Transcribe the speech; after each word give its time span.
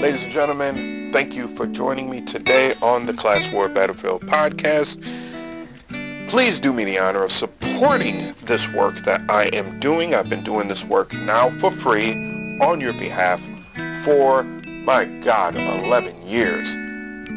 Ladies 0.00 0.22
and 0.24 0.30
gentlemen, 0.30 1.10
thank 1.10 1.34
you 1.34 1.48
for 1.48 1.66
joining 1.66 2.10
me 2.10 2.20
today 2.20 2.74
on 2.82 3.06
the 3.06 3.14
Class 3.14 3.50
War 3.50 3.66
Battlefield 3.70 4.20
podcast. 4.26 5.00
Please 6.28 6.60
do 6.60 6.74
me 6.74 6.84
the 6.84 6.98
honor 6.98 7.24
of 7.24 7.32
supporting 7.32 8.34
this 8.44 8.68
work 8.72 8.96
that 9.06 9.22
I 9.30 9.44
am 9.54 9.80
doing. 9.80 10.14
I've 10.14 10.28
been 10.28 10.44
doing 10.44 10.68
this 10.68 10.84
work 10.84 11.14
now 11.14 11.48
for 11.48 11.70
free 11.70 12.12
on 12.60 12.78
your 12.78 12.92
behalf 12.92 13.40
for, 14.04 14.42
my 14.42 15.06
God, 15.06 15.56
11 15.56 16.26
years. 16.26 16.68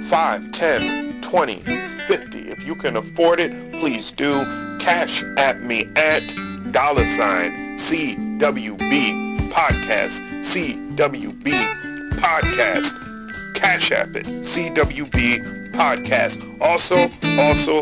5, 0.10 0.52
10, 0.52 1.22
20, 1.22 1.62
50. 2.08 2.40
If 2.50 2.64
you 2.66 2.76
can 2.76 2.98
afford 2.98 3.40
it, 3.40 3.72
please 3.80 4.12
do. 4.12 4.44
Cash 4.80 5.24
at 5.38 5.64
me 5.64 5.90
at 5.96 6.28
dollar 6.74 7.06
sign 7.12 7.78
CWB 7.80 9.50
podcast. 9.50 10.20
CWB 10.44 11.89
podcast. 12.22 13.54
Cash 13.54 13.92
App 13.92 14.16
it. 14.16 14.26
CWB 14.26 15.72
podcast. 15.72 16.40
Also, 16.62 17.10
also 17.40 17.82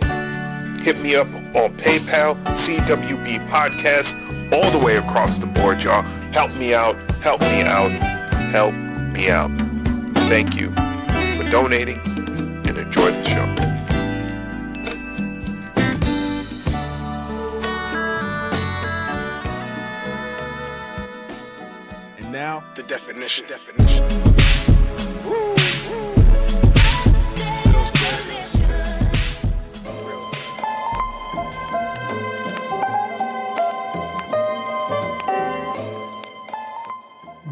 hit 0.83 1.01
me 1.01 1.15
up 1.15 1.27
on 1.55 1.75
PayPal, 1.77 2.35
CWB 2.55 3.45
podcast, 3.49 4.13
all 4.53 4.71
the 4.71 4.79
way 4.79 4.97
across 4.97 5.37
the 5.37 5.45
board, 5.45 5.83
y'all. 5.83 6.03
Help 6.31 6.55
me 6.57 6.73
out. 6.73 6.95
Help 7.21 7.41
me 7.41 7.61
out. 7.63 7.91
Help 8.51 8.73
me 8.73 9.29
out. 9.29 9.51
Thank 10.29 10.55
you 10.55 10.69
for 10.71 11.49
donating 11.49 11.99
and 12.05 12.77
enjoy 12.77 13.11
the 13.11 13.23
show. 13.23 13.76
The 22.77 22.83
definition. 22.83 23.47
definition. 23.47 24.03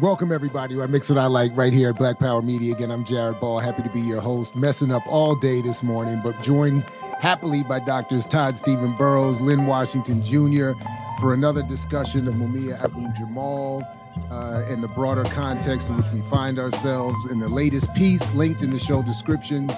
Welcome 0.00 0.30
everybody 0.30 0.80
I 0.80 0.86
Mix 0.86 1.08
What 1.08 1.18
I 1.18 1.26
Like 1.26 1.50
right 1.56 1.72
here 1.72 1.88
at 1.88 1.96
Black 1.96 2.20
Power 2.20 2.40
Media. 2.40 2.72
Again, 2.72 2.92
I'm 2.92 3.04
Jared 3.04 3.40
Ball, 3.40 3.58
happy 3.58 3.82
to 3.82 3.90
be 3.90 4.00
your 4.00 4.20
host, 4.20 4.54
messing 4.54 4.92
up 4.92 5.02
all 5.08 5.34
day 5.34 5.60
this 5.60 5.82
morning, 5.82 6.20
but 6.22 6.40
joined 6.44 6.84
happily 7.18 7.64
by 7.64 7.80
doctors 7.80 8.28
Todd 8.28 8.54
Steven 8.54 8.96
Burroughs, 8.96 9.40
Linn 9.40 9.66
Washington 9.66 10.22
Jr. 10.24 10.78
for 11.18 11.34
another 11.34 11.64
discussion 11.64 12.28
of 12.28 12.34
Mumia 12.34 12.80
Abu 12.80 13.12
Jamal 13.14 13.82
uh, 14.30 14.62
the 14.86 14.88
broader 14.88 15.24
context 15.24 15.88
in 15.88 15.96
which 15.96 16.06
we 16.12 16.20
find 16.22 16.58
ourselves 16.58 17.16
in 17.30 17.38
the 17.38 17.48
latest 17.48 17.94
piece 17.94 18.34
linked 18.34 18.62
in 18.62 18.70
the 18.70 18.78
show 18.78 19.02
description 19.02 19.68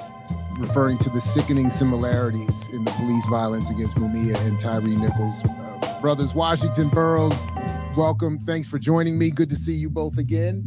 referring 0.59 0.99
to 0.99 1.11
the 1.11 1.21
sickening 1.21 1.71
similarities 1.71 2.69
in 2.71 2.85
the 2.85 2.91
police 2.93 3.27
violence 3.29 3.71
against 3.71 3.97
Mumia 3.97 4.37
and 4.47 4.59
Tyre 4.59 4.81
Nichols. 4.81 5.43
Uh, 5.45 6.01
brothers 6.01 6.35
Washington 6.35 6.89
Burroughs, 6.89 7.39
welcome. 7.97 8.39
Thanks 8.41 8.67
for 8.67 8.79
joining 8.79 9.17
me. 9.19 9.31
Good 9.31 9.51
to 9.51 9.57
see 9.57 9.75
you 9.75 9.89
both 9.89 10.19
again. 10.19 10.65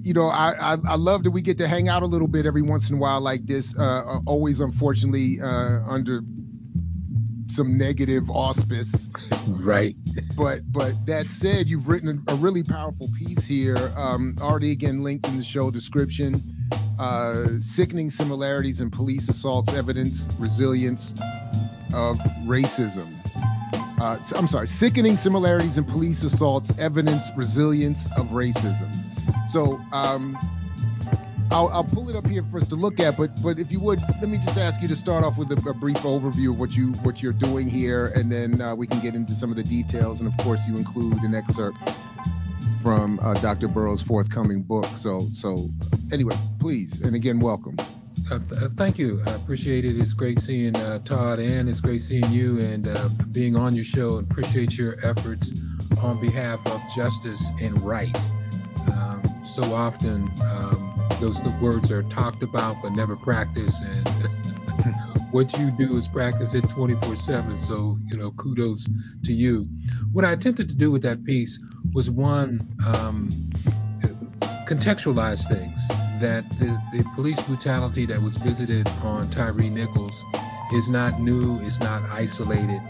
You 0.00 0.14
know, 0.14 0.28
I, 0.28 0.52
I 0.58 0.78
I 0.88 0.94
love 0.94 1.24
that 1.24 1.32
we 1.32 1.42
get 1.42 1.58
to 1.58 1.68
hang 1.68 1.88
out 1.88 2.02
a 2.02 2.06
little 2.06 2.28
bit 2.28 2.46
every 2.46 2.62
once 2.62 2.88
in 2.88 2.96
a 2.96 2.98
while 2.98 3.20
like 3.20 3.46
this. 3.46 3.76
Uh, 3.76 3.82
uh, 3.82 4.20
always, 4.26 4.60
unfortunately, 4.60 5.40
uh, 5.40 5.80
under 5.86 6.22
some 7.50 7.78
negative 7.78 8.30
auspice. 8.30 9.08
Right. 9.48 9.96
But 10.36 10.70
but 10.72 10.94
that 11.06 11.26
said, 11.26 11.66
you've 11.66 11.88
written 11.88 12.22
a, 12.28 12.32
a 12.32 12.36
really 12.36 12.62
powerful 12.62 13.08
piece 13.18 13.46
here. 13.46 13.76
Um, 13.96 14.36
already 14.40 14.72
again 14.72 15.02
linked 15.02 15.28
in 15.28 15.36
the 15.38 15.44
show 15.44 15.70
description. 15.70 16.40
Uh, 16.98 17.46
sickening 17.60 18.10
similarities 18.10 18.80
in 18.80 18.90
police 18.90 19.28
assaults, 19.28 19.72
evidence, 19.74 20.28
resilience 20.38 21.12
of 21.94 22.18
racism. 22.44 23.06
Uh, 24.00 24.16
I'm 24.36 24.46
sorry, 24.46 24.66
sickening 24.66 25.16
similarities 25.16 25.76
in 25.78 25.84
police 25.84 26.22
assaults, 26.22 26.76
evidence, 26.78 27.30
resilience 27.36 28.06
of 28.16 28.26
racism. 28.28 28.94
So 29.48 29.80
um, 29.92 30.38
I'll, 31.50 31.68
I'll 31.68 31.84
pull 31.84 32.10
it 32.10 32.16
up 32.16 32.26
here 32.26 32.42
for 32.42 32.58
us 32.58 32.68
to 32.68 32.74
look 32.74 33.00
at, 33.00 33.16
but 33.16 33.30
but 33.42 33.58
if 33.58 33.72
you 33.72 33.80
would, 33.80 34.00
let 34.20 34.28
me 34.28 34.38
just 34.38 34.58
ask 34.58 34.82
you 34.82 34.88
to 34.88 34.96
start 34.96 35.24
off 35.24 35.38
with 35.38 35.50
a, 35.50 35.70
a 35.70 35.74
brief 35.74 35.98
overview 35.98 36.50
of 36.50 36.60
what 36.60 36.76
you 36.76 36.92
what 37.02 37.22
you're 37.22 37.32
doing 37.32 37.68
here, 37.68 38.12
and 38.14 38.30
then 38.30 38.60
uh, 38.60 38.74
we 38.74 38.86
can 38.86 39.00
get 39.00 39.14
into 39.14 39.32
some 39.32 39.50
of 39.50 39.56
the 39.56 39.62
details. 39.62 40.20
And 40.20 40.28
of 40.28 40.36
course, 40.44 40.60
you 40.66 40.76
include 40.76 41.22
an 41.22 41.34
excerpt 41.34 41.78
from 42.82 43.18
uh, 43.22 43.34
Dr. 43.34 43.68
Burroughs' 43.68 44.02
forthcoming 44.02 44.62
book. 44.62 44.84
So 44.86 45.20
so 45.20 45.66
anyway, 46.12 46.34
please, 46.60 47.02
and 47.02 47.14
again, 47.14 47.40
welcome. 47.40 47.76
Uh, 48.30 48.38
th- 48.38 48.62
uh, 48.62 48.68
thank 48.76 48.98
you. 48.98 49.22
I 49.26 49.30
appreciate 49.32 49.86
it. 49.86 49.98
It's 49.98 50.12
great 50.12 50.38
seeing 50.40 50.76
uh, 50.76 50.98
Todd, 51.00 51.38
and 51.38 51.68
it's 51.68 51.80
great 51.80 52.02
seeing 52.02 52.30
you 52.30 52.58
and 52.58 52.86
uh, 52.86 53.08
being 53.32 53.56
on 53.56 53.74
your 53.74 53.86
show. 53.86 54.18
And 54.18 54.30
appreciate 54.30 54.76
your 54.76 54.96
efforts 55.02 55.52
on 56.02 56.20
behalf 56.20 56.60
of 56.66 56.82
justice 56.94 57.42
and 57.60 57.80
right. 57.80 58.14
Um, 58.92 59.22
so 59.44 59.62
often, 59.74 60.30
um, 60.44 60.87
those 61.20 61.40
the 61.40 61.56
words 61.62 61.90
are 61.90 62.02
talked 62.04 62.42
about 62.42 62.76
but 62.82 62.92
never 62.92 63.16
practiced. 63.16 63.82
And 63.82 64.08
what 65.32 65.58
you 65.58 65.70
do 65.72 65.96
is 65.96 66.08
practice 66.08 66.54
it 66.54 66.64
24/7. 66.64 67.56
So 67.56 67.98
you 68.06 68.16
know, 68.16 68.30
kudos 68.32 68.88
to 69.24 69.32
you. 69.32 69.68
What 70.12 70.24
I 70.24 70.32
attempted 70.32 70.68
to 70.70 70.76
do 70.76 70.90
with 70.90 71.02
that 71.02 71.24
piece 71.24 71.58
was 71.92 72.10
one. 72.10 72.68
Um, 72.86 73.28
contextualize 74.68 75.48
things 75.48 75.88
that 76.20 76.46
the, 76.58 76.66
the 76.92 77.02
police 77.14 77.40
brutality 77.46 78.04
that 78.04 78.20
was 78.20 78.36
visited 78.36 78.86
on 79.02 79.26
Tyre 79.30 79.54
Nichols 79.54 80.22
is 80.74 80.90
not 80.90 81.18
new, 81.20 81.58
it's 81.62 81.80
not 81.80 82.02
isolated. 82.10 82.82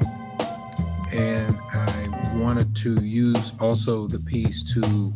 And 1.12 1.56
I 1.72 2.34
wanted 2.34 2.74
to 2.76 3.00
use 3.04 3.52
also 3.60 4.08
the 4.08 4.18
piece 4.18 4.62
to 4.74 5.12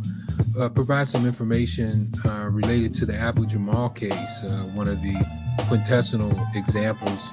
uh, 0.59 0.69
provide 0.69 1.07
some 1.07 1.27
information 1.27 2.13
uh, 2.25 2.49
related 2.51 2.95
to 2.95 3.07
the 3.07 3.15
Abu 3.15 3.47
Jamal 3.47 3.89
case, 3.91 4.45
uh, 4.45 4.49
one 4.75 4.89
of 4.89 5.01
the 5.03 5.15
quintessential 5.69 6.33
examples 6.55 7.33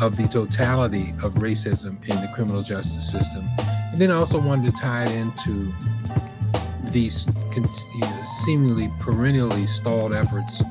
of 0.00 0.16
the 0.16 0.26
totality 0.28 1.10
of 1.22 1.34
racism 1.34 2.02
in 2.08 2.16
the 2.20 2.30
criminal 2.34 2.62
justice 2.62 3.10
system. 3.10 3.48
And 3.92 4.00
then 4.00 4.10
I 4.10 4.14
also 4.14 4.40
wanted 4.40 4.72
to 4.72 4.80
tie 4.80 5.04
it 5.04 5.12
into 5.12 5.72
these 6.90 7.24
con- 7.52 7.68
you 7.94 8.00
know, 8.00 8.24
seemingly 8.44 8.90
perennially 9.00 9.66
stalled 9.66 10.14
efforts 10.14 10.62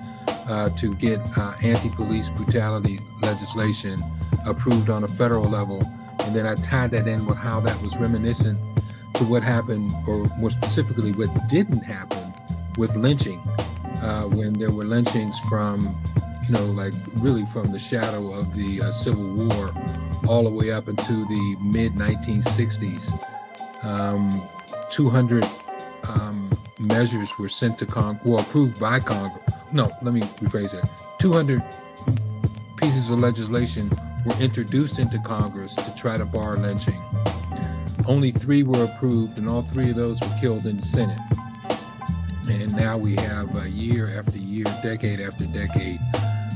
uh, 0.48 0.70
to 0.78 0.96
get 0.96 1.20
uh, 1.38 1.54
anti-police 1.62 2.30
brutality 2.30 3.00
legislation 3.22 4.00
approved 4.46 4.90
on 4.90 5.04
a 5.04 5.08
federal 5.08 5.44
level, 5.44 5.84
and 6.22 6.36
then 6.36 6.46
I 6.46 6.56
tied 6.56 6.92
that 6.92 7.08
in 7.08 7.26
with 7.26 7.38
how 7.38 7.60
that 7.62 7.82
was 7.82 7.96
reminiscent 7.98 8.58
to 9.20 9.26
what 9.26 9.44
happened, 9.44 9.92
or 10.08 10.16
more 10.38 10.50
specifically, 10.50 11.12
what 11.12 11.30
didn't 11.50 11.82
happen 11.82 12.34
with 12.78 12.96
lynching, 12.96 13.40
uh, 14.02 14.24
when 14.24 14.54
there 14.54 14.72
were 14.72 14.86
lynchings 14.86 15.38
from, 15.50 15.82
you 16.48 16.54
know, 16.54 16.64
like 16.68 16.94
really 17.18 17.46
from 17.48 17.70
the 17.74 17.80
shadow 17.80 18.34
of 18.34 18.56
the 18.56 18.82
uh, 18.82 18.92
Civil 18.92 19.34
War 19.34 19.74
all 20.26 20.44
the 20.44 20.50
way 20.50 20.72
up 20.72 20.88
into 20.88 21.26
the 21.26 21.58
mid 21.62 21.94
1960s. 21.96 23.12
Um, 23.84 24.32
200 24.90 25.46
um, 26.08 26.50
measures 26.80 27.38
were 27.38 27.50
sent 27.50 27.78
to 27.80 27.86
Congress, 27.86 28.26
were 28.26 28.40
approved 28.40 28.80
by 28.80 29.02
Congress. 29.02 29.54
No, 29.74 29.92
let 30.02 30.14
me 30.14 30.22
rephrase 30.22 30.72
that. 30.72 30.90
200 31.20 31.62
pieces 32.78 33.10
of 33.10 33.20
legislation 33.20 33.90
were 34.26 34.40
introduced 34.40 34.98
into 34.98 35.20
Congress 35.20 35.76
to 35.76 35.94
try 35.96 36.18
to 36.18 36.26
bar 36.26 36.56
lynching. 36.56 37.00
Only 38.10 38.32
three 38.32 38.64
were 38.64 38.86
approved, 38.86 39.38
and 39.38 39.48
all 39.48 39.62
three 39.62 39.92
of 39.92 39.96
those 39.96 40.20
were 40.20 40.36
killed 40.42 40.66
in 40.66 40.78
the 40.78 40.82
Senate. 40.82 41.20
And 42.50 42.76
now 42.76 42.98
we 42.98 43.16
have 43.18 43.56
a 43.64 43.70
year 43.70 44.18
after 44.18 44.40
year, 44.40 44.66
decade 44.82 45.20
after 45.20 45.46
decade 45.46 46.00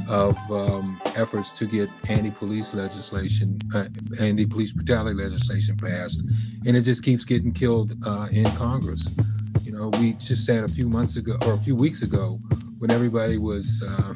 of 0.09 0.35
um, 0.51 1.00
efforts 1.15 1.51
to 1.59 1.67
get 1.67 1.89
anti-police 2.09 2.73
legislation, 2.73 3.59
uh, 3.75 3.85
anti-police 4.19 4.71
brutality 4.71 5.13
legislation 5.13 5.77
passed, 5.77 6.23
and 6.65 6.75
it 6.75 6.81
just 6.81 7.03
keeps 7.03 7.23
getting 7.23 7.51
killed 7.51 7.94
uh, 8.03 8.27
in 8.31 8.45
Congress. 8.57 9.15
You 9.61 9.73
know, 9.73 9.89
we 10.00 10.13
just 10.13 10.47
said 10.47 10.63
a 10.63 10.67
few 10.67 10.89
months 10.89 11.17
ago 11.17 11.38
or 11.45 11.53
a 11.53 11.59
few 11.59 11.75
weeks 11.75 12.01
ago 12.01 12.39
when 12.79 12.89
everybody 12.89 13.38
was, 13.38 13.83
uh, 13.88 14.15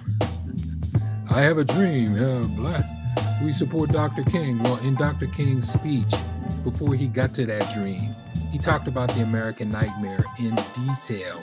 "I 1.30 1.42
have 1.42 1.60
a 1.60 1.63
dream, 1.63 2.16
black." 2.56 2.97
We 3.44 3.52
support 3.52 3.92
Dr. 3.92 4.24
King. 4.24 4.62
Well, 4.64 4.78
in 4.80 4.96
Dr. 4.96 5.28
King's 5.28 5.72
speech, 5.72 6.12
before 6.64 6.96
he 6.96 7.08
got 7.08 7.34
to 7.36 7.46
that 7.46 7.74
dream, 7.74 8.16
he 8.52 8.58
talked 8.58 8.88
about 8.88 9.10
the 9.10 9.22
American 9.22 9.69
nightmare 9.69 10.24
in 10.40 10.56
detail. 10.74 11.42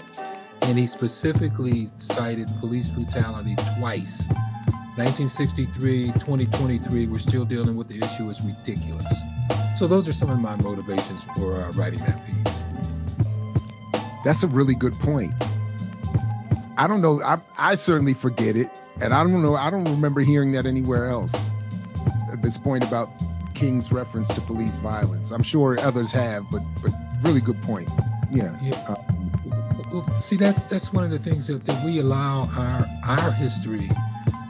And 0.62 0.79
he 0.79 0.87
specifically 0.87 1.88
cited 1.97 2.49
police 2.61 2.88
brutality 2.88 3.56
twice. 3.76 4.26
1963, 4.97 6.06
2023, 6.12 7.06
we're 7.06 7.19
still 7.19 7.44
dealing 7.44 7.77
with 7.77 7.88
the 7.88 7.99
issue 7.99 8.31
it's 8.31 8.41
ridiculous. 8.43 9.12
So 9.77 9.87
those 9.87 10.09
are 10.09 10.12
some 10.12 10.31
of 10.31 10.38
my 10.41 10.56
motivations 10.56 11.25
for 11.37 11.62
uh, 11.62 11.73
writing 11.73 11.99
that 12.00 12.20
piece. 12.25 12.65
That's 14.25 14.43
a 14.43 14.47
really 14.47 14.75
good 14.75 14.94
point. 14.94 15.32
I 16.77 16.87
don't 16.87 17.03
know. 17.03 17.23
I 17.23 17.38
I 17.56 17.75
certainly 17.75 18.15
forget 18.15 18.56
it, 18.56 18.69
and 19.00 19.12
I 19.12 19.23
don't 19.23 19.43
know. 19.43 19.55
I 19.55 19.70
don't 19.70 19.85
remember 19.85 20.23
hearing 20.23 20.53
that 20.53 20.67
anywhere 20.67 21.06
else. 21.06 21.32
This 22.42 22.58
point 22.58 22.84
about 22.84 23.10
King's 23.54 23.92
reference 23.92 24.28
to 24.34 24.40
police 24.40 24.78
violence, 24.78 25.31
I'm 25.31 25.42
sure 25.42 25.78
others 25.81 26.12
have, 26.12 26.44
but 26.50 26.62
but 26.82 26.92
really 27.22 27.40
good 27.40 27.60
point. 27.62 27.90
Yeah. 28.31 28.56
yeah. 28.62 28.75
Uh, 28.88 28.96
well, 29.92 30.16
see, 30.16 30.36
that's 30.36 30.64
that's 30.64 30.92
one 30.92 31.04
of 31.04 31.10
the 31.10 31.19
things 31.19 31.46
that, 31.46 31.64
that 31.66 31.84
we 31.84 32.00
allow 32.00 32.48
our 32.56 32.86
our 33.04 33.32
history 33.32 33.88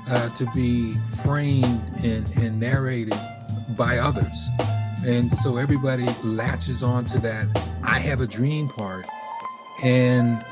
uh, 0.09 0.29
to 0.37 0.47
be 0.55 0.95
framed 1.23 1.83
and, 2.03 2.29
and 2.37 2.59
narrated 2.59 3.19
by 3.77 3.99
others, 3.99 4.49
and 5.07 5.31
so 5.31 5.59
everybody 5.59 6.07
latches 6.25 6.83
on 6.83 7.05
to 7.07 7.19
that 7.21 7.47
"I 7.83 7.99
have 7.99 8.23
a 8.23 8.27
dream" 8.27 8.69
part, 8.69 9.07
and 9.83 10.45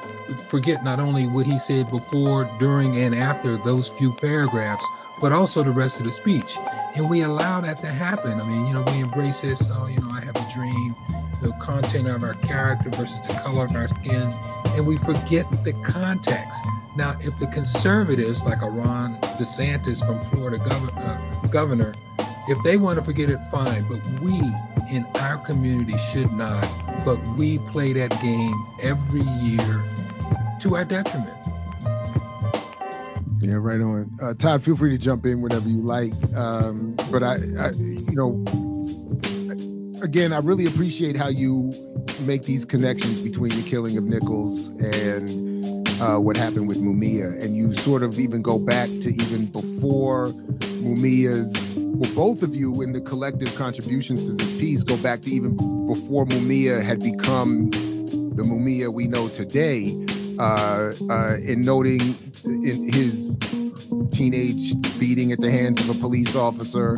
forget 0.49 0.83
not 0.83 1.01
only 1.01 1.27
what 1.27 1.47
he 1.47 1.59
said 1.59 1.91
before, 1.91 2.51
during, 2.59 2.97
and 2.97 3.15
after 3.15 3.57
those 3.57 3.89
few 3.89 4.13
paragraphs, 4.13 4.85
but 5.21 5.33
also 5.33 5.63
the 5.63 5.71
rest 5.71 5.99
of 5.99 6.07
the 6.07 6.13
speech. 6.13 6.57
And 6.97 7.09
we 7.09 7.23
allow 7.23 7.61
that 7.61 7.79
to 7.79 7.87
happen. 7.87 8.41
I 8.41 8.45
mean, 8.49 8.67
you 8.67 8.73
know, 8.73 8.83
we 8.89 9.01
embrace 9.01 9.41
this. 9.43 9.69
Oh, 9.71 9.87
you 9.87 9.99
know, 9.99 10.11
I 10.11 10.21
have 10.21 10.37
a 10.37 10.53
dream. 10.55 10.95
The 11.41 11.53
content 11.61 12.09
of 12.09 12.23
our 12.23 12.35
character 12.35 12.91
versus 12.91 13.21
the 13.23 13.35
color 13.43 13.65
of 13.65 13.75
our 13.75 13.89
skin, 13.89 14.33
and 14.77 14.87
we 14.87 14.97
forget 14.97 15.45
the 15.65 15.73
context. 15.85 16.61
Now, 16.95 17.17
if 17.21 17.39
the 17.39 17.47
conservatives, 17.49 18.45
like 18.45 18.63
a 18.63 18.69
Ron 18.69 19.19
DeSantis 19.39 20.07
from 20.07 20.21
Florida 20.21 20.59
gov- 20.59 20.97
uh, 20.97 21.49
governor, 21.49 21.95
if 22.49 22.63
they 22.63 22.77
want 22.77 22.99
to 22.99 23.05
forget 23.05 23.31
it, 23.31 23.39
fine. 23.51 23.85
But 23.89 24.05
we 24.21 24.33
in 24.91 25.07
our 25.21 25.39
community 25.39 25.97
should 25.99 26.31
not. 26.33 26.67
But 27.05 27.27
we 27.37 27.59
play 27.59 27.93
that 27.95 28.11
game 28.21 28.67
every 28.83 29.23
year 29.23 29.85
to 30.61 30.77
our 30.77 30.85
detriment. 30.85 31.37
Yeah, 33.41 33.55
right 33.55 33.81
on. 33.81 34.11
Uh, 34.23 34.35
Todd, 34.35 34.63
feel 34.63 34.77
free 34.77 34.91
to 34.91 34.99
jump 34.99 35.27
in 35.27 35.41
whenever 35.41 35.69
you 35.69 35.81
like. 35.81 36.13
Um, 36.37 36.95
but 37.11 37.25
I, 37.25 37.35
I, 37.59 37.71
you 37.71 38.15
know, 38.15 38.45
again, 40.01 40.33
I 40.33 40.39
really 40.39 40.67
appreciate 40.67 41.17
how 41.17 41.29
you 41.29 41.75
make 42.21 42.45
these 42.45 42.65
connections 42.65 43.21
between 43.21 43.51
the 43.51 43.69
killing 43.69 43.97
of 43.97 44.05
Nichols 44.05 44.69
and 44.69 45.52
uh, 46.03 46.19
what 46.19 46.37
happened 46.37 46.67
with 46.67 46.81
Mumia, 46.81 47.41
and 47.41 47.57
you 47.57 47.75
sort 47.77 48.03
of 48.03 48.19
even 48.19 48.43
go 48.43 48.59
back 48.59 48.89
to 48.89 49.11
even 49.11 49.47
before 49.47 50.29
Mumia's. 50.83 51.77
Well, 51.77 52.13
both 52.15 52.43
of 52.43 52.57
you 52.57 52.83
in 52.83 52.93
the 52.93 53.01
collective 53.01 53.55
contributions 53.55 54.27
to 54.27 54.33
this 54.33 54.59
piece 54.59 54.83
go 54.83 54.97
back 54.97 55.23
to 55.23 55.31
even 55.31 55.57
before 55.87 56.27
Mumia 56.27 56.83
had 56.83 57.01
become 57.01 57.71
the 57.71 58.43
Mumia 58.43 58.93
we 58.93 59.07
know 59.07 59.29
today 59.29 59.95
uh, 60.41 60.93
uh, 61.09 61.37
in 61.37 61.63
noting 61.63 62.17
in 62.45 62.93
his 62.93 63.37
teenage 64.11 64.75
beating 64.99 65.31
at 65.31 65.41
the 65.41 65.51
hands 65.51 65.81
of 65.89 65.97
a 65.97 66.01
police 66.01 66.35
officer, 66.35 66.97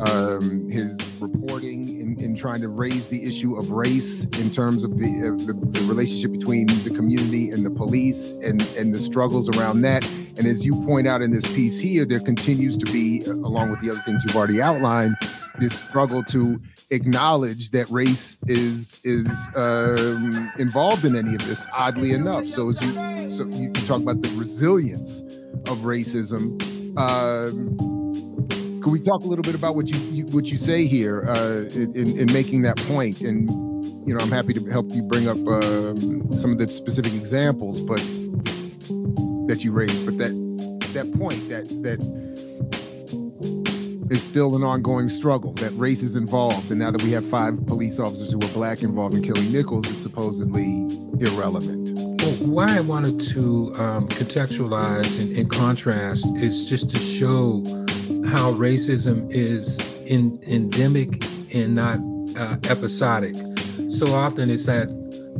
um, 0.00 0.68
his 0.70 0.98
reporting 1.20 1.88
in, 1.88 1.99
in, 1.99 1.99
trying 2.40 2.62
to 2.62 2.68
raise 2.68 3.08
the 3.08 3.22
issue 3.24 3.56
of 3.56 3.70
race 3.70 4.24
in 4.24 4.50
terms 4.50 4.82
of 4.82 4.98
the, 4.98 5.06
uh, 5.06 5.44
the, 5.44 5.52
the, 5.52 5.86
relationship 5.86 6.32
between 6.32 6.66
the 6.84 6.90
community 6.90 7.50
and 7.50 7.66
the 7.66 7.70
police 7.70 8.30
and, 8.42 8.62
and 8.78 8.94
the 8.94 8.98
struggles 8.98 9.50
around 9.50 9.82
that. 9.82 10.08
And 10.38 10.46
as 10.46 10.64
you 10.64 10.82
point 10.86 11.06
out 11.06 11.20
in 11.20 11.32
this 11.32 11.46
piece 11.48 11.78
here, 11.78 12.06
there 12.06 12.18
continues 12.18 12.78
to 12.78 12.86
be, 12.86 13.22
along 13.24 13.70
with 13.70 13.80
the 13.80 13.90
other 13.90 14.00
things 14.06 14.24
you've 14.24 14.34
already 14.34 14.62
outlined, 14.62 15.16
this 15.58 15.78
struggle 15.78 16.22
to 16.24 16.58
acknowledge 16.90 17.70
that 17.72 17.88
race 17.90 18.38
is 18.46 19.00
is 19.04 19.28
um, 19.54 20.50
involved 20.58 21.04
in 21.04 21.16
any 21.16 21.34
of 21.34 21.46
this. 21.46 21.66
Oddly 21.74 22.12
enough, 22.12 22.46
so 22.46 22.70
as 22.70 22.80
you 22.80 23.30
so 23.30 23.46
you, 23.48 23.70
talk 23.86 24.00
about 24.00 24.22
the 24.22 24.30
resilience 24.30 25.20
of 25.68 25.80
racism. 25.80 26.58
Um, 26.96 27.99
can 28.80 28.92
we 28.92 29.00
talk 29.00 29.22
a 29.22 29.26
little 29.26 29.42
bit 29.42 29.54
about 29.54 29.76
what 29.76 29.88
you, 29.88 29.98
you 30.10 30.26
what 30.26 30.46
you 30.46 30.56
say 30.56 30.86
here 30.86 31.24
uh, 31.28 31.64
in, 31.74 32.18
in 32.18 32.32
making 32.32 32.62
that 32.62 32.76
point? 32.78 33.20
And 33.20 33.50
you 34.06 34.14
know, 34.14 34.20
I'm 34.20 34.30
happy 34.30 34.54
to 34.54 34.64
help 34.70 34.86
you 34.90 35.02
bring 35.02 35.28
up 35.28 35.36
um, 35.36 36.36
some 36.36 36.52
of 36.52 36.58
the 36.58 36.68
specific 36.68 37.12
examples, 37.14 37.80
but 37.82 38.00
that 39.48 39.60
you 39.60 39.72
raised. 39.72 40.04
But 40.06 40.18
that 40.18 40.32
that 40.94 41.12
point 41.12 41.48
that 41.48 41.68
that 41.82 42.00
is 44.10 44.22
still 44.22 44.56
an 44.56 44.64
ongoing 44.64 45.08
struggle. 45.08 45.52
That 45.54 45.76
race 45.76 46.02
is 46.02 46.16
involved, 46.16 46.70
and 46.70 46.80
now 46.80 46.90
that 46.90 47.02
we 47.02 47.10
have 47.12 47.26
five 47.26 47.64
police 47.66 47.98
officers 47.98 48.32
who 48.32 48.40
are 48.40 48.52
black 48.52 48.82
involved 48.82 49.14
in 49.14 49.22
killing 49.22 49.52
Nichols, 49.52 49.90
it's 49.90 50.02
supposedly 50.02 50.88
irrelevant. 51.20 51.90
Well, 52.22 52.32
why 52.50 52.76
I 52.76 52.80
wanted 52.80 53.20
to 53.32 53.74
um, 53.76 54.08
contextualize 54.08 55.20
and, 55.20 55.36
and, 55.36 55.50
contrast 55.50 56.26
is 56.36 56.66
just 56.66 56.90
to 56.90 56.98
show 56.98 57.62
how 58.26 58.52
racism 58.52 59.30
is 59.30 59.78
in, 60.06 60.40
endemic 60.46 61.24
and 61.54 61.74
not 61.74 61.98
uh, 62.36 62.56
episodic. 62.68 63.34
So 63.88 64.12
often 64.14 64.50
it's 64.50 64.66
that, 64.66 64.88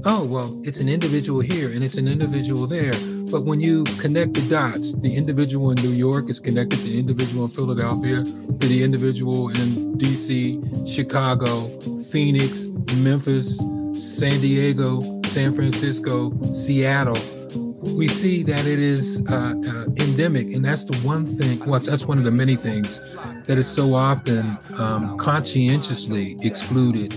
oh, 0.04 0.24
well, 0.24 0.60
it's 0.64 0.80
an 0.80 0.88
individual 0.88 1.40
here 1.40 1.70
and 1.70 1.84
it's 1.84 1.96
an 1.96 2.08
individual 2.08 2.66
there 2.66 2.94
but 3.30 3.44
when 3.44 3.60
you 3.60 3.84
connect 3.84 4.34
the 4.34 4.42
dots, 4.48 4.94
the 4.94 5.14
individual 5.14 5.70
in 5.70 5.76
New 5.76 5.92
York 5.92 6.28
is 6.28 6.40
connected 6.40 6.78
to 6.80 6.82
the 6.82 6.98
individual 6.98 7.44
in 7.44 7.50
Philadelphia, 7.50 8.24
to 8.24 8.66
the 8.66 8.82
individual 8.82 9.50
in 9.50 9.96
DC, 9.96 10.88
Chicago, 10.88 11.68
Phoenix, 12.10 12.64
Memphis, 12.96 13.56
San 13.94 14.40
Diego, 14.40 15.22
San 15.26 15.54
Francisco, 15.54 16.32
Seattle. 16.50 17.39
We 17.82 18.08
see 18.08 18.42
that 18.42 18.66
it 18.66 18.78
is 18.78 19.22
uh, 19.28 19.54
uh, 19.66 19.84
endemic, 19.96 20.52
and 20.52 20.64
that's 20.64 20.84
the 20.84 20.96
one 20.98 21.26
thing. 21.38 21.58
Well, 21.60 21.80
that's 21.80 22.04
one 22.04 22.18
of 22.18 22.24
the 22.24 22.30
many 22.30 22.56
things 22.56 23.00
that 23.44 23.56
is 23.56 23.66
so 23.66 23.94
often 23.94 24.58
um, 24.78 25.16
conscientiously 25.16 26.36
excluded 26.42 27.14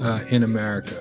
uh, 0.00 0.20
in 0.28 0.44
America. 0.44 0.96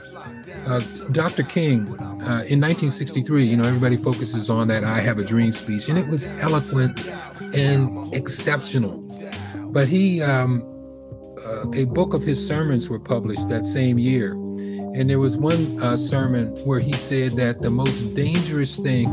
Uh, 0.65 0.79
Dr. 1.11 1.43
King, 1.43 1.81
uh, 1.99 2.45
in 2.47 2.59
1963, 2.59 3.45
you 3.45 3.57
know, 3.57 3.65
everybody 3.65 3.97
focuses 3.97 4.49
on 4.49 4.67
that 4.69 4.83
I 4.83 4.99
Have 5.01 5.19
a 5.19 5.23
Dream 5.23 5.51
speech, 5.51 5.89
and 5.89 5.97
it 5.97 6.07
was 6.07 6.25
eloquent 6.39 7.05
and 7.55 8.13
exceptional. 8.15 8.99
But 9.71 9.87
he, 9.87 10.21
um, 10.21 10.63
uh, 11.45 11.69
a 11.71 11.85
book 11.85 12.13
of 12.13 12.23
his 12.23 12.45
sermons 12.45 12.89
were 12.89 12.99
published 12.99 13.47
that 13.49 13.65
same 13.65 13.99
year. 13.99 14.35
And 14.95 15.09
there 15.09 15.19
was 15.19 15.37
one 15.37 15.81
uh, 15.81 15.97
sermon 15.97 16.55
where 16.65 16.79
he 16.79 16.93
said 16.93 17.31
that 17.33 17.63
the 17.63 17.71
most 17.71 18.13
dangerous 18.13 18.77
thing 18.77 19.07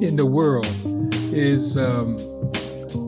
in 0.00 0.14
the 0.14 0.24
world 0.24 0.68
is 1.32 1.76
um, 1.76 2.16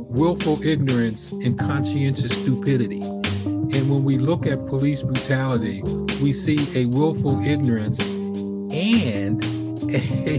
willful 0.09 0.61
ignorance 0.65 1.31
and 1.31 1.57
conscientious 1.57 2.33
stupidity. 2.33 3.01
And 3.01 3.89
when 3.89 4.03
we 4.03 4.19
look 4.19 4.45
at 4.45 4.67
police 4.67 5.03
brutality, 5.03 5.83
we 6.21 6.33
see 6.33 6.67
a 6.75 6.87
willful 6.87 7.41
ignorance 7.45 8.01
and 8.01 9.45
a, 9.89 10.39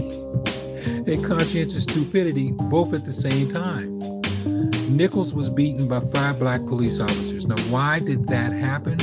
a 1.10 1.26
conscientious 1.26 1.84
stupidity 1.84 2.52
both 2.52 2.92
at 2.92 3.06
the 3.06 3.14
same 3.14 3.50
time. 3.50 3.98
Nichols 4.94 5.32
was 5.32 5.48
beaten 5.48 5.88
by 5.88 6.00
five 6.00 6.38
black 6.38 6.60
police 6.66 7.00
officers. 7.00 7.46
Now, 7.46 7.56
why 7.70 8.00
did 8.00 8.26
that 8.26 8.52
happen? 8.52 8.98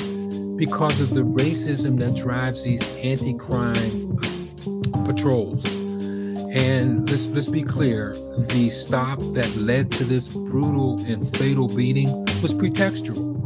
Because 0.58 1.00
of 1.00 1.12
the 1.12 1.22
racism 1.22 2.00
that 2.00 2.16
drives 2.16 2.64
these 2.64 2.82
anti-crime 2.98 4.18
patrols. 5.06 5.66
And 5.66 7.10
let's 7.10 7.28
let's 7.28 7.48
be 7.48 7.62
clear, 7.62 8.14
the 8.48 8.70
stop 8.70 9.20
that 9.34 9.56
led 9.56 9.92
to 9.94 10.04
this 10.04 10.28
brutal 10.28 11.00
and 11.06 11.28
fatal 11.38 11.68
beating 11.68 12.26
was 12.42 12.54
pretextual 12.54 13.38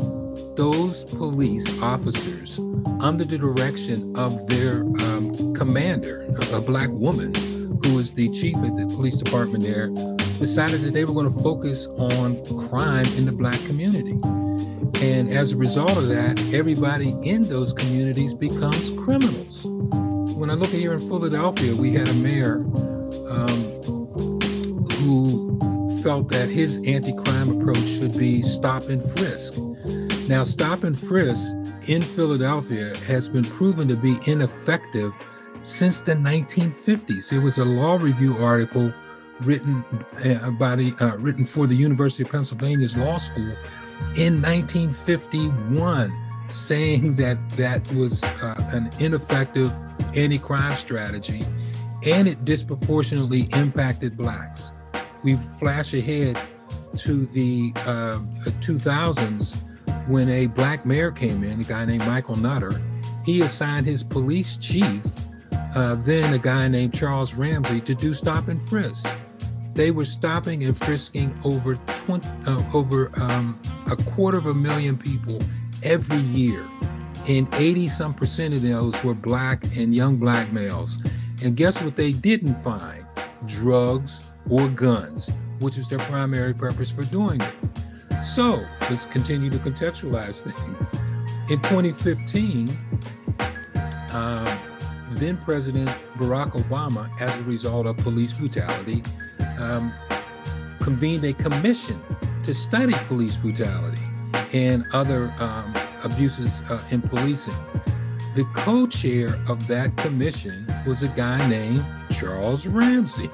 those 0.56 1.06
police 1.06 1.66
officers, 1.82 2.60
under 3.00 3.24
the 3.24 3.38
direction 3.38 4.16
of 4.16 4.48
their 4.48 4.82
um, 4.82 5.56
commander, 5.56 6.26
a, 6.52 6.62
black 6.62 6.90
woman 6.90 7.34
who 7.84 7.96
was 7.96 8.12
the 8.12 8.30
chief 8.30 8.56
of 8.58 8.76
the 8.78 8.86
police 8.88 9.18
department 9.18 9.64
there, 9.64 9.88
decided 10.40 10.82
that 10.82 10.94
they 10.94 11.06
were 11.06 11.14
going 11.14 11.32
to 11.32 11.42
focus 11.42 11.88
on 11.98 12.44
crime 12.70 13.06
in 13.18 13.26
the 13.26 13.32
black 13.32 13.60
community. 13.66 14.20
And 14.96 15.30
as 15.30 15.54
a 15.54 15.58
result 15.58 15.98
of 15.98 16.08
that, 16.08 16.40
everybody 16.54 17.10
in 17.24 17.44
those 17.44 17.74
communities 17.74 18.34
becomes 18.34 18.92
criminals. 19.00 19.66
When 20.36 20.50
I 20.50 20.54
look 20.54 20.70
here 20.70 20.94
in 20.94 21.00
Philadelphia, 21.00 21.76
we 21.76 21.94
had 21.94 22.08
a 22.08 22.14
mayor 22.14 22.58
um, 23.30 23.82
who 24.94 26.02
felt 26.02 26.30
that 26.30 26.50
his 26.50 26.78
anti 26.86 27.14
crime 27.14 27.62
approach 27.62 27.86
should 27.88 28.18
be 28.18 28.42
stop 28.42 28.90
and 28.90 29.04
frisk. 29.18 29.58
Now, 30.28 30.44
stop 30.44 30.84
and 30.84 30.98
frisk 30.98 31.48
in 31.88 32.02
Philadelphia 32.02 32.96
has 33.00 33.30
been 33.30 33.44
proven 33.44 33.88
to 33.88 33.96
be 33.96 34.18
ineffective 34.26 35.14
since 35.62 36.02
the 36.02 36.14
1950s. 36.14 37.32
It 37.32 37.40
was 37.40 37.58
a 37.58 37.66
law 37.66 37.98
review 37.98 38.38
article 38.38 38.94
written 39.42 39.84
uh, 40.24 40.52
by 40.52 40.76
the 40.76 40.94
uh, 41.00 41.18
written 41.18 41.46
for 41.46 41.68
the 41.68 41.76
University 41.76 42.24
of 42.24 42.30
Pennsylvania's 42.30 42.96
law 42.96 43.18
school 43.18 43.56
in 44.16 44.42
1951, 44.42 46.12
saying 46.50 47.16
that 47.16 47.38
that 47.52 47.90
was 47.94 48.24
uh, 48.24 48.70
an 48.74 48.90
ineffective 49.00 49.72
anti-crime 50.16 50.76
strategy. 50.76 51.46
and 52.04 52.28
it 52.28 52.44
disproportionately 52.44 53.48
impacted 53.54 54.18
blacks. 54.18 54.74
We 55.24 55.36
flash 55.36 55.94
ahead 55.94 56.40
to 56.98 57.26
the 57.28 57.72
uh, 57.86 58.20
2000s 58.60 59.56
when 60.08 60.30
a 60.30 60.48
black 60.48 60.86
mayor 60.86 61.12
came 61.12 61.44
in, 61.44 61.62
a 61.62 61.64
guy 61.64 61.86
named 61.86 62.06
Michael 62.08 62.36
Nutter. 62.36 62.82
He 63.24 63.42
assigned 63.42 63.86
his 63.86 64.04
police 64.04 64.58
chief, 64.58 65.04
uh, 65.76 65.96
then 65.96 66.34
a 66.34 66.40
guy 66.40 66.68
named 66.68 66.94
Charles 66.94 67.36
Ramsey, 67.36 67.82
to 67.82 67.94
do 67.94 68.14
stop 68.14 68.48
and 68.48 68.62
frisk. 68.62 69.08
They 69.74 69.92
were 69.92 70.06
stopping 70.06 70.64
and 70.64 70.76
frisking 70.76 71.38
over 71.44 71.76
20, 71.76 72.28
uh, 72.46 72.64
over 72.74 73.12
um, 73.22 73.60
a 73.90 73.96
quarter 73.96 74.38
of 74.38 74.46
a 74.46 74.54
million 74.54 74.98
people 74.98 75.40
every 75.82 76.18
year, 76.18 76.68
and 77.28 77.48
80 77.54 77.88
some 77.88 78.14
percent 78.14 78.54
of 78.54 78.62
those 78.62 79.02
were 79.04 79.14
black 79.14 79.64
and 79.78 79.96
young 79.96 80.18
black 80.18 80.52
males. 80.52 80.98
And 81.44 81.56
guess 81.56 81.82
what 81.82 81.96
they 81.96 82.12
didn't 82.12 82.56
find? 82.56 83.06
Drugs 83.48 84.24
or 84.50 84.68
guns, 84.68 85.30
which 85.60 85.78
is 85.78 85.88
their 85.88 86.00
primary 86.00 86.54
purpose 86.54 86.92
for 86.92 87.04
doing 87.04 87.42
it. 87.42 87.56
So 88.24 88.64
let's 88.82 89.06
continue 89.08 89.50
to 89.50 89.58
contextualize 89.58 90.42
things. 90.42 90.94
In 91.50 91.60
2015, 91.62 92.78
uh, 94.12 94.58
then 95.12 95.38
President 95.38 95.90
Barack 96.18 96.52
Obama, 96.52 97.10
as 97.20 97.36
a 97.40 97.44
result 97.44 97.88
of 97.88 97.98
police 97.98 98.34
brutality, 98.34 99.02
um, 99.60 99.94
convened 100.80 101.24
a 101.24 101.34
commission 101.34 102.02
to 102.44 102.54
study 102.54 102.94
police 103.08 103.36
brutality 103.36 104.02
and 104.54 104.86
other 104.94 105.34
um, 105.40 105.74
abuses 106.04 106.62
uh, 106.64 106.82
in 106.90 107.02
policing. 107.02 107.54
The 108.36 108.46
co 108.54 108.88
chair 108.88 109.40
of 109.48 109.68
that 109.68 109.96
commission 109.98 110.66
was 110.86 111.04
a 111.04 111.10
guy 111.10 111.48
named 111.50 111.86
Charles 112.12 112.66
Ramsey, 112.66 113.30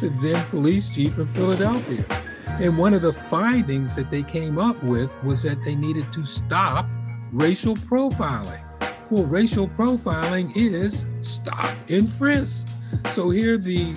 the 0.00 0.10
then 0.20 0.44
police 0.46 0.88
chief 0.90 1.18
in 1.18 1.26
Philadelphia. 1.26 2.04
And 2.46 2.78
one 2.78 2.94
of 2.94 3.02
the 3.02 3.12
findings 3.12 3.96
that 3.96 4.10
they 4.10 4.22
came 4.22 4.58
up 4.58 4.80
with 4.84 5.10
was 5.24 5.42
that 5.42 5.64
they 5.64 5.74
needed 5.74 6.12
to 6.12 6.24
stop 6.24 6.86
racial 7.32 7.74
profiling. 7.74 8.62
Well, 9.10 9.24
racial 9.24 9.68
profiling 9.68 10.52
is 10.54 11.04
stop 11.20 11.74
and 11.88 12.08
frisk. 12.08 12.68
So 13.12 13.30
here 13.30 13.58
the 13.58 13.96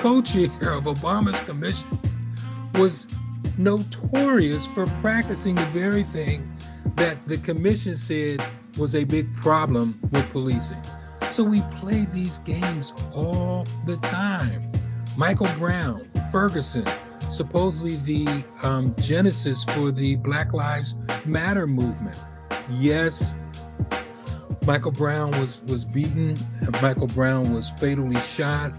co-chair 0.00 0.72
of 0.72 0.84
Obama's 0.84 1.38
commission 1.40 2.00
was 2.76 3.06
notorious 3.58 4.66
for 4.68 4.86
practicing 5.02 5.54
the 5.54 5.64
very 5.66 6.04
thing 6.04 6.50
that 6.96 7.18
the 7.28 7.36
commission 7.36 7.94
said 7.98 8.42
was 8.78 8.94
a 8.94 9.04
big 9.04 9.30
problem 9.36 10.00
with 10.10 10.26
policing. 10.30 10.82
So 11.30 11.44
we 11.44 11.60
play 11.78 12.06
these 12.14 12.38
games 12.38 12.94
all 13.14 13.66
the 13.84 13.98
time. 13.98 14.72
Michael 15.18 15.50
Brown, 15.58 16.08
Ferguson, 16.32 16.86
supposedly 17.28 17.96
the 17.96 18.42
um, 18.62 18.94
genesis 19.00 19.64
for 19.64 19.92
the 19.92 20.16
Black 20.16 20.54
Lives 20.54 20.96
Matter 21.26 21.66
movement. 21.66 22.16
Yes, 22.70 23.36
Michael 24.64 24.92
Brown 24.92 25.32
was 25.32 25.60
was 25.64 25.84
beaten. 25.84 26.38
Michael 26.80 27.08
Brown 27.08 27.52
was 27.52 27.68
fatally 27.68 28.20
shot. 28.20 28.72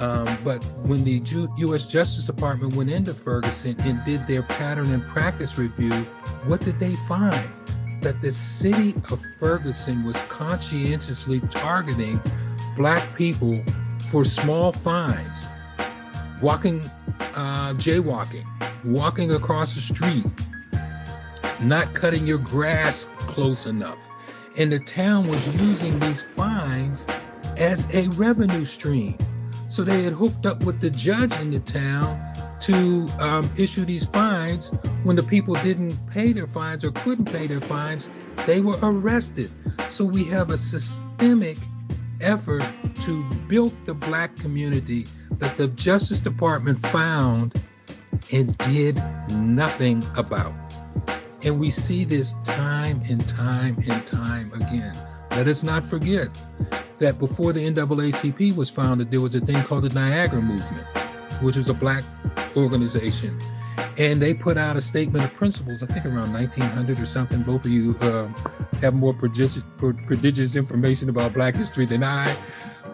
Um, 0.00 0.38
but 0.42 0.64
when 0.82 1.04
the 1.04 1.22
U.S. 1.58 1.84
Justice 1.84 2.24
Department 2.24 2.74
went 2.74 2.90
into 2.90 3.12
Ferguson 3.14 3.76
and 3.80 4.02
did 4.04 4.26
their 4.26 4.42
pattern 4.42 4.90
and 4.92 5.06
practice 5.08 5.58
review, 5.58 5.92
what 6.46 6.60
did 6.62 6.78
they 6.78 6.96
find? 7.06 7.48
that 8.00 8.20
the 8.20 8.32
city 8.32 8.94
of 9.10 9.22
Ferguson 9.38 10.04
was 10.04 10.16
conscientiously 10.28 11.40
targeting 11.50 12.20
black 12.76 13.14
people 13.14 13.60
for 14.10 14.24
small 14.24 14.72
fines, 14.72 15.46
walking, 16.40 16.80
uh, 17.34 17.74
jaywalking, 17.74 18.44
walking 18.84 19.32
across 19.32 19.74
the 19.74 19.80
street, 19.80 20.24
not 21.60 21.94
cutting 21.94 22.26
your 22.26 22.38
grass 22.38 23.06
close 23.18 23.66
enough. 23.66 23.98
And 24.56 24.72
the 24.72 24.80
town 24.80 25.28
was 25.28 25.56
using 25.56 25.98
these 26.00 26.22
fines 26.22 27.06
as 27.58 27.92
a 27.94 28.08
revenue 28.10 28.64
stream. 28.64 29.16
So 29.70 29.84
they 29.84 30.02
had 30.02 30.14
hooked 30.14 30.46
up 30.46 30.64
with 30.64 30.80
the 30.80 30.90
judge 30.90 31.32
in 31.40 31.52
the 31.52 31.60
town 31.60 32.20
to 32.62 33.06
um, 33.20 33.48
issue 33.56 33.84
these 33.84 34.04
fines 34.04 34.72
when 35.04 35.14
the 35.14 35.22
people 35.22 35.54
didn't 35.54 35.94
pay 36.08 36.32
their 36.32 36.48
fines 36.48 36.84
or 36.84 36.90
couldn't 36.90 37.26
pay 37.26 37.46
their 37.46 37.60
fines, 37.60 38.10
they 38.46 38.60
were 38.60 38.76
arrested. 38.82 39.48
So 39.88 40.04
we 40.04 40.24
have 40.24 40.50
a 40.50 40.58
systemic 40.58 41.56
effort 42.20 42.64
to 43.02 43.22
build 43.46 43.72
the 43.86 43.94
black 43.94 44.34
community 44.36 45.06
that 45.38 45.56
the 45.56 45.68
Justice 45.68 46.18
Department 46.18 46.76
found 46.78 47.54
and 48.32 48.58
did 48.58 49.00
nothing 49.30 50.04
about. 50.16 50.52
And 51.44 51.60
we 51.60 51.70
see 51.70 52.04
this 52.04 52.34
time 52.42 53.00
and 53.08 53.26
time 53.28 53.78
and 53.88 54.04
time 54.04 54.52
again. 54.52 54.98
Let 55.30 55.46
us 55.46 55.62
not 55.62 55.84
forget 55.84 56.28
that 56.98 57.18
before 57.18 57.52
the 57.52 57.60
NAACP 57.60 58.54
was 58.56 58.68
founded, 58.68 59.10
there 59.10 59.20
was 59.20 59.34
a 59.34 59.40
thing 59.40 59.62
called 59.64 59.84
the 59.84 59.88
Niagara 59.90 60.42
Movement, 60.42 60.86
which 61.40 61.56
was 61.56 61.68
a 61.68 61.74
black 61.74 62.04
organization. 62.56 63.38
And 63.96 64.20
they 64.20 64.34
put 64.34 64.56
out 64.56 64.76
a 64.76 64.80
statement 64.82 65.24
of 65.24 65.34
principles, 65.34 65.82
I 65.82 65.86
think 65.86 66.04
around 66.04 66.32
1900 66.32 66.98
or 66.98 67.06
something. 67.06 67.42
Both 67.42 67.64
of 67.64 67.70
you 67.70 67.96
uh, 68.00 68.28
have 68.80 68.94
more 68.94 69.14
prodigious, 69.14 69.62
prodigious 69.76 70.56
information 70.56 71.08
about 71.08 71.32
Black 71.32 71.54
history 71.54 71.86
than 71.86 72.02
I. 72.02 72.36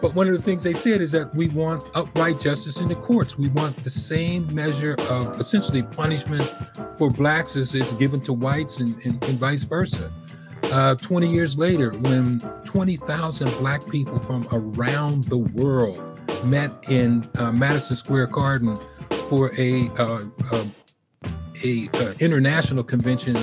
But 0.01 0.13
one 0.13 0.27
of 0.27 0.33
the 0.33 0.41
things 0.41 0.63
they 0.63 0.73
said 0.73 1.01
is 1.01 1.11
that 1.13 1.33
we 1.33 1.49
want 1.49 1.83
upright 1.95 2.39
justice 2.39 2.79
in 2.79 2.87
the 2.87 2.95
courts. 2.95 3.37
We 3.37 3.47
want 3.49 3.83
the 3.83 3.89
same 3.89 4.53
measure 4.53 4.95
of 5.09 5.39
essentially 5.39 5.81
punishment 5.81 6.53
for 6.97 7.09
blacks 7.09 7.55
as 7.55 7.73
is 7.73 7.93
given 7.93 8.21
to 8.21 8.33
whites 8.33 8.79
and, 8.79 8.93
and, 9.05 9.23
and 9.23 9.39
vice 9.39 9.63
versa. 9.63 10.13
Uh, 10.71 10.95
20 10.95 11.31
years 11.31 11.57
later, 11.57 11.91
when 11.91 12.39
20,000 12.65 13.49
black 13.59 13.87
people 13.89 14.17
from 14.17 14.47
around 14.51 15.23
the 15.25 15.37
world 15.37 16.01
met 16.43 16.71
in 16.89 17.27
uh, 17.37 17.51
Madison 17.51 17.95
Square 17.95 18.27
Garden 18.27 18.75
for 19.29 19.51
a 19.57 19.89
uh, 19.97 20.25
uh, 20.51 20.65
a 21.63 21.89
uh, 21.93 22.13
international 22.19 22.83
convention 22.83 23.35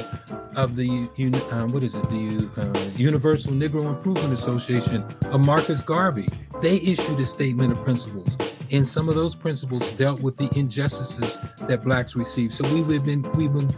of 0.55 0.77
the 0.77 1.09
uh, 1.51 1.67
what 1.69 1.83
is 1.83 1.95
it 1.95 2.03
the 2.05 2.93
Universal 2.97 3.55
Negro 3.55 3.85
Improvement 3.85 4.33
Association 4.33 5.03
of 5.31 5.41
Marcus 5.41 5.81
Garvey. 5.81 6.29
They 6.61 6.77
issued 6.77 7.19
a 7.19 7.27
statement 7.27 7.73
of 7.73 7.83
principles, 7.85 8.39
and 8.71 8.87
some 8.87 9.09
of 9.09 9.15
those 9.15 9.35
principles 9.35 9.91
dealt 9.93 10.23
with 10.23 10.37
the 10.37 10.49
injustices 10.59 11.39
that 11.69 11.83
blacks 11.85 12.15
received. 12.15 12.53
So 12.53 12.63
we've 12.73 13.05
been 13.05 13.23
we've 13.33 13.53
been 13.53 13.69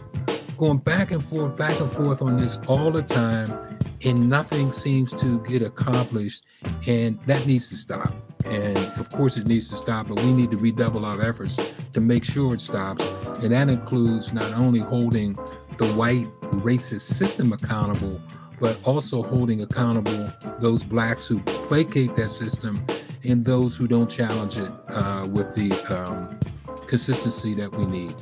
going 0.57 0.77
back 0.79 1.11
and 1.11 1.23
forth, 1.23 1.55
back 1.55 1.79
and 1.79 1.91
forth 1.91 2.21
on 2.21 2.37
this 2.37 2.59
all 2.67 2.91
the 2.91 3.03
time, 3.03 3.77
and 4.03 4.29
nothing 4.29 4.71
seems 4.71 5.13
to 5.13 5.39
get 5.41 5.61
accomplished, 5.61 6.45
and 6.87 7.19
that 7.25 7.45
needs 7.45 7.69
to 7.69 7.75
stop. 7.75 8.13
And 8.45 8.77
of 8.99 9.09
course, 9.09 9.37
it 9.37 9.47
needs 9.47 9.69
to 9.69 9.77
stop, 9.77 10.07
but 10.07 10.19
we 10.19 10.31
need 10.31 10.51
to 10.51 10.57
redouble 10.57 11.05
our 11.05 11.21
efforts 11.21 11.59
to 11.93 12.01
make 12.01 12.23
sure 12.23 12.53
it 12.53 12.61
stops. 12.61 13.07
And 13.41 13.51
that 13.51 13.69
includes 13.69 14.33
not 14.33 14.53
only 14.53 14.79
holding 14.79 15.35
the 15.77 15.87
white 15.95 16.27
racist 16.61 17.01
system 17.01 17.53
accountable, 17.53 18.19
but 18.59 18.79
also 18.83 19.21
holding 19.21 19.61
accountable 19.61 20.31
those 20.59 20.83
blacks 20.83 21.27
who 21.27 21.39
placate 21.41 22.15
that 22.15 22.29
system 22.29 22.83
and 23.27 23.43
those 23.43 23.75
who 23.75 23.87
don't 23.87 24.09
challenge 24.09 24.57
it 24.57 24.71
uh, 24.89 25.27
with 25.29 25.53
the 25.53 25.71
um, 25.93 26.39
consistency 26.87 27.53
that 27.55 27.71
we 27.71 27.85
need. 27.85 28.15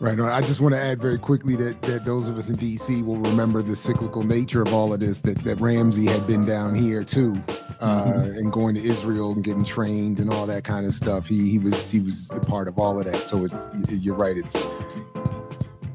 Right. 0.00 0.18
I 0.20 0.40
just 0.42 0.60
want 0.60 0.74
to 0.74 0.80
add 0.80 1.00
very 1.00 1.18
quickly 1.18 1.56
that, 1.56 1.80
that 1.82 2.04
those 2.04 2.28
of 2.28 2.36
us 2.36 2.48
in 2.48 2.56
DC 2.56 3.04
will 3.04 3.18
remember 3.18 3.62
the 3.62 3.76
cyclical 3.76 4.22
nature 4.22 4.60
of 4.60 4.74
all 4.74 4.92
of 4.92 5.00
this, 5.00 5.20
that, 5.22 5.38
that 5.44 5.60
Ramsey 5.60 6.06
had 6.06 6.26
been 6.26 6.44
down 6.44 6.74
here 6.74 7.04
too, 7.04 7.42
uh, 7.80 8.04
mm-hmm. 8.04 8.38
and 8.38 8.52
going 8.52 8.74
to 8.74 8.82
Israel 8.82 9.32
and 9.32 9.42
getting 9.42 9.64
trained 9.64 10.18
and 10.18 10.30
all 10.30 10.46
that 10.46 10.64
kind 10.64 10.84
of 10.84 10.94
stuff. 10.94 11.26
He, 11.26 11.48
he 11.48 11.58
was 11.58 11.90
he 11.90 12.00
was 12.00 12.30
a 12.32 12.40
part 12.40 12.68
of 12.68 12.78
all 12.78 12.98
of 12.98 13.06
that. 13.06 13.24
So 13.24 13.44
it's 13.44 13.70
you're 13.88 14.16
right. 14.16 14.36
It's 14.36 14.56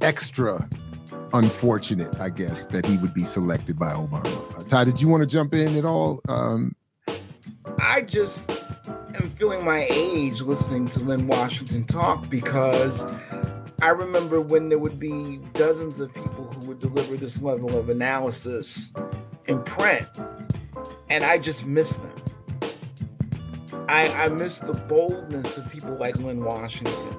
extra 0.01 0.67
unfortunate, 1.33 2.19
I 2.19 2.29
guess, 2.29 2.65
that 2.67 2.85
he 2.85 2.97
would 2.97 3.13
be 3.13 3.23
selected 3.23 3.77
by 3.77 3.91
Obama. 3.91 4.57
Uh, 4.57 4.63
Ty, 4.63 4.85
did 4.85 5.01
you 5.01 5.07
want 5.07 5.21
to 5.21 5.27
jump 5.27 5.53
in 5.53 5.77
at 5.77 5.85
all? 5.85 6.21
Um, 6.27 6.75
I 7.81 8.01
just 8.01 8.51
am 9.15 9.29
feeling 9.31 9.63
my 9.63 9.87
age 9.89 10.41
listening 10.41 10.87
to 10.89 10.99
Linn 10.99 11.27
Washington 11.27 11.85
talk 11.85 12.29
because 12.29 13.05
I 13.81 13.89
remember 13.89 14.41
when 14.41 14.69
there 14.69 14.77
would 14.77 14.99
be 14.99 15.37
dozens 15.53 15.99
of 15.99 16.13
people 16.13 16.45
who 16.45 16.67
would 16.67 16.79
deliver 16.79 17.15
this 17.15 17.41
level 17.41 17.77
of 17.77 17.89
analysis 17.89 18.93
in 19.47 19.63
print, 19.63 20.07
and 21.09 21.23
I 21.23 21.37
just 21.37 21.65
miss 21.65 21.95
them. 21.95 22.15
I, 23.87 24.09
I 24.09 24.27
miss 24.27 24.59
the 24.59 24.73
boldness 24.73 25.57
of 25.57 25.71
people 25.71 25.95
like 25.95 26.17
Linn 26.17 26.43
Washington, 26.43 27.17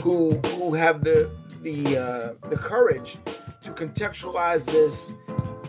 who 0.00 0.36
who 0.56 0.74
have 0.74 1.02
the 1.02 1.30
the 1.62 1.96
uh, 1.96 2.48
the 2.48 2.56
courage 2.56 3.18
to 3.62 3.72
contextualize 3.72 4.66
this 4.66 5.12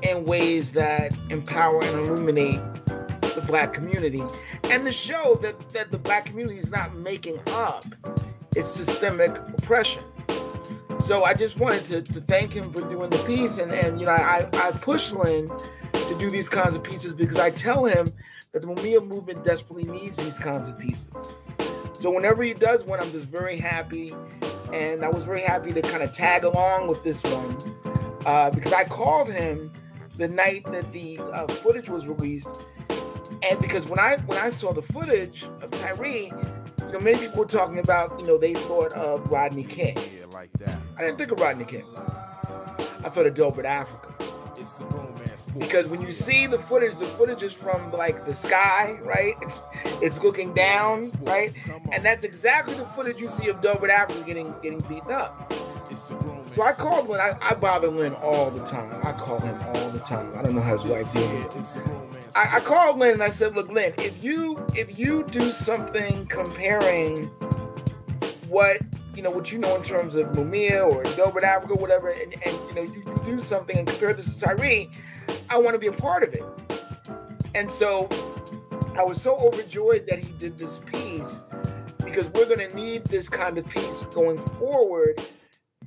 in 0.03 0.25
ways 0.25 0.71
that 0.73 1.17
empower 1.29 1.83
and 1.83 1.97
illuminate 1.97 2.61
the 2.85 3.43
black 3.47 3.73
community 3.73 4.23
and 4.65 4.85
to 4.85 4.91
show 4.91 5.35
that, 5.41 5.69
that 5.69 5.91
the 5.91 5.97
black 5.97 6.25
community 6.25 6.59
is 6.59 6.71
not 6.71 6.95
making 6.95 7.39
up 7.47 7.85
its 8.55 8.69
systemic 8.69 9.37
oppression. 9.37 10.03
So 10.99 11.23
I 11.23 11.33
just 11.33 11.57
wanted 11.57 11.85
to, 11.85 12.01
to 12.01 12.21
thank 12.21 12.51
him 12.51 12.71
for 12.71 12.81
doing 12.81 13.09
the 13.09 13.19
piece. 13.19 13.59
And, 13.59 13.71
and 13.71 13.99
you 13.99 14.05
know, 14.05 14.11
I, 14.11 14.47
I 14.53 14.71
push 14.71 15.11
Linn 15.11 15.51
to 15.93 16.17
do 16.17 16.29
these 16.29 16.49
kinds 16.49 16.75
of 16.75 16.83
pieces 16.83 17.13
because 17.13 17.37
I 17.37 17.51
tell 17.51 17.85
him 17.85 18.07
that 18.51 18.61
the 18.61 18.67
Mumia 18.67 19.05
movement 19.05 19.43
desperately 19.43 19.83
needs 19.83 20.17
these 20.17 20.37
kinds 20.37 20.69
of 20.69 20.77
pieces. 20.77 21.37
So 21.93 22.11
whenever 22.11 22.43
he 22.43 22.53
does 22.53 22.83
one, 22.83 22.99
I'm 22.99 23.11
just 23.11 23.27
very 23.27 23.57
happy. 23.57 24.13
And 24.73 25.03
I 25.03 25.09
was 25.09 25.23
very 25.23 25.41
happy 25.41 25.71
to 25.73 25.81
kind 25.81 26.03
of 26.03 26.11
tag 26.11 26.43
along 26.43 26.87
with 26.87 27.03
this 27.03 27.23
one 27.23 27.57
uh, 28.25 28.49
because 28.49 28.73
I 28.73 28.83
called 28.83 29.31
him 29.31 29.71
the 30.17 30.27
night 30.27 30.69
that 30.71 30.91
the 30.91 31.19
uh, 31.19 31.47
footage 31.47 31.89
was 31.89 32.07
released. 32.07 32.61
And 33.49 33.59
because 33.59 33.85
when 33.85 33.99
I 33.99 34.17
when 34.25 34.37
I 34.37 34.49
saw 34.49 34.73
the 34.73 34.81
footage 34.81 35.45
of 35.61 35.71
Tyre, 35.71 36.29
you 36.87 36.93
know, 36.93 36.99
many 36.99 37.17
people 37.17 37.39
were 37.39 37.45
talking 37.45 37.79
about, 37.79 38.19
you 38.19 38.27
know, 38.27 38.37
they 38.37 38.53
thought 38.53 38.93
of 38.93 39.29
Rodney 39.29 39.63
King. 39.63 39.97
Yeah, 39.97 40.25
like 40.31 40.51
that. 40.59 40.79
I 40.97 41.01
didn't 41.01 41.17
think 41.17 41.31
of 41.31 41.39
Rodney 41.39 41.65
King. 41.65 41.83
I 43.03 43.09
thought 43.09 43.25
of 43.25 43.33
Delbert 43.33 43.65
Africa. 43.65 44.13
It's 44.57 44.79
a 44.79 44.85
romance. 44.85 45.47
Because 45.57 45.87
when 45.87 46.01
you 46.01 46.11
see 46.11 46.47
the 46.47 46.57
footage, 46.57 46.97
the 46.97 47.05
footage 47.05 47.43
is 47.43 47.53
from 47.53 47.91
like 47.91 48.25
the 48.25 48.33
sky, 48.33 48.97
right? 49.03 49.35
It's 49.41 49.59
it's 50.01 50.23
looking 50.23 50.53
down, 50.53 51.11
right? 51.21 51.53
And 51.91 52.03
that's 52.03 52.23
exactly 52.23 52.75
the 52.75 52.85
footage 52.85 53.21
you 53.21 53.27
see 53.27 53.49
of 53.49 53.61
Delbert 53.61 53.91
Africa 53.91 54.23
getting 54.25 54.53
getting 54.63 54.79
beaten 54.79 55.11
up. 55.11 55.53
So 56.47 56.63
I 56.63 56.73
called 56.73 57.07
Linn. 57.07 57.21
I, 57.21 57.37
I 57.39 57.53
bother 57.53 57.89
Linn 57.89 58.13
all 58.15 58.49
the 58.49 58.63
time. 58.65 58.99
I 59.05 59.11
call 59.13 59.39
him 59.39 59.57
all 59.67 59.89
the 59.91 59.99
time. 59.99 60.33
I 60.37 60.41
don't 60.41 60.55
know 60.55 60.61
how 60.61 60.73
his 60.73 60.85
wife 60.85 61.11
deals 61.13 61.31
with 61.31 61.77
it. 61.77 62.06
I, 62.37 62.57
I 62.57 62.59
called 62.59 62.99
Linn 62.99 63.13
and 63.13 63.23
I 63.23 63.29
said, 63.29 63.55
"Look, 63.55 63.71
Linn, 63.71 63.95
if 63.97 64.23
you 64.23 64.63
if 64.75 64.99
you 64.99 65.23
do 65.23 65.49
something 65.49 66.27
comparing 66.27 67.25
what 68.47 68.79
you 69.15 69.23
know 69.23 69.31
what 69.31 69.51
you 69.51 69.57
know 69.57 69.75
in 69.75 69.81
terms 69.81 70.13
of 70.13 70.27
Mumia 70.33 70.87
or 70.87 71.01
Delbert 71.15 71.43
Africa, 71.43 71.73
whatever, 71.73 72.09
and, 72.09 72.35
and 72.45 72.55
you 72.69 72.75
know 72.75 72.83
you, 72.83 73.03
you 73.07 73.15
do 73.25 73.39
something 73.39 73.75
and 73.75 73.87
compare 73.87 74.13
this 74.13 74.35
to 74.35 74.39
Tyre, 74.39 74.85
I 75.49 75.57
want 75.57 75.73
to 75.73 75.79
be 75.79 75.87
a 75.87 75.91
part 75.91 76.21
of 76.21 76.35
it." 76.35 76.43
And 77.55 77.71
so 77.71 78.07
I 78.95 79.01
was 79.01 79.19
so 79.19 79.35
overjoyed 79.37 80.05
that 80.07 80.19
he 80.19 80.31
did 80.33 80.59
this 80.59 80.79
piece 80.85 81.43
because 82.05 82.29
we're 82.29 82.45
going 82.45 82.69
to 82.69 82.75
need 82.75 83.03
this 83.05 83.27
kind 83.29 83.57
of 83.57 83.67
piece 83.67 84.03
going 84.05 84.37
forward 84.59 85.19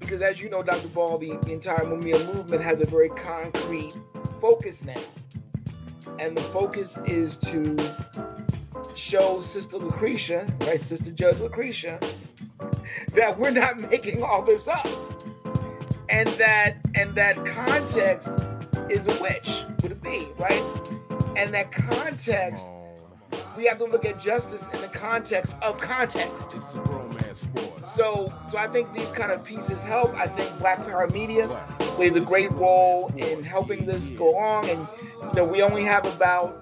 because 0.01 0.21
as 0.21 0.41
you 0.41 0.51
know, 0.51 0.65
Dr. 0.65 0.89
Ball, 0.89 1.17
the, 1.19 1.39
the 1.43 1.53
entire 1.53 1.85
Mumia 1.85 2.27
movement 2.35 2.61
has 2.61 2.81
a 2.81 2.87
very 2.87 3.11
concrete 3.11 3.93
focus 4.41 4.83
now. 4.83 5.01
And 6.19 6.37
the 6.37 6.43
focus 6.43 6.99
is 7.05 7.37
to 7.39 7.77
show 8.95 9.41
Sister 9.41 9.77
Lucretia, 9.77 10.53
right, 10.61 10.81
Sister 10.81 11.11
Judge 11.11 11.39
Lucretia, 11.39 11.99
that 13.15 13.39
we're 13.39 13.51
not 13.51 13.81
making 13.91 14.23
all 14.23 14.43
this 14.43 14.69
up. 14.69 14.87
And 16.09 16.29
that 16.31 16.77
and 16.97 17.15
that 17.15 17.45
context 17.47 18.33
is 18.89 19.07
a 19.07 19.23
witch 19.23 19.65
with 19.83 19.93
a 19.93 19.95
B, 19.95 20.27
right? 20.39 20.65
And 21.37 21.55
that 21.55 21.71
context 21.71 22.67
we 23.57 23.67
have 23.67 23.79
to 23.79 23.85
look 23.85 24.05
at 24.05 24.19
justice 24.19 24.65
in 24.73 24.81
the 24.81 24.89
context 24.89 25.55
of 25.63 25.79
context. 25.79 26.55
It's 26.55 26.75
a 26.75 26.81
romance 26.81 27.41
sport. 27.41 27.87
So, 27.87 28.33
so 28.51 28.59
I 28.59 28.67
think 28.69 28.93
these 28.95 29.13
kind 29.13 29.33
of 29.33 29.45
pieces 29.45 29.83
help. 29.83 30.15
I 30.15 30.27
think 30.27 30.59
Black 30.59 30.79
Power 30.79 31.09
Media 31.09 31.47
plays 31.79 32.17
a 32.17 32.21
great 32.21 32.53
role 32.53 33.13
in 33.17 33.43
helping 33.43 33.87
this 33.87 34.09
go 34.11 34.31
along. 34.31 34.71
And 34.71 34.87
know, 35.35 35.45
we 35.45 35.63
only 35.63 35.83
have 35.85 36.07
about 36.07 36.57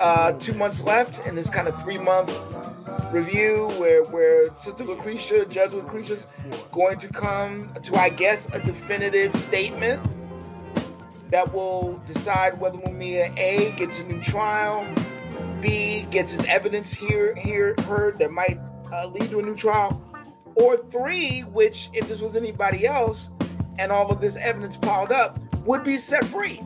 uh, 0.00 0.32
two 0.32 0.54
months 0.54 0.82
left 0.82 1.26
in 1.26 1.34
this 1.34 1.50
kind 1.50 1.68
of 1.68 1.80
three 1.82 1.98
month 1.98 2.32
review 3.12 3.68
where 3.78 4.04
where 4.04 4.54
Sister 4.56 4.84
Lucretia, 4.84 5.44
Judge 5.46 5.72
Lucretia's 5.72 6.36
going 6.72 6.98
to 6.98 7.08
come 7.08 7.72
to, 7.82 7.96
I 7.96 8.08
guess, 8.08 8.52
a 8.54 8.60
definitive 8.60 9.34
statement 9.34 10.00
that 11.30 11.52
will 11.52 12.02
decide 12.06 12.58
whether 12.60 12.78
Mumia 12.78 13.36
A 13.36 13.72
gets 13.76 14.00
a 14.00 14.04
new 14.04 14.20
trial 14.20 14.86
B 15.60 16.06
gets 16.10 16.32
his 16.32 16.44
evidence 16.46 16.92
here 16.92 17.34
here 17.34 17.74
heard 17.80 18.18
that 18.18 18.30
might 18.30 18.58
uh, 18.92 19.06
lead 19.06 19.30
to 19.30 19.38
a 19.38 19.42
new 19.42 19.54
trial, 19.54 20.02
or 20.54 20.76
three, 20.76 21.40
which 21.40 21.90
if 21.92 22.08
this 22.08 22.20
was 22.20 22.34
anybody 22.34 22.86
else 22.86 23.30
and 23.78 23.92
all 23.92 24.10
of 24.10 24.20
this 24.20 24.36
evidence 24.36 24.76
piled 24.76 25.12
up, 25.12 25.38
would 25.66 25.84
be 25.84 25.96
set 25.96 26.24
free. 26.26 26.60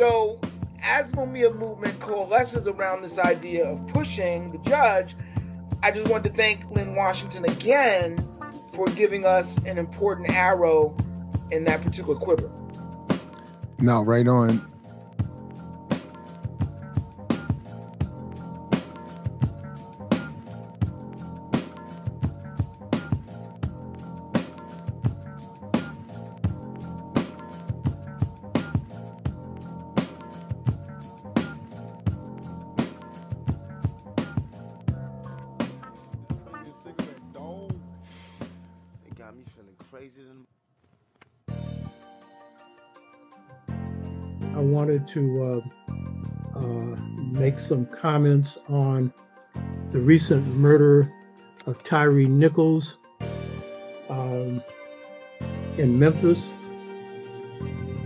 So, 0.00 0.40
as 0.82 1.12
Mumia 1.12 1.54
movement 1.58 2.00
coalesces 2.00 2.66
around 2.66 3.02
this 3.02 3.18
idea 3.18 3.66
of 3.66 3.86
pushing 3.88 4.50
the 4.50 4.56
judge, 4.66 5.14
I 5.82 5.90
just 5.90 6.08
want 6.08 6.24
to 6.24 6.30
thank 6.30 6.64
Linn 6.70 6.94
Washington 6.94 7.44
again 7.44 8.16
for 8.72 8.86
giving 8.86 9.26
us 9.26 9.62
an 9.66 9.76
important 9.76 10.30
arrow 10.30 10.96
in 11.50 11.64
that 11.64 11.82
particular 11.82 12.18
quiver. 12.18 12.50
Now, 13.78 14.02
right 14.02 14.26
on. 14.26 14.69
Wanted 45.00 45.14
to 45.14 45.42
uh, 45.42 46.58
uh, 46.58 46.96
make 47.32 47.58
some 47.58 47.86
comments 47.86 48.58
on 48.68 49.10
the 49.88 49.98
recent 49.98 50.46
murder 50.56 51.10
of 51.64 51.82
Tyre 51.82 52.28
Nichols 52.28 52.98
um, 54.10 54.62
in 55.78 55.98
Memphis 55.98 56.46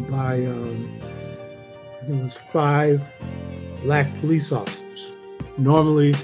by, 0.08 0.46
um, 0.46 1.00
I 1.02 2.06
think 2.06 2.20
it 2.20 2.24
was 2.24 2.36
five 2.36 3.04
black 3.82 4.06
police 4.20 4.52
officers. 4.52 5.16
Normally, 5.58 6.14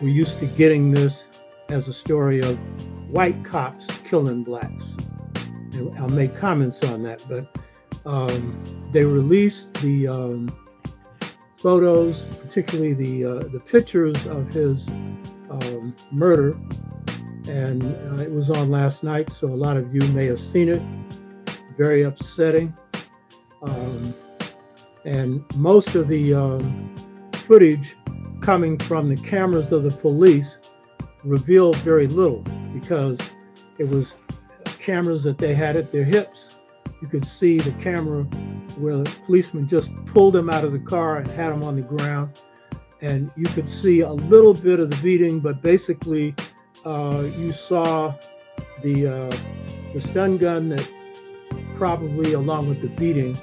we're 0.00 0.10
used 0.10 0.38
to 0.38 0.46
getting 0.46 0.92
this 0.92 1.26
as 1.70 1.88
a 1.88 1.92
story 1.92 2.38
of 2.38 2.56
white 3.10 3.42
cops 3.44 3.88
killing 4.02 4.44
blacks. 4.44 4.94
And 5.72 5.98
I'll 5.98 6.08
make 6.08 6.36
comments 6.36 6.84
on 6.84 7.02
that, 7.02 7.24
but 7.28 7.52
um, 8.06 8.62
they 8.92 9.04
released 9.04 9.72
the 9.74 10.08
um, 10.08 10.48
photos, 11.56 12.24
particularly 12.36 12.94
the 12.94 13.24
uh, 13.24 13.38
the 13.48 13.60
pictures 13.60 14.26
of 14.26 14.48
his 14.52 14.88
um, 15.50 15.94
murder, 16.10 16.58
and 17.48 17.82
uh, 17.84 18.22
it 18.22 18.30
was 18.30 18.50
on 18.50 18.70
last 18.70 19.02
night, 19.02 19.30
so 19.30 19.46
a 19.46 19.48
lot 19.48 19.76
of 19.76 19.94
you 19.94 20.00
may 20.12 20.26
have 20.26 20.40
seen 20.40 20.68
it. 20.68 20.82
Very 21.76 22.02
upsetting, 22.02 22.74
um, 23.62 24.14
and 25.04 25.44
most 25.56 25.94
of 25.94 26.08
the 26.08 26.34
um, 26.34 26.94
footage 27.32 27.96
coming 28.40 28.78
from 28.78 29.08
the 29.08 29.16
cameras 29.16 29.72
of 29.72 29.82
the 29.82 29.90
police 29.90 30.58
revealed 31.24 31.76
very 31.78 32.06
little 32.06 32.42
because 32.72 33.18
it 33.78 33.88
was 33.88 34.16
cameras 34.78 35.22
that 35.22 35.36
they 35.36 35.54
had 35.54 35.76
at 35.76 35.92
their 35.92 36.04
hips 36.04 36.49
you 37.00 37.08
could 37.08 37.24
see 37.24 37.58
the 37.58 37.72
camera 37.72 38.24
where 38.78 38.96
the 38.96 39.10
policeman 39.24 39.66
just 39.66 39.90
pulled 40.06 40.36
him 40.36 40.50
out 40.50 40.64
of 40.64 40.72
the 40.72 40.78
car 40.78 41.18
and 41.18 41.26
had 41.28 41.52
him 41.52 41.62
on 41.62 41.76
the 41.76 41.82
ground. 41.82 42.40
And 43.00 43.30
you 43.36 43.46
could 43.46 43.68
see 43.68 44.00
a 44.00 44.12
little 44.12 44.52
bit 44.52 44.78
of 44.78 44.90
the 44.90 44.96
beating, 45.02 45.40
but 45.40 45.62
basically, 45.62 46.34
uh, 46.84 47.24
you 47.36 47.52
saw 47.52 48.14
the 48.82 49.06
uh, 49.06 49.36
the 49.94 50.00
stun 50.00 50.36
gun 50.36 50.68
that 50.70 50.90
probably, 51.74 52.34
along 52.34 52.68
with 52.68 52.82
the 52.82 52.88
beating, 52.88 53.36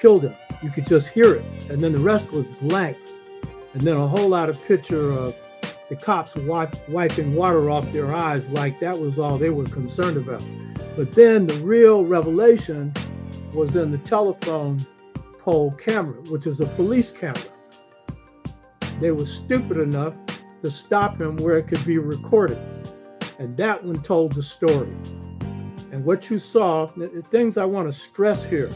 killed 0.00 0.24
him. 0.24 0.34
You 0.62 0.70
could 0.70 0.86
just 0.86 1.08
hear 1.08 1.34
it, 1.34 1.70
and 1.70 1.82
then 1.82 1.92
the 1.92 2.00
rest 2.00 2.30
was 2.32 2.46
blank. 2.60 2.96
And 3.74 3.82
then 3.82 3.96
a 3.96 4.08
whole 4.08 4.28
lot 4.28 4.48
of 4.48 4.60
picture 4.64 5.12
of 5.12 5.36
the 5.88 5.96
cops 5.96 6.34
wiping 6.88 7.34
water 7.34 7.70
off 7.70 7.92
their 7.92 8.12
eyes, 8.12 8.48
like 8.50 8.80
that 8.80 8.98
was 8.98 9.18
all 9.18 9.38
they 9.38 9.50
were 9.50 9.64
concerned 9.64 10.16
about. 10.16 10.42
But 10.96 11.12
then 11.12 11.46
the 11.46 11.54
real 11.56 12.04
revelation 12.04 12.92
was 13.52 13.76
in 13.76 13.90
the 13.90 13.98
telephone 13.98 14.78
pole 15.38 15.72
camera, 15.72 16.16
which 16.30 16.46
is 16.46 16.60
a 16.60 16.66
police 16.66 17.10
camera. 17.10 17.42
They 19.00 19.10
were 19.10 19.26
stupid 19.26 19.76
enough 19.76 20.14
to 20.62 20.70
stop 20.70 21.20
him 21.20 21.36
where 21.36 21.58
it 21.58 21.68
could 21.68 21.84
be 21.84 21.98
recorded. 21.98 22.58
And 23.38 23.54
that 23.58 23.84
one 23.84 24.02
told 24.02 24.32
the 24.32 24.42
story. 24.42 24.88
And 25.92 26.04
what 26.04 26.30
you 26.30 26.38
saw, 26.38 26.86
the 26.86 27.22
things 27.22 27.58
I 27.58 27.66
want 27.66 27.86
to 27.86 27.92
stress 27.92 28.44
here 28.44 28.70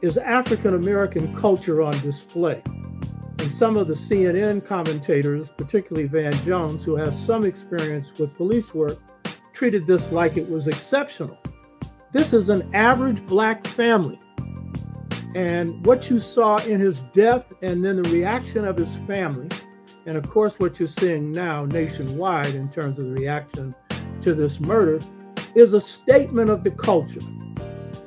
is 0.00 0.16
African 0.16 0.74
American 0.74 1.34
culture 1.34 1.82
on 1.82 1.92
display. 2.00 2.62
And 2.64 3.52
some 3.52 3.76
of 3.76 3.88
the 3.88 3.94
CNN 3.94 4.64
commentators, 4.64 5.50
particularly 5.50 6.08
Van 6.08 6.32
Jones, 6.44 6.84
who 6.84 6.96
has 6.96 7.18
some 7.18 7.44
experience 7.44 8.18
with 8.18 8.34
police 8.36 8.74
work, 8.74 8.98
treated 9.58 9.88
this 9.88 10.12
like 10.12 10.36
it 10.36 10.48
was 10.48 10.68
exceptional. 10.68 11.36
This 12.12 12.32
is 12.32 12.48
an 12.48 12.72
average 12.76 13.26
black 13.26 13.66
family. 13.66 14.16
And 15.34 15.84
what 15.84 16.08
you 16.08 16.20
saw 16.20 16.58
in 16.58 16.78
his 16.78 17.00
death 17.12 17.52
and 17.60 17.84
then 17.84 18.00
the 18.00 18.08
reaction 18.10 18.64
of 18.64 18.78
his 18.78 18.94
family, 18.98 19.48
and 20.06 20.16
of 20.16 20.30
course, 20.30 20.60
what 20.60 20.78
you're 20.78 20.86
seeing 20.86 21.32
now 21.32 21.64
nationwide 21.64 22.54
in 22.54 22.70
terms 22.70 23.00
of 23.00 23.06
the 23.06 23.20
reaction 23.20 23.74
to 24.22 24.32
this 24.32 24.60
murder, 24.60 25.00
is 25.56 25.72
a 25.72 25.80
statement 25.80 26.50
of 26.50 26.62
the 26.62 26.70
culture. 26.70 27.20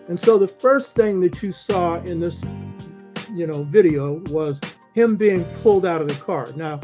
And 0.08 0.18
so 0.18 0.38
the 0.38 0.48
first 0.48 0.96
thing 0.96 1.20
that 1.20 1.44
you 1.44 1.52
saw 1.52 2.00
in 2.04 2.22
this, 2.22 2.46
you 3.34 3.46
know, 3.46 3.64
video 3.64 4.22
was 4.28 4.62
him 4.94 5.18
being 5.18 5.44
pulled 5.62 5.86
out 5.86 6.00
of 6.00 6.08
the 6.08 6.16
car. 6.16 6.48
Now, 6.56 6.80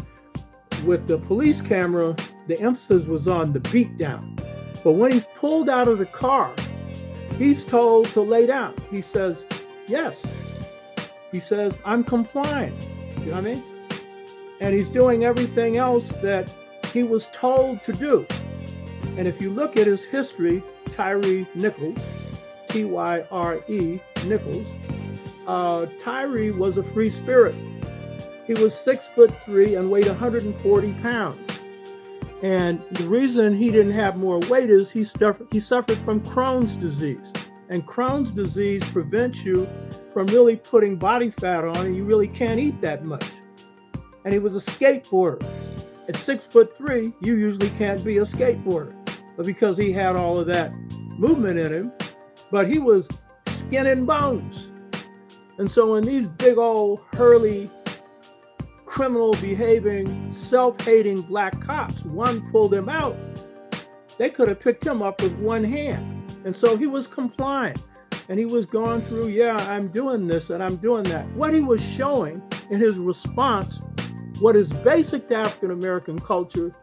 with 0.86 1.08
the 1.08 1.20
police 1.20 1.62
camera, 1.62 2.18
the 2.48 2.60
emphasis 2.60 3.06
was 3.06 3.30
on 3.30 3.54
the 3.54 3.62
beat 3.62 3.98
down. 3.98 4.37
But 4.84 4.94
when 4.94 5.12
he's 5.12 5.26
pulled 5.36 5.70
out 5.70 5.88
of 5.88 5.98
the 5.98 6.06
car, 6.06 6.54
he's 7.38 7.66
told 7.66 8.08
to 8.08 8.22
lay 8.22 8.46
down. 8.46 8.74
He 8.92 9.02
says, 9.02 9.44
Yes. 9.88 10.26
He 11.32 11.40
says, 11.40 11.80
I'm 11.86 12.04
complying. 12.04 12.78
You 13.20 13.28
know 13.28 13.32
what 13.32 13.38
I 13.38 13.42
mean? 13.42 13.64
And 14.60 14.74
he's 14.74 14.90
doing 14.90 15.24
everything 15.24 15.78
else 15.78 16.10
that 16.22 16.52
he 16.94 17.04
was 17.04 17.28
told 17.28 17.82
to 17.84 17.94
do. 17.94 18.26
And 19.18 19.28
if 19.28 19.42
you 19.42 19.50
look 19.50 19.78
at 19.78 19.88
his 19.88 20.04
history, 20.04 20.64
Tyre 20.86 21.46
Nichols, 21.56 22.00
T 22.70 22.86
Y 22.86 23.24
R 23.32 23.64
E 23.68 24.00
Nichols, 24.26 24.68
uh, 25.48 25.88
Tyre 25.98 26.54
was 26.54 26.78
a 26.78 26.84
free 26.84 27.10
spirit. 27.10 27.56
He 28.46 28.54
was 28.54 28.74
six 28.74 29.08
foot 29.08 29.32
three 29.44 29.76
and 29.76 29.92
weighed 29.92 30.08
140 30.08 30.94
pounds. 31.02 31.57
And 32.44 32.82
the 32.92 33.08
reason 33.08 33.56
he 33.56 33.72
didn't 33.72 33.94
have 33.94 34.18
more 34.18 34.40
weight 34.42 34.70
is 34.70 34.92
he 34.92 35.04
suffered, 35.04 35.48
he 35.52 35.60
suffered 35.60 35.98
from 36.00 36.22
Crohn's 36.22 36.76
disease. 36.76 37.34
And 37.70 37.86
Crohn's 37.86 38.32
disease 38.32 38.84
prevents 38.92 39.44
you 39.44 39.68
from 40.14 40.28
really 40.28 40.56
putting 40.56 40.96
body 40.98 41.32
fat 41.32 41.66
on, 41.66 41.78
and 41.78 41.96
you 41.96 42.04
really 42.04 42.28
can't 42.28 42.60
eat 42.60 42.80
that 42.82 43.04
much. 43.04 43.26
And 44.24 44.34
he 44.34 44.40
was 44.40 44.56
a 44.56 44.72
skateboarder. 44.72 45.44
At 46.08 46.16
six 46.16 46.46
foot 46.46 46.78
three, 46.78 47.12
you 47.22 47.36
usually 47.36 47.70
can't 47.72 48.04
be 48.06 48.20
a 48.20 48.22
skateboarder. 48.22 48.94
But 49.36 49.46
because 49.46 49.78
he 49.78 49.92
had 49.92 50.16
all 50.16 50.40
of 50.40 50.48
that 50.48 50.72
movement 51.18 51.60
in 51.60 51.72
him, 51.72 51.92
but 52.52 52.68
he 52.68 52.80
was 52.80 53.10
skin 53.48 53.86
and 53.88 54.08
bones. 54.08 54.72
And 55.58 55.70
so 55.70 55.94
when 55.94 56.04
these 56.04 56.28
big 56.28 56.58
old 56.58 57.02
Hurley 57.14 57.70
criminal 58.88 59.34
behaving, 59.34 60.32
self 60.32 60.82
hating 60.82 61.22
black 61.24 61.60
cops. 61.62 62.04
One 62.06 62.50
pulled 62.52 62.74
him 62.74 62.90
out. 62.90 63.16
They 64.18 64.30
could 64.32 64.48
have 64.48 64.60
picked 64.60 64.86
him 64.86 65.04
up 65.04 65.22
with 65.22 65.34
one 65.38 65.64
hand. 65.64 66.34
And 66.46 66.56
so 66.56 66.78
he 66.78 66.88
was 66.88 67.08
compliant 67.08 67.80
And 68.30 68.40
he 68.40 68.46
was 68.46 68.66
going 68.66 69.02
through, 69.02 69.28
yeah, 69.28 69.58
I'm 69.72 69.90
doing 69.90 70.28
this 70.28 70.50
and 70.50 70.64
I'm 70.64 70.78
doing 70.78 71.04
that. 71.06 71.28
What 71.32 71.54
he 71.54 71.62
was 71.62 71.84
showing 71.84 72.42
in 72.72 72.80
his 72.80 72.98
response, 72.98 73.82
what 74.40 74.56
is 74.56 74.72
basic 74.72 75.30
to 75.30 75.36
African 75.36 75.72
American 75.72 76.20
culture, 76.20 76.74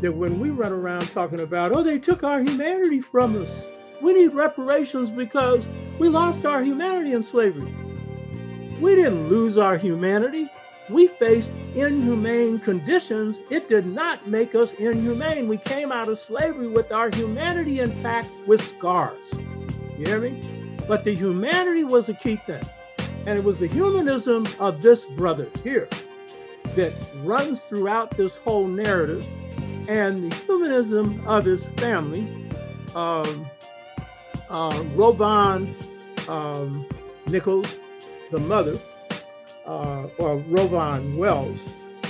that 0.00 0.12
when 0.12 0.40
we 0.40 0.50
run 0.50 0.72
around 0.72 1.08
talking 1.10 1.40
about, 1.40 1.72
oh, 1.72 1.82
they 1.82 1.98
took 1.98 2.24
our 2.24 2.40
humanity 2.40 3.00
from 3.00 3.40
us. 3.40 3.64
We 4.02 4.14
need 4.14 4.32
reparations 4.32 5.10
because 5.10 5.68
we 5.98 6.08
lost 6.08 6.46
our 6.46 6.62
humanity 6.62 7.12
in 7.12 7.22
slavery. 7.22 7.74
We 8.80 8.96
didn't 8.96 9.28
lose 9.28 9.58
our 9.58 9.76
humanity 9.76 10.48
we 10.90 11.06
faced 11.06 11.50
inhumane 11.74 12.58
conditions. 12.58 13.38
It 13.50 13.68
did 13.68 13.86
not 13.86 14.26
make 14.26 14.54
us 14.54 14.72
inhumane. 14.74 15.48
We 15.48 15.58
came 15.58 15.92
out 15.92 16.08
of 16.08 16.18
slavery 16.18 16.68
with 16.68 16.92
our 16.92 17.10
humanity 17.10 17.80
intact 17.80 18.28
with 18.46 18.60
scars. 18.60 19.32
You 19.96 20.06
hear 20.06 20.20
me? 20.20 20.40
But 20.88 21.04
the 21.04 21.14
humanity 21.14 21.84
was 21.84 22.08
a 22.08 22.14
key 22.14 22.36
thing. 22.36 22.62
And 23.26 23.38
it 23.38 23.44
was 23.44 23.58
the 23.60 23.66
humanism 23.66 24.46
of 24.58 24.80
this 24.80 25.04
brother 25.04 25.48
here 25.62 25.88
that 26.74 26.92
runs 27.22 27.62
throughout 27.64 28.10
this 28.12 28.36
whole 28.36 28.66
narrative 28.66 29.26
and 29.88 30.30
the 30.30 30.36
humanism 30.36 31.22
of 31.26 31.44
his 31.44 31.64
family. 31.76 32.48
Um, 32.94 33.46
uh, 34.48 34.70
RowVaughn 34.96 36.28
um, 36.28 36.86
Nichols, 37.28 37.78
the 38.30 38.38
mother, 38.38 38.74
uh, 39.70 40.08
or 40.18 40.40
RowVaughn 40.40 41.16
Wells, 41.16 41.58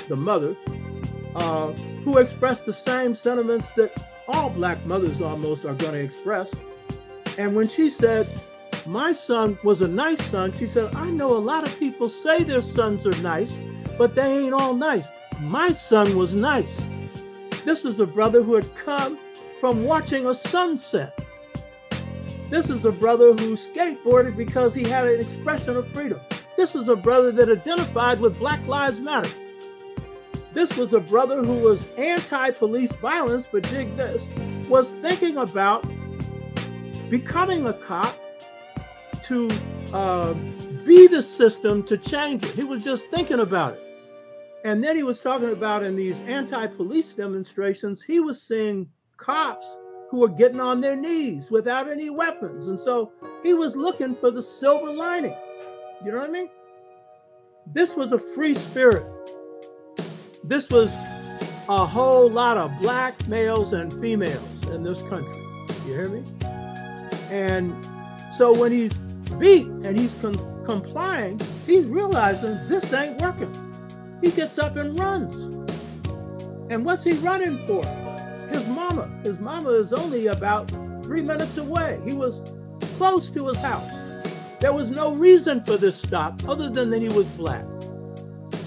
the 0.08 0.16
mother, 0.16 0.56
uh, 1.34 1.72
who 2.04 2.16
expressed 2.16 2.64
the 2.64 2.72
same 2.72 3.14
sentiments 3.14 3.72
that 3.74 4.02
all 4.26 4.48
black 4.48 4.84
mothers 4.86 5.20
almost 5.20 5.66
are 5.66 5.74
going 5.74 5.92
to 5.92 6.00
express. 6.00 6.54
And 7.36 7.54
when 7.54 7.68
she 7.68 7.90
said, 7.90 8.26
My 8.86 9.12
son 9.12 9.58
was 9.62 9.82
a 9.82 9.88
nice 9.88 10.22
son, 10.24 10.52
she 10.52 10.66
said, 10.66 10.94
I 10.96 11.10
know 11.10 11.36
a 11.36 11.44
lot 11.52 11.68
of 11.68 11.78
people 11.78 12.08
say 12.08 12.42
their 12.42 12.62
sons 12.62 13.06
are 13.06 13.22
nice, 13.22 13.54
but 13.98 14.14
they 14.14 14.38
ain't 14.38 14.54
all 14.54 14.72
nice. 14.74 15.06
My 15.40 15.70
son 15.70 16.16
was 16.16 16.34
nice. 16.34 16.82
This 17.66 17.84
was 17.84 18.00
a 18.00 18.06
brother 18.06 18.42
who 18.42 18.54
had 18.54 18.74
come 18.74 19.18
from 19.60 19.84
watching 19.84 20.26
a 20.26 20.34
sunset. 20.34 21.20
This 22.48 22.70
is 22.70 22.86
a 22.86 22.90
brother 22.90 23.34
who 23.34 23.52
skateboarded 23.52 24.34
because 24.34 24.74
he 24.74 24.82
had 24.82 25.06
an 25.06 25.20
expression 25.20 25.76
of 25.76 25.86
freedom. 25.92 26.20
This 26.60 26.74
was 26.74 26.90
a 26.90 26.94
brother 26.94 27.32
that 27.32 27.48
identified 27.48 28.20
with 28.20 28.38
Black 28.38 28.60
Lives 28.66 29.00
Matter. 29.00 29.30
This 30.52 30.76
was 30.76 30.92
a 30.92 31.00
brother 31.00 31.42
who 31.42 31.54
was 31.54 31.90
anti 31.94 32.50
police 32.50 32.92
violence, 32.96 33.46
but 33.50 33.62
dig 33.70 33.96
this, 33.96 34.26
was 34.68 34.92
thinking 35.00 35.38
about 35.38 35.86
becoming 37.08 37.66
a 37.66 37.72
cop 37.72 38.14
to 39.22 39.48
uh, 39.94 40.34
be 40.84 41.06
the 41.06 41.22
system 41.22 41.82
to 41.84 41.96
change 41.96 42.44
it. 42.44 42.50
He 42.50 42.64
was 42.64 42.84
just 42.84 43.08
thinking 43.08 43.40
about 43.40 43.72
it. 43.72 43.80
And 44.62 44.84
then 44.84 44.96
he 44.96 45.02
was 45.02 45.22
talking 45.22 45.52
about 45.52 45.82
in 45.82 45.96
these 45.96 46.20
anti 46.20 46.66
police 46.66 47.14
demonstrations, 47.14 48.02
he 48.02 48.20
was 48.20 48.42
seeing 48.42 48.86
cops 49.16 49.78
who 50.10 50.18
were 50.18 50.28
getting 50.28 50.60
on 50.60 50.82
their 50.82 50.94
knees 50.94 51.50
without 51.50 51.88
any 51.88 52.10
weapons. 52.10 52.66
And 52.66 52.78
so 52.78 53.12
he 53.42 53.54
was 53.54 53.76
looking 53.76 54.14
for 54.14 54.30
the 54.30 54.42
silver 54.42 54.92
lining. 54.92 55.34
You 56.02 56.12
know 56.12 56.18
what 56.18 56.30
I 56.30 56.32
mean? 56.32 56.48
This 57.66 57.94
was 57.94 58.14
a 58.14 58.18
free 58.18 58.54
spirit. 58.54 59.04
This 60.44 60.70
was 60.70 60.90
a 61.68 61.84
whole 61.86 62.30
lot 62.30 62.56
of 62.56 62.72
black 62.80 63.14
males 63.28 63.74
and 63.74 63.92
females 64.00 64.66
in 64.68 64.82
this 64.82 65.02
country. 65.02 65.42
You 65.86 65.94
hear 65.94 66.08
me? 66.08 66.22
And 67.30 67.72
so 68.34 68.58
when 68.58 68.72
he's 68.72 68.94
beat 69.38 69.66
and 69.66 69.98
he's 69.98 70.14
com- 70.22 70.64
complying, 70.64 71.38
he's 71.66 71.84
realizing 71.84 72.56
this 72.66 72.90
ain't 72.94 73.20
working. 73.20 73.52
He 74.22 74.30
gets 74.30 74.58
up 74.58 74.76
and 74.76 74.98
runs. 74.98 75.36
And 76.70 76.82
what's 76.82 77.04
he 77.04 77.12
running 77.14 77.58
for? 77.66 77.84
His 78.48 78.66
mama. 78.68 79.10
His 79.22 79.38
mama 79.38 79.70
is 79.70 79.92
only 79.92 80.28
about 80.28 80.70
three 81.02 81.22
minutes 81.22 81.58
away. 81.58 82.00
He 82.06 82.14
was 82.14 82.40
close 82.96 83.28
to 83.30 83.48
his 83.48 83.58
house. 83.58 83.99
There 84.60 84.74
was 84.74 84.90
no 84.90 85.14
reason 85.14 85.64
for 85.64 85.78
this 85.78 85.96
stop 85.96 86.46
other 86.46 86.68
than 86.68 86.90
that 86.90 87.00
he 87.00 87.08
was 87.08 87.26
black. 87.28 87.64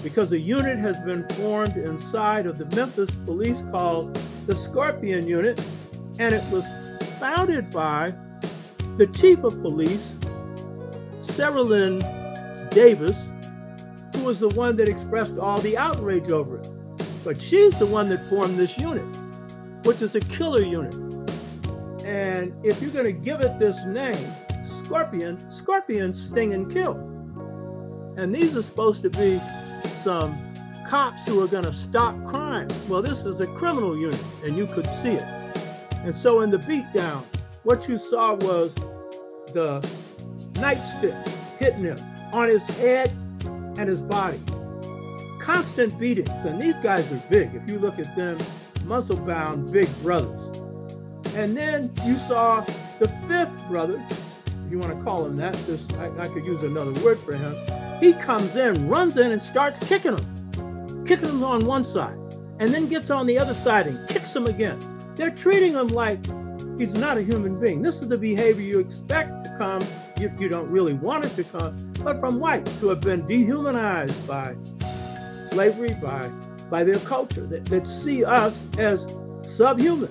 Because 0.02 0.32
a 0.32 0.38
unit 0.38 0.76
has 0.76 0.98
been 1.04 1.26
formed 1.30 1.76
inside 1.76 2.46
of 2.46 2.58
the 2.58 2.66
Memphis 2.76 3.10
police 3.24 3.62
called 3.70 4.12
the 4.46 4.56
Scorpion 4.56 5.26
Unit, 5.26 5.58
and 6.18 6.34
it 6.34 6.42
was 6.50 6.66
founded 7.20 7.70
by 7.70 8.12
the 8.96 9.06
chief 9.06 9.44
of 9.44 9.62
police, 9.62 10.16
Cerelyn 11.20 12.00
Davis, 12.70 13.28
who 14.16 14.24
was 14.24 14.40
the 14.40 14.48
one 14.50 14.74
that 14.76 14.88
expressed 14.88 15.38
all 15.38 15.58
the 15.60 15.78
outrage 15.78 16.30
over 16.32 16.58
it. 16.58 16.68
But 17.24 17.40
she's 17.40 17.78
the 17.78 17.86
one 17.86 18.08
that 18.08 18.28
formed 18.28 18.58
this 18.58 18.76
unit, 18.78 19.06
which 19.84 20.02
is 20.02 20.16
a 20.16 20.20
killer 20.20 20.62
unit. 20.62 20.94
And 22.04 22.52
if 22.64 22.82
you're 22.82 22.90
going 22.90 23.06
to 23.06 23.12
give 23.12 23.40
it 23.40 23.58
this 23.60 23.82
name, 23.86 24.34
scorpion, 24.84 25.50
scorpions 25.50 26.22
sting 26.22 26.52
and 26.52 26.70
kill. 26.70 26.96
And 28.16 28.34
these 28.34 28.56
are 28.56 28.62
supposed 28.62 29.02
to 29.02 29.10
be 29.10 29.40
some 30.02 30.38
cops 30.86 31.26
who 31.26 31.42
are 31.42 31.48
going 31.48 31.64
to 31.64 31.72
stop 31.72 32.14
crime. 32.26 32.68
Well, 32.88 33.02
this 33.02 33.24
is 33.24 33.40
a 33.40 33.46
criminal 33.46 33.96
unit, 33.96 34.22
and 34.44 34.56
you 34.56 34.66
could 34.66 34.86
see 34.86 35.12
it. 35.12 35.22
And 36.04 36.14
so 36.14 36.42
in 36.42 36.50
the 36.50 36.58
beatdown, 36.58 37.24
what 37.62 37.88
you 37.88 37.96
saw 37.96 38.34
was 38.34 38.74
the 39.54 39.80
nightstick 40.60 41.16
hitting 41.58 41.84
him 41.84 41.98
on 42.32 42.48
his 42.48 42.64
head 42.78 43.10
and 43.78 43.88
his 43.88 44.02
body. 44.02 44.40
Constant 45.40 45.98
beatings. 45.98 46.28
And 46.44 46.60
these 46.60 46.76
guys 46.76 47.10
are 47.12 47.22
big. 47.30 47.54
If 47.54 47.68
you 47.68 47.78
look 47.78 47.98
at 47.98 48.14
them, 48.14 48.36
muscle 48.84 49.16
bound 49.16 49.72
big 49.72 49.88
brothers. 50.02 50.58
And 51.34 51.56
then 51.56 51.90
you 52.04 52.16
saw 52.16 52.60
the 52.98 53.08
fifth 53.26 53.68
brother 53.68 54.04
you 54.74 54.80
want 54.80 54.98
to 54.98 55.04
call 55.04 55.24
him 55.24 55.36
that, 55.36 55.54
just 55.66 55.94
I, 55.94 56.10
I 56.18 56.26
could 56.26 56.44
use 56.44 56.64
another 56.64 56.92
word 57.04 57.16
for 57.16 57.34
him. 57.34 57.54
He 58.00 58.12
comes 58.12 58.56
in, 58.56 58.88
runs 58.88 59.16
in, 59.16 59.30
and 59.30 59.40
starts 59.40 59.78
kicking 59.88 60.18
him, 60.18 61.04
kicking 61.06 61.28
him 61.28 61.44
on 61.44 61.64
one 61.64 61.84
side, 61.84 62.18
and 62.58 62.74
then 62.74 62.88
gets 62.88 63.08
on 63.08 63.24
the 63.26 63.38
other 63.38 63.54
side 63.54 63.86
and 63.86 64.08
kicks 64.08 64.34
him 64.34 64.46
again. 64.46 64.76
They're 65.14 65.30
treating 65.30 65.74
him 65.74 65.86
like 65.88 66.18
he's 66.76 66.92
not 66.94 67.18
a 67.18 67.22
human 67.22 67.60
being. 67.60 67.82
This 67.82 68.02
is 68.02 68.08
the 68.08 68.18
behavior 68.18 68.62
you 68.62 68.80
expect 68.80 69.44
to 69.44 69.54
come. 69.58 69.80
if 70.16 70.40
you 70.40 70.48
don't 70.48 70.68
really 70.70 70.94
want 70.94 71.24
it 71.24 71.36
to 71.36 71.44
come, 71.44 71.92
but 72.02 72.18
from 72.18 72.40
whites 72.40 72.80
who 72.80 72.88
have 72.88 73.00
been 73.00 73.26
dehumanized 73.28 74.26
by 74.26 74.56
slavery, 75.50 75.94
by 76.02 76.28
by 76.68 76.82
their 76.82 76.98
culture, 77.00 77.46
that, 77.46 77.64
that 77.66 77.86
see 77.86 78.24
us 78.24 78.60
as 78.78 79.06
subhuman. 79.42 80.10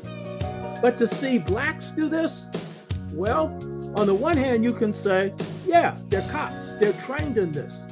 But 0.81 0.97
to 0.97 1.07
see 1.07 1.39
blacks 1.39 1.91
do 1.91 2.07
this, 2.07 2.45
well, 3.13 3.47
on 3.95 4.07
the 4.07 4.13
one 4.13 4.37
hand, 4.37 4.63
you 4.63 4.73
can 4.73 4.91
say, 4.91 5.33
yeah, 5.65 5.95
they're 6.09 6.27
cops, 6.29 6.73
they're 6.79 6.93
trained 6.93 7.37
in 7.37 7.51
this. 7.51 7.83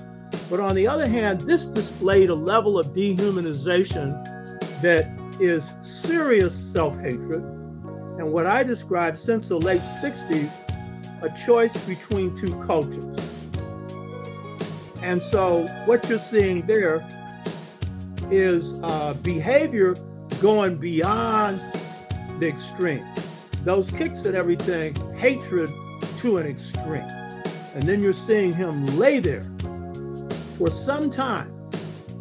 But 0.50 0.60
on 0.60 0.76
the 0.76 0.88
other 0.88 1.08
hand, 1.08 1.42
this 1.42 1.66
displayed 1.66 2.30
a 2.30 2.36
level 2.36 2.80
of 2.80 2.88
dehumanization 2.88 4.12
that 4.82 5.08
is 5.40 5.74
serious 5.82 6.54
self 6.54 7.00
hatred. 7.00 7.44
And 8.18 8.34
what 8.34 8.46
I 8.46 8.64
described 8.64 9.20
since 9.20 9.48
the 9.48 9.58
late 9.58 9.82
60s, 9.82 10.52
a 11.22 11.46
choice 11.46 11.78
between 11.86 12.36
two 12.36 12.62
cultures. 12.66 13.18
And 15.04 15.22
so 15.22 15.68
what 15.86 16.08
you're 16.10 16.20
seeing 16.20 16.66
there 16.66 17.08
is 18.32 18.82
uh, 18.82 19.14
behavior 19.22 19.96
going 20.42 20.78
beyond 20.78 21.62
the 22.40 22.48
extreme. 22.48 23.06
Those 23.64 23.92
kicks 23.92 24.26
at 24.26 24.34
everything, 24.34 24.96
hatred 25.16 25.70
to 26.22 26.38
an 26.38 26.46
extreme. 26.46 27.08
And 27.74 27.84
then 27.84 28.02
you're 28.02 28.14
seeing 28.14 28.54
him 28.54 28.86
lay 28.98 29.20
there 29.20 29.44
for 30.58 30.70
some 30.70 31.10
time 31.10 31.48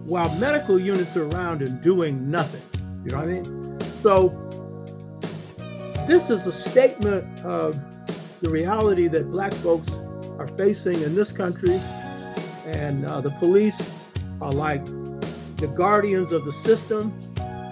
while 0.06 0.34
medical 0.36 0.78
units 0.78 1.16
are 1.18 1.28
around 1.28 1.60
and 1.60 1.82
doing 1.82 2.30
nothing. 2.30 2.62
You 3.04 3.10
know 3.10 3.18
what 3.18 3.28
I 3.28 3.32
mean? 3.32 3.80
So 4.02 4.30
this 6.08 6.30
is 6.30 6.46
a 6.46 6.52
statement 6.52 7.44
of 7.44 7.74
the 8.40 8.48
reality 8.48 9.06
that 9.08 9.30
black 9.30 9.52
folks 9.52 9.90
are 10.38 10.48
facing 10.56 10.94
in 11.02 11.14
this 11.14 11.30
country. 11.30 11.78
And 12.64 13.04
uh, 13.04 13.20
the 13.20 13.32
police 13.32 13.80
are 14.40 14.52
like 14.52 14.82
the 15.56 15.70
guardians 15.76 16.32
of 16.32 16.46
the 16.46 16.52
system. 16.52 17.12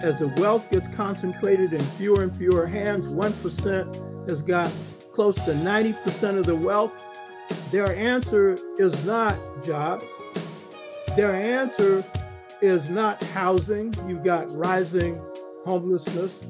As 0.03 0.19
the 0.19 0.27
wealth 0.37 0.69
gets 0.69 0.87
concentrated 0.95 1.73
in 1.73 1.79
fewer 1.79 2.21
and 2.21 2.35
fewer 2.35 2.67
hands, 2.67 3.11
1% 3.11 4.29
has 4.29 4.43
got 4.43 4.71
close 5.19 5.35
to 5.35 5.51
90% 5.51 6.37
of 6.37 6.45
the 6.45 6.55
wealth. 6.55 6.93
Their 7.71 7.93
answer 7.93 8.55
is 8.77 9.05
not 9.05 9.37
jobs. 9.61 10.05
Their 11.17 11.33
answer 11.33 12.05
is 12.61 12.89
not 12.89 13.21
housing. 13.23 13.93
You've 14.07 14.23
got 14.23 14.49
rising 14.55 15.21
homelessness. 15.65 16.47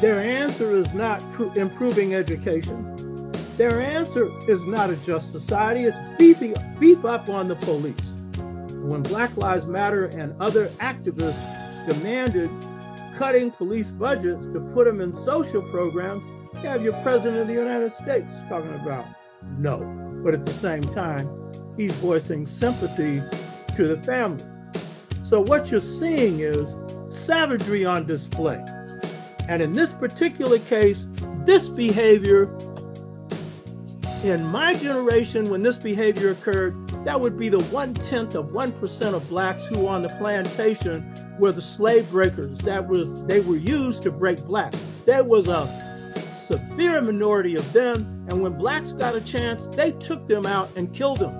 Their 0.00 0.18
answer 0.18 0.72
is 0.72 0.92
not 0.94 1.20
pr- 1.34 1.56
improving 1.56 2.16
education. 2.16 3.30
Their 3.56 3.80
answer 3.80 4.28
is 4.50 4.64
not 4.64 4.90
a 4.90 4.96
just 5.06 5.30
society. 5.30 5.82
It's 5.82 5.96
beefing, 6.18 6.56
beef 6.80 7.04
up 7.04 7.28
on 7.28 7.46
the 7.46 7.54
police. 7.54 7.94
When 8.82 9.00
Black 9.04 9.36
Lives 9.36 9.66
Matter 9.66 10.06
and 10.06 10.34
other 10.42 10.66
activists 10.80 11.86
demanded 11.86 12.50
cutting 13.14 13.52
police 13.52 13.92
budgets 13.92 14.46
to 14.46 14.58
put 14.74 14.86
them 14.86 15.00
in 15.00 15.12
social 15.12 15.62
programs, 15.70 16.24
you 16.62 16.68
have 16.68 16.82
your 16.82 16.94
president 17.02 17.40
of 17.40 17.46
the 17.46 17.54
United 17.54 17.92
States 17.92 18.32
talking 18.48 18.72
about 18.74 19.06
no. 19.58 19.78
But 20.24 20.34
at 20.34 20.44
the 20.44 20.52
same 20.52 20.82
time, 20.82 21.28
he's 21.76 21.92
voicing 21.92 22.46
sympathy 22.46 23.20
to 23.76 23.86
the 23.86 24.02
family. 24.02 24.44
So 25.22 25.40
what 25.40 25.70
you're 25.70 25.80
seeing 25.80 26.40
is 26.40 26.74
savagery 27.10 27.84
on 27.84 28.06
display. 28.06 28.64
And 29.48 29.62
in 29.62 29.72
this 29.72 29.92
particular 29.92 30.58
case, 30.58 31.06
this 31.44 31.68
behavior, 31.68 32.44
in 34.24 34.44
my 34.46 34.74
generation, 34.74 35.48
when 35.48 35.62
this 35.62 35.76
behavior 35.76 36.30
occurred, 36.30 36.74
that 37.04 37.20
would 37.20 37.38
be 37.38 37.48
the 37.48 37.62
one 37.64 37.94
tenth 37.94 38.34
of 38.34 38.52
one 38.52 38.72
percent 38.72 39.14
of 39.14 39.26
blacks 39.28 39.64
who 39.66 39.86
on 39.86 40.02
the 40.02 40.08
plantation 40.08 41.14
were 41.38 41.52
the 41.52 41.62
slave 41.62 42.10
breakers. 42.10 42.58
That 42.58 42.86
was 42.86 43.24
they 43.26 43.40
were 43.40 43.56
used 43.56 44.02
to 44.02 44.10
break 44.10 44.44
blacks. 44.44 44.76
There 45.06 45.22
was 45.22 45.46
a 45.46 45.87
severe 46.48 47.02
minority 47.02 47.56
of 47.56 47.72
them, 47.74 48.26
and 48.30 48.42
when 48.42 48.52
blacks 48.52 48.92
got 48.92 49.14
a 49.14 49.20
chance, 49.20 49.66
they 49.76 49.92
took 49.92 50.26
them 50.26 50.46
out 50.46 50.74
and 50.76 50.92
killed 50.94 51.18
them. 51.18 51.34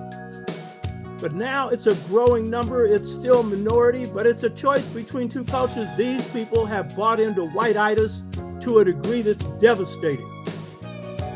But 1.19 1.33
now 1.33 1.69
it's 1.69 1.87
a 1.87 1.95
growing 2.07 2.47
number. 2.47 2.85
It's 2.85 3.11
still 3.11 3.41
minority, 3.41 4.05
but 4.13 4.27
it's 4.27 4.43
a 4.43 4.51
choice 4.51 4.85
between 4.85 5.27
two 5.27 5.43
cultures. 5.43 5.87
These 5.97 6.31
people 6.31 6.63
have 6.67 6.95
bought 6.95 7.19
into 7.19 7.41
whiteitis 7.41 8.21
to 8.61 8.79
a 8.79 8.85
degree 8.85 9.23
that's 9.23 9.43
devastating. 9.59 10.29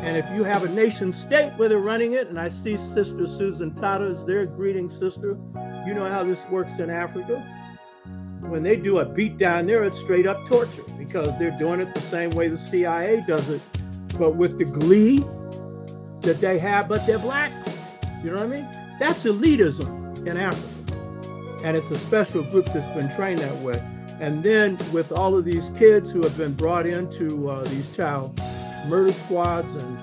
And 0.03 0.17
if 0.17 0.29
you 0.36 0.43
have 0.43 0.63
a 0.63 0.69
nation 0.69 1.12
state 1.12 1.51
where 1.57 1.67
they're 1.67 1.79
running 1.79 2.13
it, 2.13 2.27
and 2.27 2.39
I 2.39 2.49
see 2.49 2.77
Sister 2.77 3.27
Susan 3.27 3.73
Tata 3.73 4.05
is 4.05 4.23
there, 4.25 4.45
greeting 4.45 4.88
sister. 4.88 5.38
You 5.88 5.95
know 5.95 6.07
how 6.07 6.23
this 6.23 6.47
works 6.49 6.77
in 6.77 6.91
Africa. 6.91 7.43
When 8.49 8.63
they 8.63 8.75
do 8.75 8.99
a 8.99 9.06
beat 9.06 9.38
down 9.38 9.65
there, 9.65 9.84
it's 9.84 9.99
straight 9.99 10.27
up 10.27 10.45
torture 10.45 10.84
because 10.97 11.38
they're 11.39 11.58
doing 11.58 11.79
it 11.79 11.93
the 11.93 12.01
same 12.01 12.29
way 12.32 12.47
the 12.47 12.58
CIA 12.58 13.23
does 13.27 13.49
it, 13.49 13.62
but 14.17 14.36
with 14.36 14.58
the 14.58 14.65
glee 14.65 15.19
that 16.21 16.39
they 16.39 16.60
have, 16.60 16.88
but 16.88 17.06
they're 17.06 17.19
black. 17.19 17.51
You 18.23 18.32
know 18.32 18.38
what 18.38 18.43
I 18.43 18.47
mean? 18.47 18.67
That's 18.99 19.23
elitism 19.25 20.25
in 20.25 20.38
Africa. 20.38 20.67
And 21.63 21.75
it's 21.75 21.91
a 21.91 21.97
special 21.97 22.43
group 22.43 22.65
that's 22.67 22.86
been 22.97 23.13
trained 23.15 23.39
that 23.39 23.56
way. 23.58 23.82
And 24.19 24.43
then 24.43 24.77
with 24.91 25.12
all 25.12 25.36
of 25.36 25.45
these 25.45 25.69
kids 25.77 26.12
who 26.12 26.21
have 26.21 26.38
been 26.38 26.53
brought 26.53 26.86
into 26.86 27.49
uh, 27.49 27.63
these 27.63 27.95
child 27.95 28.39
murder 28.88 29.12
squads 29.12 29.67
and 29.84 29.99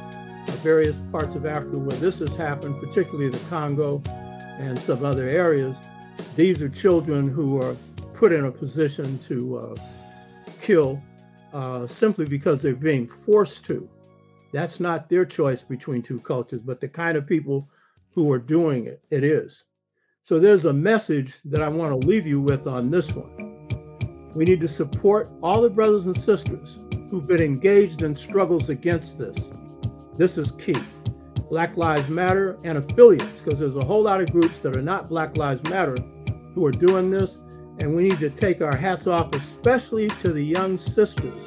various 0.61 0.97
parts 1.11 1.35
of 1.35 1.47
Africa 1.47 1.79
where 1.79 1.97
this 1.99 2.19
has 2.19 2.35
happened, 2.37 2.79
particularly 2.81 3.31
the 3.31 3.39
Congo 3.49 4.03
and 4.59 4.79
some 4.79 5.05
other 5.05 5.29
areas, 5.29 5.77
these 6.37 6.61
are 6.61 6.69
children 6.69 7.27
who 7.27 7.61
are 7.63 7.77
put 8.21 8.35
in 8.35 8.45
a 8.45 8.53
position 8.53 9.19
to 9.21 9.57
uh, 9.57 9.75
kill 10.61 11.03
uh, 11.55 11.87
simply 11.87 12.27
because 12.27 12.61
they're 12.61 12.75
being 12.75 13.09
forced 13.09 13.65
to. 13.65 13.89
That's 14.53 14.79
not 14.79 15.09
their 15.09 15.25
choice 15.25 15.63
between 15.63 16.03
two 16.03 16.21
cultures, 16.21 16.61
but 16.61 16.83
the 16.83 16.89
kind 16.89 17.17
of 17.17 17.27
people 17.27 17.67
who 18.11 18.31
are 18.31 18.39
doing 18.39 18.85
it. 18.85 19.03
It 19.09 19.25
is. 19.25 19.65
So 20.23 20.39
there's 20.39 20.67
a 20.67 20.73
message 20.73 21.33
that 21.47 21.63
I 21.63 21.69
want 21.69 21.99
to 21.99 22.07
leave 22.07 22.27
you 22.27 22.43
with 22.43 22.67
on 22.67 22.91
this 22.91 23.11
one. 23.11 23.33
We 24.35 24.45
need 24.45 24.61
to 24.61 24.69
support 24.69 25.31
all 25.43 25.63
the 25.63 25.71
brothers 25.71 26.05
and 26.05 26.15
sisters 26.15 26.79
who've 27.11 27.27
been 27.27 27.41
engaged 27.41 28.03
in 28.03 28.15
struggles 28.15 28.69
against 28.69 29.19
this. 29.19 29.49
This 30.19 30.37
is 30.37 30.51
key. 30.53 30.77
Black 31.49 31.75
Lives 31.79 32.11
Matter 32.11 32.59
and 32.65 32.77
affiliates, 32.77 33.41
because 33.41 33.59
there's 33.59 33.77
a 33.77 33.85
whole 33.85 34.03
lot 34.03 34.21
of 34.21 34.31
groups 34.31 34.59
that 34.59 34.77
are 34.77 34.83
not 34.83 35.09
Black 35.09 35.39
Lives 35.39 35.63
Matter 35.71 35.97
who 36.55 36.67
are 36.67 36.71
doing 36.71 37.11
this. 37.11 37.39
And 37.81 37.95
we 37.97 38.09
need 38.11 38.19
to 38.21 38.31
take 38.31 38.61
our 38.61 38.77
hats 38.77 39.07
off, 39.07 39.35
especially 39.35 40.09
to 40.23 40.33
the 40.33 40.45
young 40.45 40.79
sisters 40.79 41.39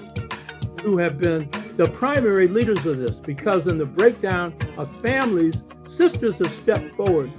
who 0.82 0.98
have 0.98 1.20
been 1.20 1.50
the 1.78 1.88
primary 1.90 2.48
leaders 2.48 2.86
of 2.86 2.98
this, 2.98 3.18
because 3.18 3.68
in 3.68 3.78
the 3.78 3.86
breakdown 3.86 4.56
of 4.78 4.94
families, 5.02 5.64
sisters 5.86 6.40
have 6.40 6.52
stepped 6.52 6.96
forward 6.96 7.32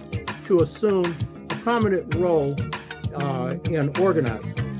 to 0.46 0.60
assume 0.60 1.14
a 1.50 1.54
prominent 1.56 2.14
role 2.14 2.56
uh, 3.14 3.56
in 3.70 3.94
organizing. 3.98 4.73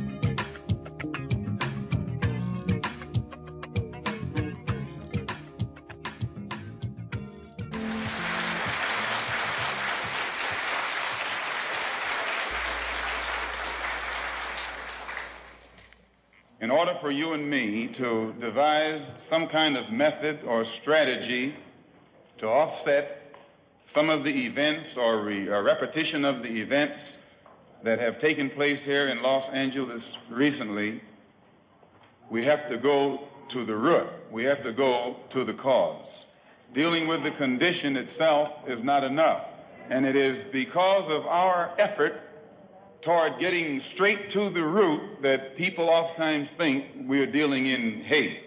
For 17.04 17.10
you 17.10 17.34
and 17.34 17.50
me 17.50 17.86
to 17.86 18.34
devise 18.40 19.12
some 19.18 19.46
kind 19.46 19.76
of 19.76 19.92
method 19.92 20.42
or 20.46 20.64
strategy 20.64 21.54
to 22.38 22.48
offset 22.48 23.36
some 23.84 24.08
of 24.08 24.24
the 24.24 24.46
events 24.46 24.96
or 24.96 25.20
re- 25.20 25.48
a 25.48 25.60
repetition 25.60 26.24
of 26.24 26.42
the 26.42 26.48
events 26.48 27.18
that 27.82 27.98
have 27.98 28.18
taken 28.18 28.48
place 28.48 28.82
here 28.82 29.08
in 29.08 29.20
Los 29.20 29.50
Angeles 29.50 30.16
recently, 30.30 30.98
we 32.30 32.42
have 32.42 32.66
to 32.68 32.78
go 32.78 33.28
to 33.48 33.64
the 33.64 33.76
root. 33.76 34.08
We 34.30 34.44
have 34.44 34.62
to 34.62 34.72
go 34.72 35.16
to 35.28 35.44
the 35.44 35.52
cause. 35.52 36.24
Dealing 36.72 37.06
with 37.06 37.22
the 37.22 37.32
condition 37.32 37.98
itself 37.98 38.66
is 38.66 38.82
not 38.82 39.04
enough. 39.04 39.46
And 39.90 40.06
it 40.06 40.16
is 40.16 40.46
because 40.46 41.10
of 41.10 41.26
our 41.26 41.70
effort 41.76 42.22
toward 43.04 43.38
getting 43.38 43.78
straight 43.78 44.30
to 44.30 44.48
the 44.48 44.64
root 44.64 45.20
that 45.20 45.54
people 45.56 45.90
oftentimes 45.90 46.48
think 46.48 46.86
we're 47.06 47.26
dealing 47.26 47.66
in 47.66 48.00
hate. 48.00 48.40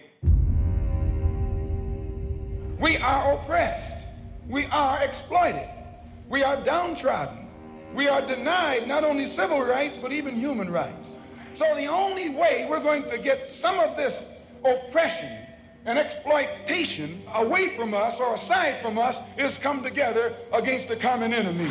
We 2.80 2.96
are 2.96 3.34
oppressed. 3.34 4.08
we 4.48 4.64
are 4.66 5.00
exploited. 5.00 5.68
We 6.28 6.42
are 6.42 6.56
downtrodden. 6.56 7.46
We 7.94 8.08
are 8.08 8.20
denied 8.20 8.88
not 8.88 9.04
only 9.04 9.28
civil 9.28 9.62
rights, 9.62 9.96
but 9.96 10.10
even 10.10 10.34
human 10.34 10.72
rights. 10.72 11.16
So 11.54 11.72
the 11.76 11.86
only 11.86 12.30
way 12.30 12.66
we're 12.68 12.82
going 12.82 13.08
to 13.10 13.18
get 13.18 13.52
some 13.52 13.78
of 13.78 13.96
this 13.96 14.26
oppression 14.64 15.38
and 15.84 16.00
exploitation 16.00 17.22
away 17.36 17.76
from 17.76 17.94
us 17.94 18.18
or 18.18 18.34
aside 18.34 18.80
from 18.82 18.98
us 18.98 19.20
is 19.36 19.56
come 19.56 19.84
together 19.84 20.34
against 20.52 20.88
the 20.88 20.96
common 20.96 21.32
enemy. 21.32 21.70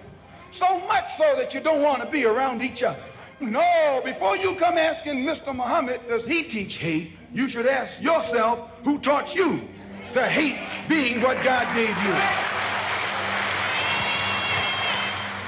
So 0.51 0.79
much 0.87 1.13
so 1.15 1.33
that 1.35 1.53
you 1.53 1.61
don't 1.61 1.81
want 1.81 2.01
to 2.01 2.09
be 2.09 2.25
around 2.25 2.61
each 2.61 2.83
other. 2.83 3.03
No, 3.39 4.01
before 4.03 4.37
you 4.37 4.53
come 4.55 4.77
asking 4.77 5.25
Mr. 5.25 5.55
Muhammad, 5.55 6.01
does 6.07 6.27
he 6.27 6.43
teach 6.43 6.75
hate? 6.75 7.13
You 7.33 7.47
should 7.47 7.65
ask 7.65 8.01
yourself, 8.01 8.69
who 8.83 8.99
taught 8.99 9.33
you 9.33 9.67
to 10.11 10.21
hate 10.21 10.59
being 10.87 11.21
what 11.21 11.41
God 11.43 11.65
gave 11.73 11.87
you? 11.87 12.13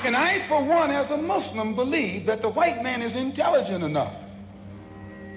And 0.06 0.16
I, 0.16 0.40
for 0.48 0.64
one, 0.64 0.90
as 0.92 1.12
a 1.12 1.18
Muslim, 1.18 1.76
believe 1.76 2.26
that 2.26 2.42
the 2.42 2.50
white 2.50 2.82
man 2.82 3.02
is 3.02 3.16
intelligent 3.16 3.84
enough. 3.84 4.14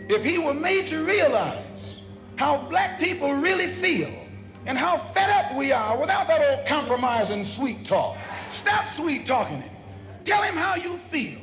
If 0.08 0.24
he 0.24 0.38
were 0.38 0.54
made 0.54 0.86
to 0.88 1.04
realize 1.04 2.00
how 2.36 2.58
black 2.68 2.98
people 2.98 3.32
really 3.32 3.66
feel 3.66 4.12
and 4.64 4.78
how 4.78 4.96
fed 4.96 5.30
up 5.30 5.56
we 5.56 5.72
are 5.72 5.98
without 5.98 6.26
that 6.28 6.40
old 6.40 6.66
compromise 6.66 7.30
and 7.30 7.46
sweet 7.46 7.84
talk. 7.84 8.16
Stop 8.56 8.88
sweet 8.88 9.26
talking 9.26 9.60
him. 9.60 9.76
Tell 10.24 10.42
him 10.42 10.56
how 10.56 10.76
you 10.76 10.96
feel. 10.96 11.38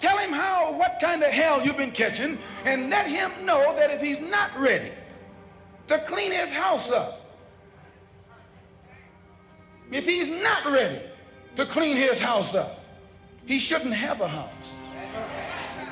Tell 0.00 0.18
him 0.18 0.32
how, 0.32 0.72
what 0.72 0.98
kind 1.00 1.22
of 1.22 1.28
hell 1.28 1.64
you've 1.64 1.76
been 1.76 1.92
catching, 1.92 2.38
and 2.64 2.90
let 2.90 3.06
him 3.06 3.30
know 3.44 3.72
that 3.76 3.90
if 3.90 4.00
he's 4.00 4.18
not 4.18 4.50
ready 4.58 4.90
to 5.86 5.98
clean 5.98 6.32
his 6.32 6.50
house 6.50 6.90
up, 6.90 7.20
if 9.92 10.06
he's 10.06 10.28
not 10.28 10.64
ready 10.64 11.00
to 11.54 11.66
clean 11.66 11.96
his 11.96 12.20
house 12.20 12.54
up, 12.54 12.80
he 13.46 13.60
shouldn't 13.60 13.94
have 13.94 14.20
a 14.20 14.28
house. 14.28 14.76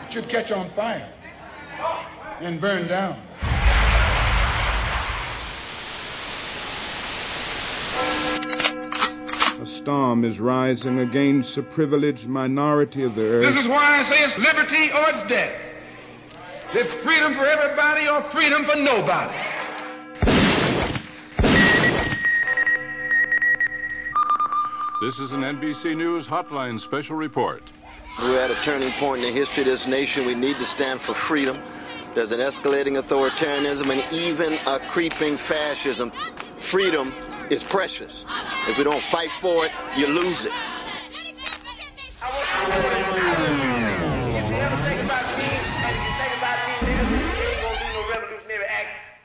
It 0.06 0.12
should 0.12 0.28
catch 0.28 0.50
on 0.50 0.68
fire 0.70 1.08
and 2.40 2.60
burn 2.60 2.88
down. 2.88 3.16
Storm 9.88 10.22
is 10.22 10.38
rising 10.38 10.98
against 10.98 11.54
the 11.54 11.62
privileged 11.62 12.26
minority 12.26 13.04
of 13.04 13.14
the 13.14 13.22
earth. 13.22 13.42
This 13.42 13.56
is 13.56 13.66
why 13.66 13.98
I 13.98 14.02
say 14.02 14.22
it's 14.22 14.36
liberty 14.36 14.90
or 14.92 15.08
it's 15.08 15.22
death. 15.22 15.58
It's 16.74 16.92
freedom 16.92 17.32
for 17.32 17.46
everybody 17.46 18.06
or 18.06 18.20
freedom 18.24 18.64
for 18.64 18.76
nobody. 18.76 19.34
This 25.00 25.18
is 25.20 25.32
an 25.32 25.40
NBC 25.40 25.96
News 25.96 26.26
Hotline 26.26 26.78
special 26.78 27.16
report. 27.16 27.62
We're 28.18 28.38
at 28.40 28.50
a 28.50 28.56
turning 28.56 28.90
point 28.98 29.24
in 29.24 29.32
the 29.32 29.40
history 29.40 29.62
of 29.62 29.68
this 29.68 29.86
nation. 29.86 30.26
We 30.26 30.34
need 30.34 30.56
to 30.56 30.66
stand 30.66 31.00
for 31.00 31.14
freedom. 31.14 31.58
There's 32.14 32.32
an 32.32 32.40
escalating 32.40 33.02
authoritarianism 33.02 33.88
and 33.88 34.12
even 34.12 34.58
a 34.66 34.80
creeping 34.90 35.38
fascism. 35.38 36.10
Freedom 36.58 37.10
is 37.52 37.64
precious. 37.64 38.24
If 38.66 38.78
we 38.78 38.84
don't 38.84 39.02
fight 39.02 39.30
for 39.40 39.64
it, 39.64 39.72
you 39.96 40.06
lose 40.06 40.44
it. 40.44 40.52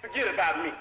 Forget 0.01 0.33
about 0.33 0.63
me. 0.63 0.71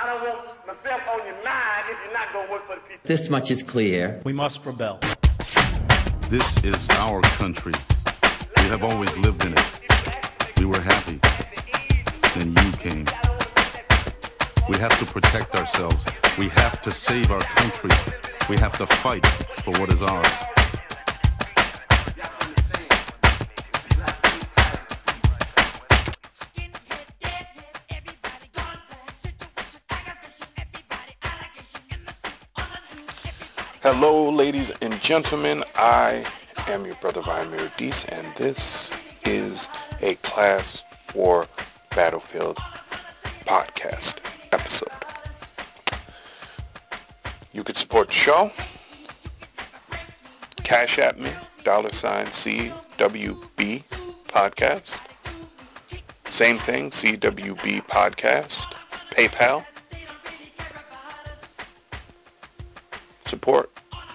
I 0.00 0.06
don't 0.06 0.22
want 0.22 0.66
myself 0.66 1.02
on 1.12 1.26
your 1.26 1.36
mind 1.44 1.84
if 1.90 1.96
you're 2.04 2.12
not 2.12 2.32
going 2.32 2.46
to 2.46 2.52
work 2.52 2.66
for 2.66 2.74
the 2.74 2.80
people. 2.80 3.16
This 3.16 3.28
much 3.28 3.50
is 3.50 3.62
clear. 3.62 4.20
We 4.24 4.32
must 4.32 4.64
rebel. 4.64 4.98
This 6.28 6.62
is 6.64 6.88
our 6.90 7.20
country. 7.22 7.74
We 8.56 8.62
have 8.64 8.82
always 8.82 9.16
lived 9.18 9.44
in 9.44 9.52
it. 9.52 9.64
We 10.58 10.64
were 10.64 10.80
happy. 10.80 11.20
Then 12.34 12.52
you 12.52 12.72
came. 12.78 13.06
We 14.68 14.76
have 14.78 14.98
to 14.98 15.06
protect 15.06 15.54
ourselves. 15.54 16.04
We 16.40 16.48
have 16.48 16.80
to 16.80 16.90
save 16.90 17.30
our 17.30 17.42
country. 17.42 17.90
We 18.48 18.56
have 18.60 18.74
to 18.78 18.86
fight 18.86 19.26
for 19.62 19.72
what 19.72 19.92
is 19.92 20.00
ours. 20.00 20.26
Hello, 33.82 34.30
ladies 34.30 34.72
and 34.80 34.98
gentlemen. 35.02 35.62
I 35.74 36.24
am 36.68 36.86
your 36.86 36.94
brother 37.02 37.20
Vimir 37.20 37.70
Deese, 37.76 38.06
and 38.06 38.26
this 38.36 38.90
is 39.26 39.68
a 40.00 40.14
Class 40.14 40.84
War 41.14 41.46
Battlefield 41.94 42.56
podcast 43.44 44.16
episode. 44.52 45.09
You 47.52 47.64
could 47.64 47.76
support 47.76 48.08
the 48.08 48.14
show. 48.14 48.52
Cash 50.62 50.98
App 50.98 51.18
me, 51.18 51.32
dollar 51.64 51.92
sign 51.92 52.26
CWB 52.26 53.84
podcast. 54.28 54.98
Same 56.30 56.58
thing, 56.58 56.90
CWB 56.90 57.86
podcast. 57.86 58.72
PayPal. 59.10 59.64
Support 63.26 63.70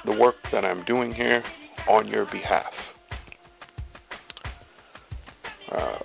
the 0.05 0.13
work 0.13 0.41
that 0.51 0.63
I'm 0.63 0.81
doing 0.83 1.11
here 1.11 1.43
on 1.87 2.07
your 2.07 2.25
behalf. 2.25 2.95
Uh, 5.71 5.99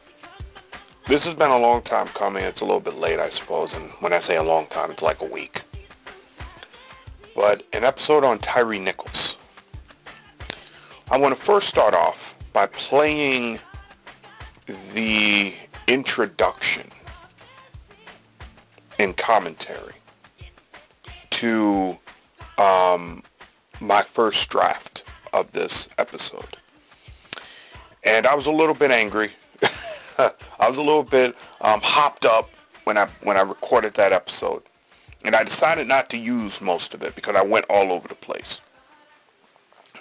this 1.07 1.25
has 1.25 1.35
been 1.35 1.51
a 1.51 1.59
long 1.59 1.83
time 1.83 2.09
coming. 2.09 2.45
It's 2.45 2.61
a 2.61 2.64
little 2.64 2.81
bit 2.81 2.97
late, 2.97 3.21
I 3.21 3.31
suppose. 3.31 3.73
And 3.73 3.90
when 4.01 4.12
I 4.12 4.21
say 4.21 4.37
a 4.37 4.43
long 4.43 4.66
time, 4.66 4.90
it's 4.90 5.03
like 5.03 5.23
a 5.23 5.27
week. 5.27 5.60
But 7.40 7.64
an 7.72 7.85
episode 7.85 8.22
on 8.22 8.38
Tyre 8.38 8.79
Nichols. 8.79 9.38
I 11.11 11.16
want 11.16 11.35
to 11.35 11.42
first 11.42 11.68
start 11.68 11.94
off 11.94 12.37
by 12.53 12.66
playing 12.66 13.59
the 14.92 15.55
introduction 15.88 16.87
and 18.98 19.16
commentary 19.16 19.94
to 21.31 21.98
um, 22.59 23.22
my 23.81 24.03
first 24.03 24.50
draft 24.50 25.05
of 25.33 25.50
this 25.53 25.88
episode. 25.96 26.59
And 28.05 28.26
I 28.26 28.34
was 28.34 28.45
a 28.45 28.53
little 28.53 28.74
bit 28.74 28.91
angry. 28.91 29.30
I 30.18 30.68
was 30.68 30.76
a 30.76 30.82
little 30.82 31.05
bit 31.05 31.34
um, 31.62 31.80
hopped 31.82 32.26
up 32.26 32.51
when 32.84 32.99
I 32.99 33.09
when 33.22 33.38
I 33.38 33.41
recorded 33.41 33.95
that 33.95 34.12
episode, 34.12 34.62
and 35.25 35.35
I 35.35 35.45
decided 35.45 35.87
not 35.87 36.09
to 36.11 36.16
use 36.16 36.61
most 36.61 36.95
of 36.95 37.03
it 37.03 37.14
because 37.14 37.37
I 37.37 37.43
went 37.43 37.66
all 37.68 37.93
over 37.93 38.09
the 38.09 38.14
place. 38.14 38.61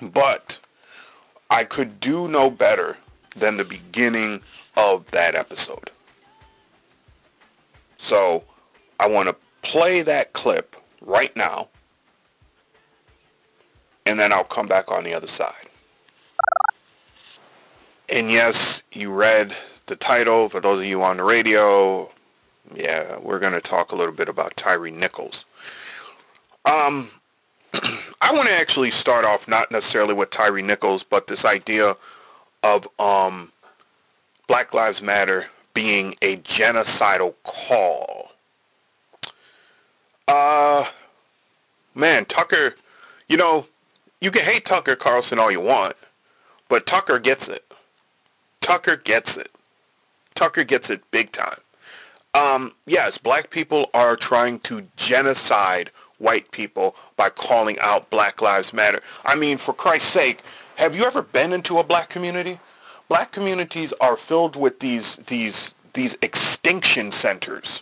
But 0.01 0.59
I 1.49 1.63
could 1.63 1.99
do 1.99 2.27
no 2.27 2.49
better 2.49 2.97
than 3.35 3.57
the 3.57 3.65
beginning 3.65 4.41
of 4.77 5.09
that 5.11 5.35
episode. 5.35 5.91
So 7.97 8.43
I 8.99 9.07
want 9.07 9.27
to 9.29 9.35
play 9.61 10.01
that 10.03 10.33
clip 10.33 10.75
right 11.01 11.35
now 11.35 11.67
and 14.05 14.19
then 14.19 14.33
I'll 14.33 14.43
come 14.43 14.65
back 14.65 14.91
on 14.91 15.03
the 15.03 15.13
other 15.13 15.27
side. 15.27 15.53
And 18.09 18.31
yes, 18.31 18.81
you 18.91 19.13
read 19.13 19.55
the 19.85 19.95
title. 19.95 20.49
For 20.49 20.59
those 20.59 20.79
of 20.79 20.85
you 20.85 21.03
on 21.03 21.17
the 21.17 21.23
radio, 21.23 22.09
yeah, 22.75 23.17
we're 23.17 23.39
going 23.39 23.53
to 23.53 23.61
talk 23.61 23.91
a 23.91 23.95
little 23.95 24.13
bit 24.13 24.29
about 24.29 24.55
Tyre 24.55 24.89
Nichols. 24.89 25.45
Um, 26.65 27.09
I 28.21 28.33
want 28.33 28.47
to 28.47 28.53
actually 28.53 28.91
start 28.91 29.25
off 29.25 29.47
not 29.47 29.71
necessarily 29.71 30.13
with 30.13 30.29
Tyre 30.29 30.61
Nichols, 30.61 31.03
but 31.03 31.27
this 31.27 31.45
idea 31.45 31.95
of 32.63 32.87
um, 32.99 33.51
Black 34.47 34.73
Lives 34.73 35.01
Matter 35.01 35.45
being 35.73 36.15
a 36.21 36.37
genocidal 36.37 37.33
call. 37.43 38.31
Uh, 40.27 40.85
man, 41.95 42.25
Tucker 42.25 42.49
Tucker, 42.69 42.75
you 43.27 43.37
know, 43.37 43.65
you 44.21 44.31
can 44.31 44.43
hate 44.43 44.65
Tucker 44.65 44.95
Carlson 44.95 45.39
all 45.39 45.51
you 45.51 45.61
want, 45.61 45.95
but 46.67 46.85
Tucker 46.85 47.19
gets 47.19 47.47
it. 47.47 47.63
Tucker 48.59 48.95
gets 48.97 49.37
it. 49.37 49.51
Tucker 50.35 50.63
gets 50.63 50.89
it 50.89 51.01
big 51.11 51.31
time. 51.31 51.59
Um, 52.33 52.73
yes, 52.85 53.17
black 53.17 53.49
people 53.49 53.89
are 53.93 54.15
trying 54.15 54.59
to 54.61 54.87
genocide 54.97 55.89
white 56.19 56.51
people 56.51 56.95
by 57.15 57.29
calling 57.29 57.79
out 57.79 58.09
Black 58.09 58.41
Lives 58.41 58.73
Matter. 58.73 58.99
I 59.25 59.35
mean, 59.35 59.57
for 59.57 59.73
Christ's 59.73 60.11
sake, 60.11 60.41
have 60.75 60.95
you 60.95 61.05
ever 61.05 61.21
been 61.21 61.53
into 61.53 61.79
a 61.79 61.83
black 61.83 62.09
community? 62.09 62.59
Black 63.07 63.31
communities 63.31 63.93
are 63.99 64.15
filled 64.15 64.55
with 64.55 64.79
these 64.79 65.15
these 65.27 65.73
these 65.93 66.15
extinction 66.21 67.11
centers 67.11 67.81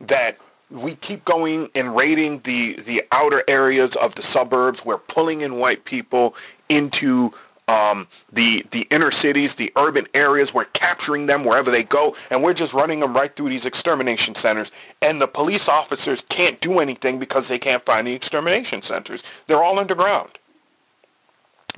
that 0.00 0.38
we 0.70 0.94
keep 0.96 1.24
going 1.24 1.68
and 1.74 1.96
raiding 1.96 2.38
the 2.40 2.74
the 2.74 3.02
outer 3.10 3.42
areas 3.48 3.96
of 3.96 4.14
the 4.14 4.22
suburbs. 4.22 4.84
We're 4.84 4.98
pulling 4.98 5.40
in 5.40 5.56
white 5.56 5.84
people 5.84 6.36
into 6.68 7.34
um, 7.68 8.08
the 8.32 8.66
the 8.70 8.86
inner 8.90 9.10
cities, 9.10 9.54
the 9.54 9.72
urban 9.76 10.06
areas. 10.14 10.52
We're 10.52 10.64
capturing 10.66 11.26
them 11.26 11.44
wherever 11.44 11.70
they 11.70 11.84
go, 11.84 12.16
and 12.30 12.42
we're 12.42 12.54
just 12.54 12.74
running 12.74 13.00
them 13.00 13.14
right 13.14 13.34
through 13.34 13.50
these 13.50 13.64
extermination 13.64 14.34
centers. 14.34 14.72
And 15.00 15.20
the 15.20 15.28
police 15.28 15.68
officers 15.68 16.24
can't 16.28 16.60
do 16.60 16.80
anything 16.80 17.18
because 17.18 17.48
they 17.48 17.58
can't 17.58 17.84
find 17.84 18.06
the 18.06 18.12
extermination 18.12 18.82
centers. 18.82 19.22
They're 19.46 19.62
all 19.62 19.78
underground. 19.78 20.30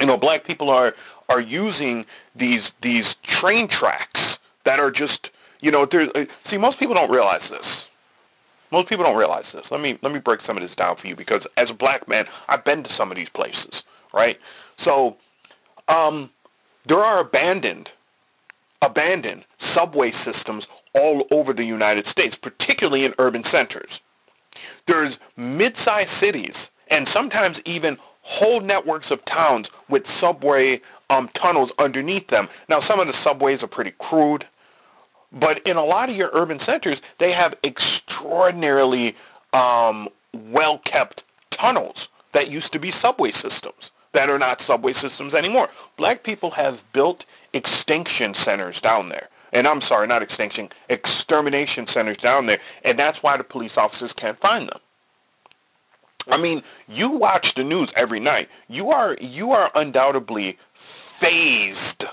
You 0.01 0.07
know, 0.07 0.17
black 0.17 0.45
people 0.45 0.71
are 0.71 0.95
are 1.29 1.41
using 1.41 2.07
these 2.35 2.75
these 2.81 3.17
train 3.17 3.69
tracks 3.69 4.39
that 4.65 4.81
are 4.81 4.91
just 4.91 5.31
you 5.61 5.71
know. 5.71 5.83
Uh, 5.83 6.25
see, 6.45 6.57
most 6.57 6.79
people 6.79 6.95
don't 6.95 7.11
realize 7.11 7.49
this. 7.49 7.87
Most 8.73 8.89
people 8.89 9.05
don't 9.05 9.17
realize 9.17 9.53
this. 9.53 9.71
Let 9.71 9.81
me 9.81 9.99
let 10.03 10.13
me 10.13 10.19
break 10.19 10.41
some 10.41 10.57
of 10.57 10.63
this 10.63 10.75
down 10.75 10.97
for 10.97 11.07
you 11.07 11.15
because 11.15 11.47
as 11.57 11.71
a 11.71 11.75
black 11.75 12.09
man, 12.09 12.27
I've 12.49 12.65
been 12.65 12.83
to 12.83 12.93
some 12.93 13.11
of 13.11 13.17
these 13.17 13.29
places, 13.29 13.85
right? 14.13 14.41
So 14.77 15.17
um, 15.89 16.31
there 16.87 16.99
are 16.99 17.21
abandoned, 17.21 17.93
abandoned 18.83 19.45
subway 19.59 20.11
systems 20.11 20.69
all 20.95 21.27
over 21.31 21.53
the 21.53 21.65
United 21.65 22.07
States, 22.07 22.37
particularly 22.37 23.05
in 23.05 23.15
urban 23.19 23.45
centers. 23.45 24.01
There's 24.87 25.19
mid-sized 25.37 26.11
cities 26.11 26.71
and 26.89 27.09
sometimes 27.09 27.61
even 27.65 27.99
whole 28.23 28.61
networks 28.61 29.11
of 29.11 29.25
towns 29.25 29.71
with 29.89 30.07
subway 30.07 30.81
um, 31.11 31.29
tunnels 31.35 31.73
underneath 31.79 32.29
them. 32.29 32.49
Now, 32.69 32.81
some 32.81 33.01
of 33.01 33.07
the 33.07 33.13
subways 33.13 33.63
are 33.63 33.69
pretty 33.69 33.93
crude, 33.99 34.47
but 35.33 35.67
in 35.67 35.77
a 35.77 35.85
lot 35.85 36.11
of 36.11 36.17
your 36.17 36.31
urban 36.33 36.59
centers, 36.59 37.03
they 37.19 37.33
have 37.33 37.57
extraordinarily 37.65 39.17
um, 39.53 40.09
well-kept 40.33 41.23
tunnels 41.51 42.09
that 42.33 42.51
used 42.51 42.73
to 42.73 42.79
be 42.79 42.91
subway 42.91 43.31
systems 43.31 43.91
that 44.15 44.31
are 44.31 44.39
not 44.39 44.61
subway 44.61 44.93
systems 44.93 45.35
anymore. 45.35 45.69
Black 45.97 46.23
people 46.23 46.51
have 46.53 46.83
built 46.93 47.27
extinction 47.53 48.33
centers 48.33 48.81
down 48.81 49.11
there. 49.11 49.29
And 49.53 49.69
I'm 49.69 49.81
sorry, 49.81 50.09
not 50.09 50.23
extinction, 50.23 50.71
extermination 50.89 51.87
centers 51.87 52.17
down 52.17 52.47
there. 52.47 52.59
And 52.85 52.99
that's 52.99 53.23
why 53.23 53.37
the 53.37 53.45
police 53.45 53.77
officers 53.77 54.13
can't 54.13 54.39
find 54.39 54.69
them. 54.69 54.81
I 56.29 56.39
mean, 56.39 56.63
you 56.89 57.11
watch 57.11 57.55
the 57.55 57.65
news 57.65 57.93
every 57.97 58.19
night. 58.19 58.49
You 58.69 58.91
are 58.91 59.15
you 59.21 59.53
are 59.53 59.71
undoubtedly 59.75 60.59
phased. 60.73 62.07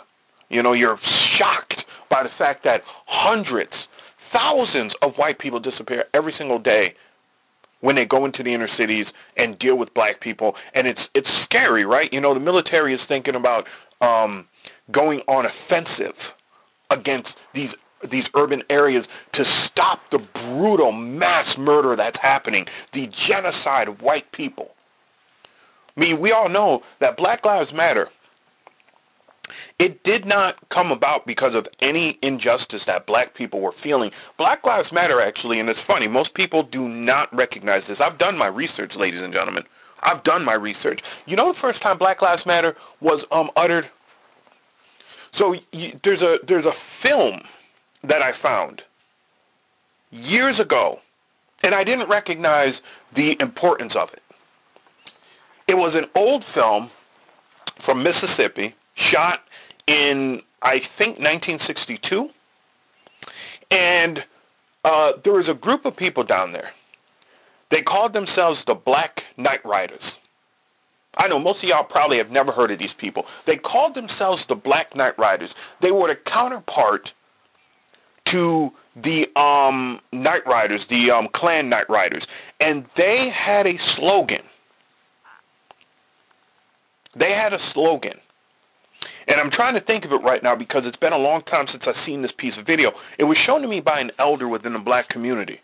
You 0.49 0.61
know, 0.61 0.73
you're 0.73 0.97
shocked 0.97 1.85
by 2.09 2.23
the 2.23 2.29
fact 2.29 2.63
that 2.63 2.83
hundreds, 3.05 3.87
thousands 4.17 4.95
of 4.95 5.17
white 5.17 5.39
people 5.39 5.61
disappear 5.61 6.05
every 6.13 6.33
single 6.33 6.59
day 6.59 6.95
when 7.81 7.95
they 7.95 8.05
go 8.05 8.25
into 8.25 8.41
the 8.41 8.53
inner 8.53 8.67
cities 8.67 9.13
and 9.37 9.59
deal 9.59 9.77
with 9.77 9.93
black 9.93 10.19
people. 10.19 10.55
And 10.73 10.87
it's 10.87 11.09
it's 11.13 11.29
scary, 11.29 11.85
right? 11.85 12.11
You 12.13 12.21
know, 12.21 12.33
the 12.33 12.39
military 12.39 12.93
is 12.93 13.05
thinking 13.05 13.35
about 13.35 13.67
um, 13.99 14.47
going 14.91 15.21
on 15.27 15.45
offensive 15.45 16.35
against 16.89 17.37
these 17.53 17.75
these 18.03 18.29
urban 18.33 18.63
areas 18.69 19.07
to 19.31 19.45
stop 19.45 20.09
the 20.09 20.19
brutal 20.19 20.91
mass 20.91 21.57
murder 21.57 21.95
that's 21.95 22.17
happening, 22.17 22.67
the 22.93 23.07
genocide 23.07 23.87
of 23.87 24.01
white 24.01 24.31
people. 24.31 24.75
I 25.95 25.99
mean, 25.99 26.19
we 26.19 26.31
all 26.31 26.49
know 26.49 26.83
that 26.99 27.17
Black 27.17 27.45
Lives 27.45 27.73
Matter 27.73 28.09
it 29.79 30.03
did 30.03 30.25
not 30.25 30.57
come 30.69 30.91
about 30.91 31.25
because 31.25 31.55
of 31.55 31.67
any 31.79 32.17
injustice 32.21 32.85
that 32.85 33.05
black 33.05 33.33
people 33.33 33.59
were 33.59 33.71
feeling. 33.71 34.11
Black 34.37 34.65
Lives 34.65 34.91
Matter, 34.91 35.21
actually, 35.21 35.59
and 35.59 35.69
it's 35.69 35.81
funny, 35.81 36.07
most 36.07 36.33
people 36.33 36.63
do 36.63 36.87
not 36.87 37.33
recognize 37.35 37.87
this. 37.87 38.01
I've 38.01 38.17
done 38.17 38.37
my 38.37 38.47
research, 38.47 38.95
ladies 38.95 39.21
and 39.21 39.33
gentlemen. 39.33 39.63
I've 40.03 40.23
done 40.23 40.43
my 40.43 40.53
research. 40.53 41.03
You 41.25 41.35
know 41.35 41.47
the 41.47 41.53
first 41.53 41.81
time 41.81 41.97
Black 41.97 42.21
Lives 42.21 42.45
Matter 42.45 42.75
was 42.99 43.25
um, 43.31 43.51
uttered? 43.55 43.87
So 45.31 45.55
there's 46.03 46.23
a 46.23 46.39
there's 46.43 46.65
a 46.65 46.71
film 46.71 47.41
that 48.03 48.21
I 48.21 48.31
found 48.31 48.83
years 50.11 50.59
ago, 50.59 50.99
and 51.63 51.73
I 51.73 51.83
didn't 51.83 52.09
recognize 52.09 52.81
the 53.13 53.39
importance 53.39 53.95
of 53.95 54.13
it. 54.13 54.23
It 55.67 55.77
was 55.77 55.95
an 55.95 56.07
old 56.15 56.43
film 56.43 56.89
from 57.77 58.03
Mississippi, 58.03 58.75
shot 58.93 59.43
in, 59.87 60.41
I 60.61 60.79
think, 60.79 61.17
1962. 61.17 62.31
And 63.69 64.25
uh, 64.83 65.13
there 65.23 65.33
was 65.33 65.49
a 65.49 65.53
group 65.53 65.85
of 65.85 65.95
people 65.95 66.23
down 66.23 66.51
there. 66.51 66.71
They 67.69 67.81
called 67.81 68.13
themselves 68.13 68.65
the 68.65 68.75
Black 68.75 69.25
Night 69.37 69.63
Riders. 69.65 70.19
I 71.17 71.27
know 71.27 71.39
most 71.39 71.63
of 71.63 71.69
y'all 71.69 71.83
probably 71.83 72.17
have 72.17 72.31
never 72.31 72.51
heard 72.51 72.71
of 72.71 72.79
these 72.79 72.93
people. 72.93 73.25
They 73.45 73.57
called 73.57 73.95
themselves 73.95 74.45
the 74.45 74.55
Black 74.55 74.95
Night 74.95 75.17
Riders. 75.17 75.55
They 75.79 75.91
were 75.91 76.07
the 76.07 76.15
counterpart 76.15 77.13
to 78.25 78.73
the 78.95 79.29
um, 79.35 79.99
Night 80.11 80.45
Riders, 80.45 80.85
the 80.85 81.11
um, 81.11 81.27
Klan 81.27 81.69
Night 81.69 81.89
Riders. 81.89 82.27
And 82.59 82.85
they 82.95 83.29
had 83.29 83.67
a 83.67 83.77
slogan. 83.77 84.41
They 87.13 87.33
had 87.33 87.53
a 87.53 87.59
slogan. 87.59 88.19
And 89.27 89.39
I'm 89.39 89.49
trying 89.49 89.73
to 89.75 89.79
think 89.79 90.05
of 90.05 90.13
it 90.13 90.21
right 90.21 90.41
now 90.41 90.55
because 90.55 90.85
it's 90.85 90.97
been 90.97 91.13
a 91.13 91.17
long 91.17 91.41
time 91.41 91.67
since 91.67 91.87
I've 91.87 91.97
seen 91.97 92.21
this 92.21 92.31
piece 92.31 92.57
of 92.57 92.65
video. 92.65 92.93
It 93.19 93.25
was 93.25 93.37
shown 93.37 93.61
to 93.61 93.67
me 93.67 93.79
by 93.79 93.99
an 93.99 94.11
elder 94.17 94.47
within 94.47 94.73
the 94.73 94.79
black 94.79 95.09
community. 95.09 95.61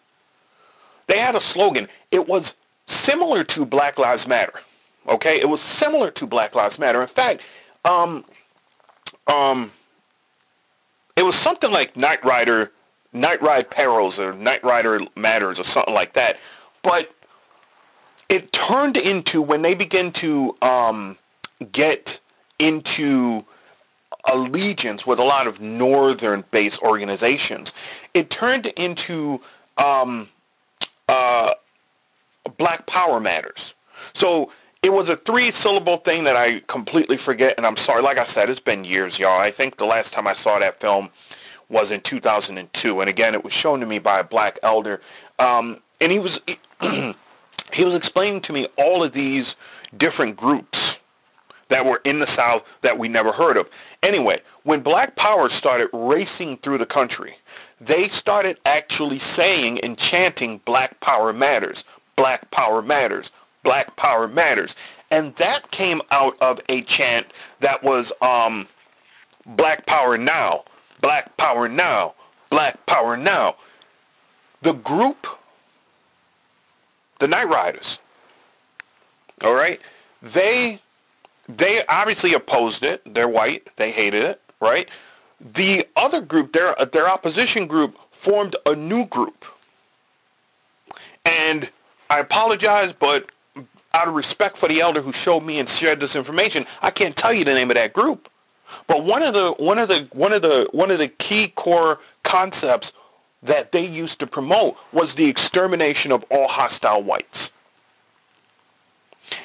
They 1.08 1.18
had 1.20 1.36
a 1.36 1.42
slogan. 1.42 1.88
It 2.12 2.28
was 2.28 2.56
similar 2.86 3.44
to 3.46 3.66
Black 3.66 3.98
Lives 3.98 4.28
Matter. 4.28 4.60
Okay? 5.08 5.40
It 5.40 5.50
was 5.50 5.62
similar 5.62 6.12
to 6.12 6.28
Black 6.28 6.56
Lives 6.56 6.78
Matter. 6.78 7.02
In 7.02 7.08
fact, 7.08 7.42
um, 7.86 8.26
um, 9.28 9.72
it 11.16 11.24
was 11.24 11.36
something 11.36 11.72
like 11.72 11.96
Night 11.96 12.24
Rider, 12.24 12.72
Night 13.14 13.42
Ride 13.42 13.70
Perils 13.70 14.20
or 14.20 14.34
Night 14.34 14.64
Rider 14.64 15.00
Matters 15.16 15.60
or 15.60 15.64
something 15.64 15.94
like 15.94 16.14
that. 16.14 16.38
But 16.84 17.12
it 18.30 18.52
turned 18.52 18.98
into 18.98 19.42
when 19.42 19.62
they 19.62 19.74
began 19.74 20.12
to 20.14 20.56
um, 20.62 21.18
get 21.72 22.20
into 22.60 23.46
allegiance 24.26 25.06
with 25.06 25.20
a 25.20 25.24
lot 25.24 25.48
of 25.48 25.62
northern-based 25.62 26.82
organizations. 26.82 27.74
It 28.14 28.30
turned 28.30 28.68
into 28.68 29.42
um, 29.78 30.28
uh, 31.08 31.54
Black 32.58 32.86
Power 32.86 33.20
Matters. 33.20 33.74
So 34.14 34.52
it 34.84 34.92
was 34.92 35.10
a 35.10 35.16
three-syllable 35.18 35.98
thing 35.98 36.24
that 36.26 36.36
I 36.36 36.62
completely 36.68 37.18
forget, 37.18 37.56
and 37.58 37.66
I'm 37.66 37.78
sorry. 37.78 38.02
Like 38.02 38.18
I 38.18 38.26
said, 38.26 38.50
it's 38.50 38.60
been 38.60 38.84
years, 38.84 39.18
y'all. 39.18 39.40
I 39.40 39.52
think 39.52 39.78
the 39.78 39.86
last 39.86 40.14
time 40.14 40.28
I 40.28 40.34
saw 40.34 40.60
that 40.60 40.80
film 40.80 41.10
was 41.70 41.92
in 41.92 42.02
2002, 42.02 43.02
and 43.02 43.10
again, 43.10 43.34
it 43.34 43.44
was 43.44 43.54
shown 43.54 43.80
to 43.80 43.86
me 43.86 44.00
by 44.00 44.20
a 44.20 44.24
black 44.24 44.60
elder, 44.64 45.02
um, 45.40 45.80
and 46.00 46.12
he 46.12 46.20
was 46.20 46.40
he 47.74 47.84
was 47.84 47.94
explaining 47.94 48.40
to 48.42 48.54
me 48.54 48.68
all 48.78 49.04
of 49.04 49.12
these 49.12 49.58
different 49.98 50.38
groups 50.38 50.87
that 51.70 51.86
were 51.86 52.02
in 52.04 52.20
the 52.20 52.28
South 52.28 52.80
that 52.82 52.98
we 52.98 53.08
never 53.08 53.32
heard 53.32 53.58
of. 53.58 53.70
Anyway, 54.04 54.40
when 54.64 54.82
Black 54.82 55.16
Power 55.16 55.50
started 55.50 55.90
racing 55.94 56.58
through 56.58 56.78
the 56.78 56.86
country, 56.86 57.38
they 57.80 58.08
started 58.08 58.58
actually 58.66 59.20
saying 59.20 59.80
and 59.82 59.98
chanting 59.98 60.60
Black 60.66 61.00
Power 61.00 61.34
Matters, 61.34 61.84
Black 62.16 62.50
Power 62.52 62.82
Matters, 62.82 63.32
Black 63.64 63.96
Power 63.96 64.28
Matters. 64.28 64.76
And 65.12 65.36
that 65.36 65.72
came 65.72 66.02
out 66.12 66.38
of 66.42 66.60
a 66.70 66.82
chant 66.84 67.28
that 67.60 67.84
was 67.84 68.12
um, 68.22 68.68
Black 69.46 69.86
Power 69.86 70.18
Now, 70.18 70.64
Black 71.02 71.36
Power 71.38 71.70
Now, 71.70 72.16
Black 72.50 72.86
Power 72.86 73.16
Now. 73.16 73.56
The 74.62 74.74
group, 74.74 75.28
the 77.20 77.28
Night 77.28 77.48
Riders, 77.48 78.00
all 79.44 79.54
right, 79.54 79.80
they 80.22 80.82
they 81.48 81.82
obviously 81.88 82.34
opposed 82.34 82.84
it. 82.84 83.02
They're 83.14 83.28
white. 83.28 83.70
They 83.78 83.92
hated 83.92 84.24
it, 84.24 84.42
right? 84.60 84.90
The 85.54 85.88
other 85.96 86.22
group, 86.22 86.54
their 86.54 86.74
their 86.92 87.08
opposition 87.08 87.68
group, 87.68 87.98
formed 88.12 88.56
a 88.66 88.76
new 88.76 89.06
group. 89.06 89.46
And 91.26 91.70
I 92.10 92.20
apologize, 92.20 92.94
but 92.94 93.32
out 93.94 94.08
of 94.08 94.16
respect 94.16 94.58
for 94.58 94.68
the 94.68 94.82
elder 94.82 95.02
who 95.02 95.12
showed 95.12 95.42
me 95.42 95.60
and 95.60 95.68
shared 95.68 96.00
this 96.00 96.16
information, 96.16 96.66
I 96.82 96.92
can't 96.92 97.16
tell 97.16 97.34
you 97.34 97.44
the 97.44 97.54
name 97.54 97.70
of 97.70 97.76
that 97.76 97.94
group. 97.94 98.30
But 98.88 99.04
one 99.04 99.24
of 99.24 99.34
the 99.34 99.52
one 99.54 99.80
of 99.80 99.88
the 99.88 100.08
one 100.12 100.34
of 100.34 100.42
the 100.42 100.68
one 100.72 100.92
of 100.92 101.00
the 101.00 101.08
key 101.08 101.50
core 101.50 102.00
concepts 102.24 102.92
that 103.44 103.72
they 103.72 103.86
used 103.86 104.20
to 104.20 104.28
promote 104.28 104.78
was 104.92 105.16
the 105.16 105.28
extermination 105.28 106.12
of 106.12 106.26
all 106.30 106.48
hostile 106.48 107.02
whites. 107.02 107.52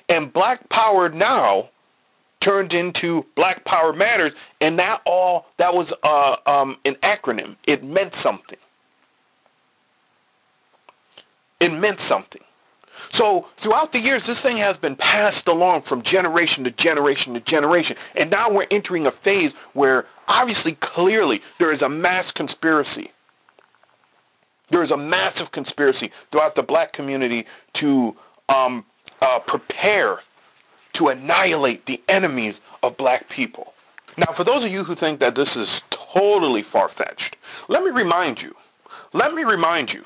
And 0.08 0.32
Black 0.32 0.68
Power 0.68 1.08
now 1.08 1.70
turned 2.42 2.74
into 2.74 3.24
Black 3.36 3.64
Power 3.64 3.92
Matters, 3.92 4.32
and 4.60 4.76
that 4.80 5.00
all 5.06 5.46
that 5.58 5.72
was 5.72 5.92
uh, 6.02 6.36
um, 6.44 6.76
an 6.84 6.96
acronym. 6.96 7.54
It 7.66 7.84
meant 7.84 8.14
something. 8.14 8.58
It 11.60 11.72
meant 11.72 12.00
something. 12.00 12.42
So 13.10 13.46
throughout 13.56 13.92
the 13.92 14.00
years, 14.00 14.26
this 14.26 14.40
thing 14.40 14.56
has 14.56 14.76
been 14.76 14.96
passed 14.96 15.46
along 15.46 15.82
from 15.82 16.02
generation 16.02 16.64
to 16.64 16.72
generation 16.72 17.34
to 17.34 17.40
generation. 17.40 17.96
And 18.16 18.30
now 18.30 18.50
we're 18.50 18.66
entering 18.72 19.06
a 19.06 19.12
phase 19.12 19.52
where 19.72 20.06
obviously, 20.26 20.72
clearly, 20.72 21.42
there 21.58 21.70
is 21.70 21.82
a 21.82 21.88
mass 21.88 22.32
conspiracy. 22.32 23.12
There 24.70 24.82
is 24.82 24.90
a 24.90 24.96
massive 24.96 25.52
conspiracy 25.52 26.10
throughout 26.32 26.56
the 26.56 26.62
black 26.64 26.92
community 26.92 27.46
to 27.74 28.16
um, 28.48 28.84
uh, 29.20 29.38
prepare 29.40 30.20
to 30.94 31.08
annihilate 31.08 31.86
the 31.86 32.00
enemies 32.08 32.60
of 32.82 32.96
black 32.96 33.28
people. 33.28 33.74
Now, 34.16 34.32
for 34.32 34.44
those 34.44 34.64
of 34.64 34.70
you 34.70 34.84
who 34.84 34.94
think 34.94 35.20
that 35.20 35.34
this 35.34 35.56
is 35.56 35.82
totally 35.90 36.62
far-fetched, 36.62 37.36
let 37.68 37.82
me 37.82 37.90
remind 37.90 38.42
you, 38.42 38.54
let 39.12 39.32
me 39.34 39.44
remind 39.44 39.92
you 39.92 40.04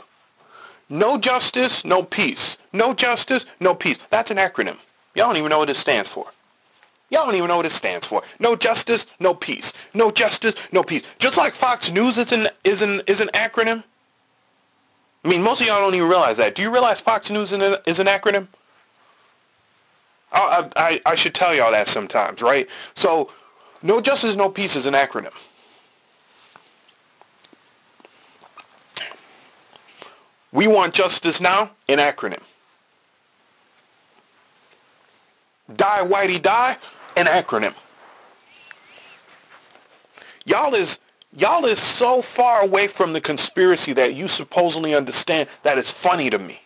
no 0.89 1.19
justice, 1.19 1.85
no 1.85 2.03
peace. 2.03 2.57
No 2.73 2.95
justice, 2.95 3.45
no 3.59 3.75
peace. 3.75 3.99
That's 4.11 4.31
an 4.31 4.37
acronym. 4.37 4.77
Y'all 5.15 5.27
don't 5.29 5.37
even 5.37 5.51
know 5.51 5.59
what 5.59 5.71
it 5.71 5.77
stands 5.77 6.09
for. 6.09 6.27
Y'all 7.11 7.27
don't 7.27 7.35
even 7.35 7.49
know 7.49 7.57
what 7.57 7.67
it 7.67 7.73
stands 7.73 8.07
for. 8.07 8.23
No 8.39 8.57
justice, 8.57 9.07
no 9.19 9.35
peace. 9.35 9.73
No 9.95 10.11
justice, 10.11 10.55
no 10.73 10.83
peace. 10.83 11.03
Just 11.19 11.37
like 11.37 11.55
Fox 11.55 11.91
News 11.91 12.19
is 12.19 12.33
an 12.33 12.49
is 12.65 12.83
an 12.83 13.03
is 13.07 13.21
an 13.21 13.29
acronym. 13.29 13.83
I 15.25 15.29
mean, 15.29 15.43
most 15.43 15.61
of 15.61 15.67
y'all 15.67 15.81
don't 15.81 15.95
even 15.95 16.09
realize 16.09 16.37
that. 16.37 16.55
Do 16.55 16.63
you 16.63 16.71
realize 16.71 17.01
Fox 17.01 17.31
News 17.31 17.51
is 17.51 17.61
an, 17.61 17.77
is 17.87 17.99
an 17.99 18.07
acronym? 18.07 18.47
Oh, 20.33 20.69
I, 20.77 20.89
I, 20.89 21.01
I 21.07 21.15
should 21.15 21.35
tell 21.35 21.55
y'all 21.55 21.71
that 21.71 21.89
sometimes, 21.89 22.43
right? 22.43 22.69
So, 22.95 23.31
no 23.83 24.01
justice, 24.01 24.37
no 24.37 24.51
peace 24.51 24.77
is 24.77 24.87
an 24.87 24.95
acronym. 24.95 25.33
We 30.53 30.67
want 30.67 30.95
justice 30.95 31.41
now, 31.41 31.71
an 31.89 31.99
acronym. 31.99 32.43
Die 35.75 36.03
Whitey 36.07 36.41
Die, 36.41 36.77
an 37.17 37.27
acronym. 37.27 37.75
Y'all 40.45 40.75
is 40.75 40.99
y'all 41.37 41.65
is 41.67 41.81
so 41.81 42.23
far 42.23 42.63
away 42.63 42.87
from 42.87 43.13
the 43.13 43.21
conspiracy 43.21 43.93
that 43.93 44.15
you 44.15 44.29
supposedly 44.29 44.95
understand 44.95 45.49
that 45.63 45.77
it's 45.77 45.91
funny 45.91 46.31
to 46.31 46.39
me. 46.39 46.61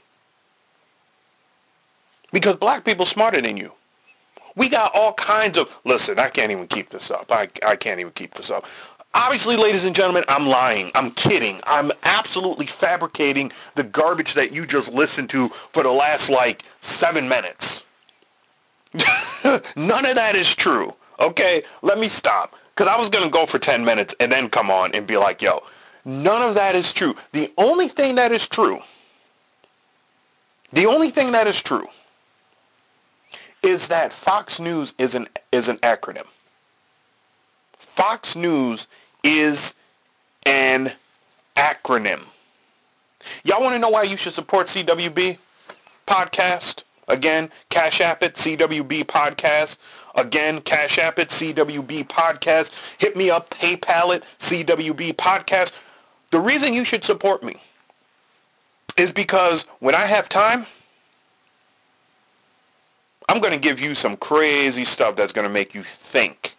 Because 2.32 2.56
black 2.56 2.84
people 2.84 3.06
smarter 3.06 3.40
than 3.40 3.56
you. 3.56 3.72
We 4.56 4.68
got 4.68 4.92
all 4.94 5.12
kinds 5.14 5.56
of 5.58 5.70
listen, 5.84 6.18
I 6.18 6.28
can't 6.28 6.52
even 6.52 6.66
keep 6.66 6.90
this 6.90 7.10
up. 7.10 7.30
I, 7.30 7.48
I 7.64 7.76
can't 7.76 8.00
even 8.00 8.12
keep 8.12 8.34
this 8.34 8.50
up. 8.50 8.66
Obviously, 9.12 9.56
ladies 9.56 9.84
and 9.84 9.94
gentlemen, 9.94 10.24
I'm 10.28 10.46
lying. 10.46 10.92
I'm 10.94 11.10
kidding. 11.10 11.60
I'm 11.66 11.90
absolutely 12.04 12.66
fabricating 12.66 13.50
the 13.74 13.82
garbage 13.82 14.34
that 14.34 14.52
you 14.52 14.66
just 14.66 14.92
listened 14.92 15.30
to 15.30 15.48
for 15.48 15.82
the 15.82 15.90
last, 15.90 16.30
like, 16.30 16.62
seven 16.80 17.28
minutes. 17.28 17.82
None 19.76 20.06
of 20.06 20.14
that 20.14 20.36
is 20.36 20.54
true. 20.54 20.94
Okay? 21.18 21.64
Let 21.82 21.98
me 21.98 22.08
stop. 22.08 22.54
Because 22.74 22.88
I 22.88 22.96
was 22.98 23.10
going 23.10 23.24
to 23.24 23.30
go 23.30 23.46
for 23.46 23.58
10 23.58 23.84
minutes 23.84 24.14
and 24.20 24.30
then 24.30 24.48
come 24.48 24.70
on 24.70 24.92
and 24.94 25.06
be 25.06 25.16
like, 25.16 25.42
yo, 25.42 25.62
none 26.04 26.48
of 26.48 26.54
that 26.54 26.74
is 26.74 26.94
true. 26.94 27.14
The 27.32 27.52
only 27.58 27.88
thing 27.88 28.14
that 28.14 28.32
is 28.32 28.48
true, 28.48 28.80
the 30.72 30.86
only 30.86 31.10
thing 31.10 31.32
that 31.32 31.46
is 31.46 31.62
true 31.62 31.88
is 33.62 33.88
that 33.88 34.12
Fox 34.12 34.58
News 34.58 34.94
is 34.98 35.14
an, 35.14 35.28
is 35.52 35.68
an 35.68 35.76
acronym. 35.78 36.26
Fox 37.78 38.36
News 38.36 38.86
is 39.22 39.74
an 40.46 40.92
acronym. 41.56 42.22
Y'all 43.44 43.62
want 43.62 43.74
to 43.74 43.78
know 43.78 43.90
why 43.90 44.02
you 44.04 44.16
should 44.16 44.32
support 44.32 44.66
CWB 44.68 45.38
podcast? 46.06 46.84
Again, 47.08 47.50
Cash 47.68 48.00
App 48.00 48.22
it, 48.22 48.34
CWB 48.34 49.04
podcast. 49.04 49.76
Again, 50.14 50.60
Cash 50.60 50.98
App 50.98 51.18
it, 51.18 51.28
CWB 51.28 52.06
podcast. 52.06 52.72
Hit 52.98 53.16
me 53.16 53.30
up, 53.30 53.50
PayPal 53.50 54.14
it, 54.14 54.24
CWB 54.38 55.14
podcast. 55.14 55.72
The 56.30 56.40
reason 56.40 56.72
you 56.72 56.84
should 56.84 57.04
support 57.04 57.42
me 57.42 57.56
is 58.96 59.10
because 59.10 59.64
when 59.80 59.94
I 59.94 60.06
have 60.06 60.28
time, 60.28 60.66
I'm 63.30 63.38
going 63.38 63.54
to 63.54 63.60
give 63.60 63.78
you 63.78 63.94
some 63.94 64.16
crazy 64.16 64.84
stuff 64.84 65.14
that's 65.14 65.32
going 65.32 65.46
to 65.46 65.52
make 65.52 65.72
you 65.72 65.84
think. 65.84 66.56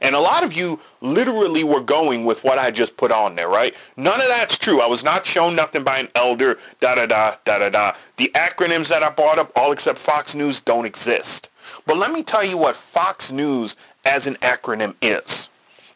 And 0.00 0.14
a 0.14 0.20
lot 0.20 0.44
of 0.44 0.52
you 0.52 0.78
literally 1.00 1.64
were 1.64 1.80
going 1.80 2.24
with 2.24 2.44
what 2.44 2.60
I 2.60 2.70
just 2.70 2.96
put 2.96 3.10
on 3.10 3.34
there, 3.34 3.48
right? 3.48 3.74
None 3.96 4.20
of 4.20 4.28
that's 4.28 4.56
true. 4.56 4.80
I 4.80 4.86
was 4.86 5.02
not 5.02 5.26
shown 5.26 5.56
nothing 5.56 5.82
by 5.82 5.98
an 5.98 6.08
elder, 6.14 6.60
da-da-da, 6.78 7.38
da-da-da. 7.44 7.94
The 8.18 8.30
acronyms 8.36 8.86
that 8.86 9.02
I 9.02 9.10
brought 9.10 9.40
up, 9.40 9.50
all 9.56 9.72
except 9.72 9.98
Fox 9.98 10.36
News, 10.36 10.60
don't 10.60 10.86
exist. 10.86 11.48
But 11.86 11.96
let 11.96 12.12
me 12.12 12.22
tell 12.22 12.44
you 12.44 12.56
what 12.56 12.76
Fox 12.76 13.32
News 13.32 13.74
as 14.04 14.28
an 14.28 14.36
acronym 14.36 14.94
is. 15.02 15.48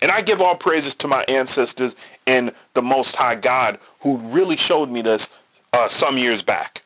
And 0.02 0.10
I 0.10 0.22
give 0.22 0.42
all 0.42 0.56
praises 0.56 0.96
to 0.96 1.06
my 1.06 1.24
ancestors 1.28 1.94
and 2.26 2.52
the 2.74 2.82
Most 2.82 3.14
High 3.14 3.36
God 3.36 3.78
who 4.00 4.16
really 4.16 4.56
showed 4.56 4.90
me 4.90 5.02
this 5.02 5.30
uh, 5.72 5.88
some 5.88 6.18
years 6.18 6.42
back. 6.42 6.82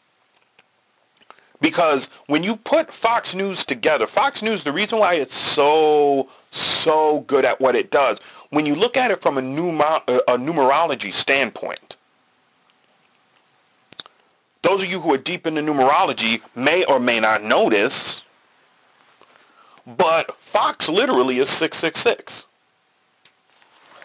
Because 1.60 2.06
when 2.26 2.42
you 2.42 2.56
put 2.56 2.92
Fox 2.92 3.34
News 3.34 3.64
together, 3.64 4.06
Fox 4.06 4.40
News, 4.42 4.64
the 4.64 4.72
reason 4.72 4.98
why 4.98 5.14
it's 5.14 5.34
so, 5.34 6.28
so 6.50 7.20
good 7.20 7.44
at 7.44 7.60
what 7.60 7.76
it 7.76 7.90
does, 7.90 8.18
when 8.48 8.64
you 8.64 8.74
look 8.74 8.96
at 8.96 9.10
it 9.10 9.20
from 9.20 9.36
a, 9.36 9.40
a 9.42 10.38
numerology 10.38 11.12
standpoint, 11.12 11.96
those 14.62 14.82
of 14.82 14.90
you 14.90 15.00
who 15.00 15.12
are 15.12 15.18
deep 15.18 15.46
into 15.46 15.60
numerology 15.60 16.40
may 16.54 16.84
or 16.84 16.98
may 16.98 17.20
not 17.20 17.44
know 17.44 17.68
this, 17.68 18.22
but 19.86 20.34
Fox 20.38 20.88
literally 20.88 21.38
is 21.38 21.50
666. 21.50 22.44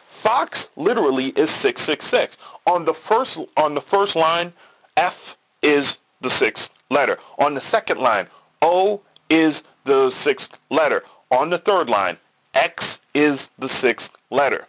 Fox 0.07 0.69
literally 0.75 1.27
is 1.27 1.49
666. 1.49 2.37
On 2.65 2.83
the 2.83 2.93
first 2.93 3.37
on 3.57 3.75
the 3.75 3.81
first 3.81 4.15
line, 4.15 4.51
F 4.97 5.37
is 5.61 5.99
the 6.21 6.29
sixth 6.29 6.71
letter. 6.89 7.17
On 7.39 7.53
the 7.53 7.61
second 7.61 7.99
line, 7.99 8.27
O 8.61 9.01
is 9.29 9.63
the 9.83 10.09
sixth 10.09 10.59
letter. 10.69 11.03
On 11.31 11.49
the 11.49 11.57
third 11.57 11.89
line, 11.89 12.17
X 12.53 13.01
is 13.13 13.49
the 13.57 13.69
sixth 13.69 14.11
letter. 14.29 14.67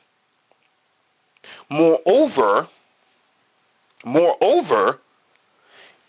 Moreover, 1.69 2.69
moreover, 4.05 5.01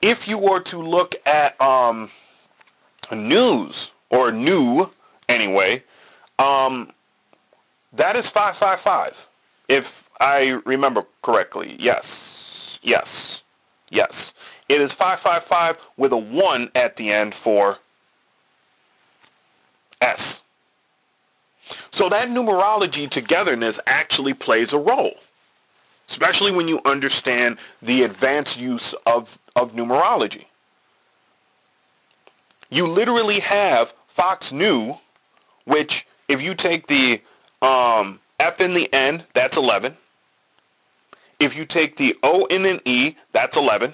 if 0.02 0.28
you 0.28 0.38
were 0.38 0.60
to 0.62 0.78
look 0.78 1.16
at 1.26 1.60
um, 1.62 2.10
news 3.12 3.92
or 4.10 4.32
new 4.32 4.90
anyway, 5.28 5.84
um, 6.40 6.92
that 7.94 8.16
is 8.16 8.30
555. 8.30 9.28
If 9.68 10.08
I 10.20 10.62
remember 10.66 11.06
correctly. 11.22 11.76
Yes. 11.80 12.80
Yes. 12.82 13.44
Yes. 13.90 14.34
It 14.70 14.82
is 14.82 14.94
555 14.94 15.78
with 15.98 16.12
a 16.12 16.18
1 16.18 16.72
at 16.76 16.98
the 16.98 17.12
end 17.12 17.34
for 17.34 17.78
S. 20.02 20.42
So 21.92 22.10
that 22.10 22.30
numerology 22.30 23.10
togetherness 23.10 23.80
actually 23.88 24.34
plays 24.34 24.74
a 24.74 24.78
role, 24.78 25.16
especially 26.10 26.52
when 26.52 26.68
you 26.68 26.82
understand 26.86 27.58
the 27.82 28.04
advanced 28.04 28.60
use 28.60 28.94
of, 29.06 29.38
of 29.56 29.74
numerology. 29.74 30.46
You 32.70 32.88
literally 32.88 33.40
have 33.40 33.94
Fox 34.08 34.52
New, 34.52 34.98
which 35.66 36.06
if 36.28 36.42
you 36.42 36.54
take 36.54 36.88
the 36.88 37.22
um, 37.62 38.20
F 38.40 38.60
in 38.62 38.74
the 38.74 38.94
N, 38.94 39.24
that's 39.34 39.58
11. 39.58 39.96
If 41.40 41.56
you 41.56 41.66
take 41.66 41.98
the 41.98 42.18
O 42.24 42.46
in 42.46 42.66
an 42.66 42.82
E, 42.84 43.16
that's 43.32 43.56
11. 43.56 43.94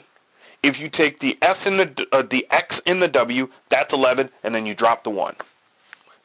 If 0.63 0.79
you 0.79 0.89
take 0.89 1.19
the 1.19 1.37
S 1.41 1.67
in 1.67 1.77
the 1.77 2.07
uh, 2.11 2.23
the 2.23 2.47
X 2.49 2.79
in 2.85 2.99
the 2.99 3.07
W, 3.07 3.49
that's 3.69 3.93
11, 3.93 4.29
and 4.43 4.55
then 4.55 4.65
you 4.65 4.73
drop 4.73 5.03
the 5.03 5.09
one. 5.09 5.35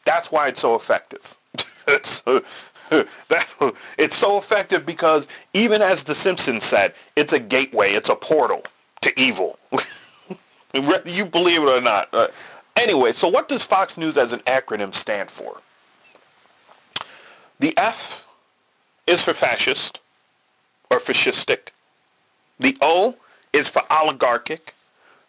That's 0.04 0.32
why 0.32 0.48
it's 0.48 0.60
so 0.60 0.74
effective. 0.74 1.36
it's, 1.88 2.20
that, 2.90 3.74
it's 3.98 4.16
so 4.16 4.38
effective 4.38 4.86
because 4.86 5.26
even 5.52 5.82
as 5.82 6.04
The 6.04 6.14
Simpsons 6.14 6.64
said, 6.64 6.94
it's 7.16 7.32
a 7.32 7.40
gateway, 7.40 7.92
it's 7.92 8.08
a 8.08 8.16
portal 8.16 8.62
to 9.02 9.20
evil. 9.20 9.58
You 11.06 11.24
believe 11.24 11.62
it 11.62 11.68
or 11.68 11.80
not. 11.80 12.08
Uh, 12.12 12.28
Anyway, 12.78 13.12
so 13.12 13.26
what 13.26 13.48
does 13.48 13.64
Fox 13.64 13.98
News 13.98 14.16
as 14.16 14.32
an 14.32 14.38
acronym 14.40 14.94
stand 14.94 15.30
for? 15.30 15.60
The 17.58 17.76
F 17.76 18.24
is 19.08 19.20
for 19.20 19.34
fascist 19.34 19.98
or 20.88 21.00
fascistic. 21.00 21.70
The 22.60 22.78
O 22.80 23.16
is 23.52 23.68
for 23.68 23.82
oligarchic. 23.90 24.74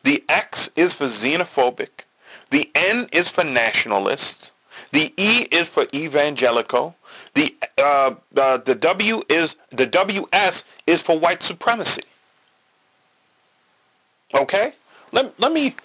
The 0.03 0.23
X 0.29 0.69
is 0.75 0.93
for 0.93 1.07
xenophobic. 1.07 2.05
The 2.49 2.69
N 2.73 3.07
is 3.11 3.29
for 3.29 3.43
nationalist. 3.43 4.51
The 4.91 5.13
E 5.17 5.47
is 5.51 5.67
for 5.67 5.85
evangelical. 5.93 6.95
The 7.33 7.55
uh, 7.77 8.15
uh, 8.35 8.57
the 8.57 8.75
W 8.75 9.21
is 9.29 9.55
the 9.71 9.85
WS 9.85 10.63
is 10.87 11.01
for 11.01 11.19
white 11.19 11.43
supremacy. 11.43 12.03
Okay, 14.33 14.73
let 15.11 15.39
let 15.39 15.51
me 15.51 15.75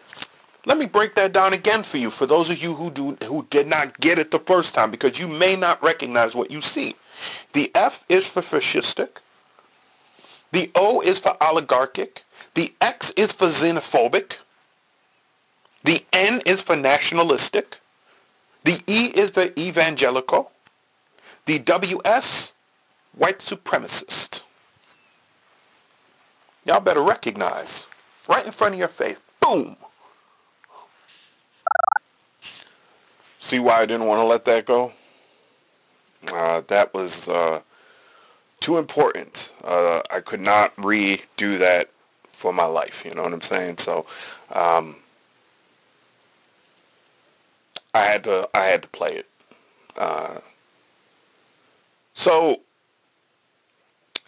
let 0.67 0.79
me 0.79 0.87
break 0.87 1.15
that 1.17 1.33
down 1.33 1.53
again 1.53 1.83
for 1.83 1.99
you. 1.99 2.11
For 2.11 2.27
those 2.27 2.49
of 2.49 2.63
you 2.63 2.75
who 2.75 2.91
do 2.91 3.17
who 3.27 3.47
did 3.51 3.67
not 3.67 4.01
get 4.01 4.19
it 4.19 4.31
the 4.31 4.39
first 4.39 4.75
time, 4.75 4.91
because 4.91 5.19
you 5.19 5.29
may 5.29 5.57
not 5.57 5.83
recognize 5.83 6.35
what 6.35 6.51
you 6.51 6.61
see. 6.63 6.95
The 7.53 7.71
F 7.75 8.05
is 8.09 8.27
for 8.27 8.43
fascistic. 8.43 9.19
The 10.55 10.71
O 10.77 11.01
is 11.01 11.19
for 11.19 11.37
oligarchic. 11.43 12.23
The 12.55 12.73
X 12.81 13.13
is 13.17 13.33
for 13.33 13.49
xenophobic. 13.49 14.37
The 15.83 16.05
N 16.13 16.43
is 16.47 16.63
for 16.63 16.77
nationalistic. 16.77 17.81
The 18.63 18.81
E 18.87 19.07
is 19.07 19.31
for 19.33 19.49
evangelical. 19.59 20.53
The 21.47 21.59
WS, 21.59 22.53
white 23.17 23.41
supremacist. 23.41 24.43
Y'all 26.65 26.79
better 26.79 27.03
recognize, 27.03 27.85
right 28.29 28.47
in 28.47 28.53
front 28.53 28.75
of 28.75 28.79
your 28.79 28.87
face, 28.87 29.17
boom. 29.41 29.77
See 33.41 33.59
why 33.59 33.81
I 33.81 33.87
didn't 33.87 34.07
want 34.07 34.21
to 34.21 34.25
let 34.25 34.45
that 34.45 34.67
go? 34.67 34.93
Uh, 36.33 36.63
that 36.69 36.95
was 36.95 37.29
uh, 37.29 37.61
too 38.65 38.79
important. 38.79 39.53
Uh, 39.63 40.01
I 40.11 40.21
could 40.21 40.41
not 40.41 40.75
redo 40.77 41.59
that 41.59 41.91
for 42.31 42.51
my 42.51 42.65
life. 42.65 43.05
You 43.05 43.11
know 43.15 43.23
what 43.23 43.35
I'm 43.35 43.43
saying? 43.43 43.77
So 43.77 44.07
um, 44.53 44.97
I 47.93 48.07
had 48.07 48.25
to 48.25 48.49
I 48.55 48.61
had 48.61 48.81
to 48.81 48.89
play 48.89 49.17
it. 49.17 49.27
Uh, 49.99 50.39
so 52.15 52.63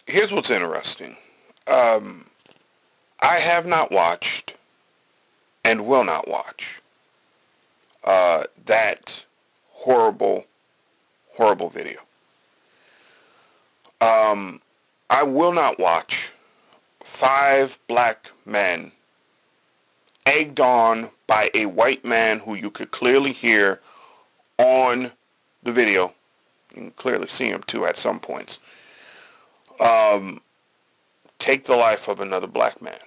here's 0.05 0.31
what's 0.31 0.51
interesting. 0.51 1.17
Um, 1.65 2.27
I 3.19 3.37
have 3.37 3.65
not 3.65 3.91
watched 3.91 4.53
and 5.65 5.87
will 5.87 6.03
not 6.03 6.27
watch 6.27 6.79
uh, 8.03 8.43
that 8.67 9.25
horrible, 9.71 10.45
horrible 11.33 11.69
video. 11.69 12.06
Um, 14.01 14.61
I 15.09 15.23
will 15.23 15.51
not 15.51 15.79
watch 15.79 16.31
five 17.01 17.79
black 17.87 18.31
men 18.45 18.91
egged 20.25 20.59
on 20.59 21.09
by 21.25 21.49
a 21.53 21.65
white 21.65 22.03
man 22.05 22.39
who 22.39 22.53
you 22.53 22.69
could 22.69 22.91
clearly 22.91 23.31
hear 23.31 23.81
on 24.57 25.11
the 25.63 25.71
video. 25.71 26.13
You 26.75 26.81
can 26.81 26.91
clearly 26.91 27.27
see 27.27 27.49
him 27.49 27.63
too 27.63 27.85
at 27.85 27.97
some 27.97 28.19
points. 28.19 28.59
Um, 29.79 30.41
take 31.39 31.65
the 31.65 31.75
life 31.75 32.07
of 32.07 32.19
another 32.19 32.47
black 32.47 32.81
man. 32.81 32.99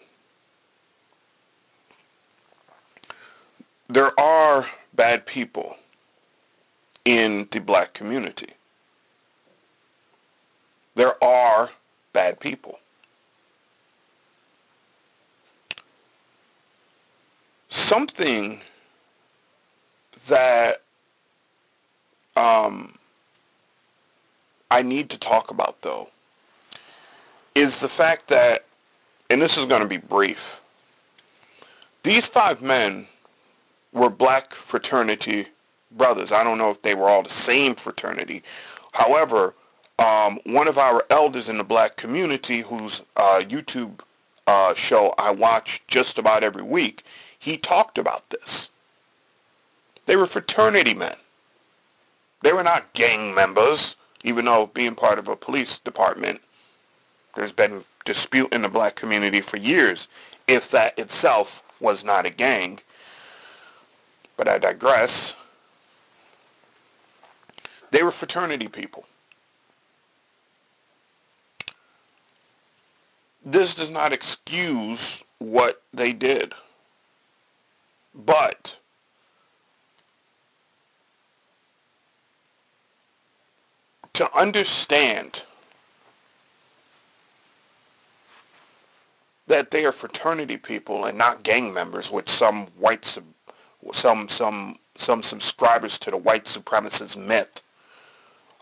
There 3.89 4.19
are 4.19 4.67
bad 4.95 5.27
people 5.27 5.77
in 7.05 7.49
the 7.51 7.61
black 7.61 7.93
community. 7.93 8.51
There 11.01 11.25
are 11.25 11.71
bad 12.13 12.39
people. 12.41 12.79
Something 17.71 18.61
that 20.29 20.83
um, 22.37 22.99
I 24.71 24.83
need 24.83 25.09
to 25.09 25.19
talk 25.19 25.51
about, 25.51 25.81
though, 25.81 26.11
is 27.55 27.81
the 27.81 27.89
fact 27.89 28.29
that, 28.29 28.67
and 29.31 29.41
this 29.41 29.57
is 29.57 29.65
going 29.65 29.81
to 29.81 29.89
be 29.89 29.97
brief, 29.97 30.61
these 32.03 32.27
five 32.27 32.61
men 32.61 33.07
were 33.95 34.11
black 34.11 34.53
fraternity 34.53 35.47
brothers. 35.93 36.31
I 36.31 36.45
don't 36.45 36.59
know 36.59 36.71
if 36.71 36.83
they 36.83 36.95
were 36.95 37.09
all 37.09 37.23
the 37.23 37.31
same 37.31 37.75
fraternity. 37.75 38.43
However, 38.93 39.55
um, 40.01 40.41
one 40.47 40.67
of 40.67 40.79
our 40.79 41.05
elders 41.11 41.49
in 41.49 41.59
the 41.59 41.65
black 41.65 41.97
community, 41.97 42.63
whose 42.63 43.03
uh, 43.17 43.43
YouTube 43.45 44.01
uh, 44.47 44.75
show 44.75 45.15
I 45.19 45.31
watch 45.31 45.83
just 45.87 46.19
about 46.19 46.43
every 46.43 46.63
week, 46.63 47.05
he 47.39 47.57
talked 47.57 47.99
about 47.99 48.29
this. 48.31 48.71
They 50.07 50.17
were 50.17 50.27
fraternity 50.27 50.95
men. 50.95 51.15
They 52.43 52.53
were 52.53 52.65
not 52.65 52.93
gang 52.95 53.35
members, 53.35 53.97
even 54.25 54.47
though 54.47 54.67
being 54.67 54.95
part 54.95 55.19
of 55.19 55.29
a 55.29 55.37
police 55.37 55.79
department, 55.79 56.41
there's 57.37 57.53
been 57.53 57.85
dispute 58.05 58.53
in 58.53 58.63
the 58.63 58.69
black 58.69 58.97
community 58.97 59.41
for 59.41 59.59
years 59.59 60.09
if 60.49 60.71
that 60.71 60.99
itself 60.99 61.63
was 61.79 62.03
not 62.03 62.27
a 62.27 62.31
gang. 62.31 62.81
But 64.37 64.49
I 64.49 64.59
digress. 64.59 65.35
They 67.91 68.03
were 68.03 68.11
fraternity 68.11 68.69
people. 68.69 69.05
This 73.51 73.75
does 73.75 73.91
not 73.91 74.13
excuse 74.13 75.25
what 75.39 75.83
they 75.93 76.13
did. 76.13 76.55
But 78.15 78.77
to 84.13 84.33
understand 84.37 85.43
that 89.49 89.73
they 89.73 89.85
are 89.85 89.91
fraternity 89.91 90.57
people 90.57 91.07
and 91.07 91.19
not 91.19 91.43
gang 91.43 91.75
members, 91.75 92.09
which 92.09 92.29
some 92.29 92.67
white 92.79 93.05
some 93.93 94.29
some 94.29 94.79
some 94.97 95.25
subscribers 95.25 95.99
to 95.99 96.13
the 96.13 96.17
white 96.17 96.45
supremacist 96.45 97.17
myth 97.17 97.63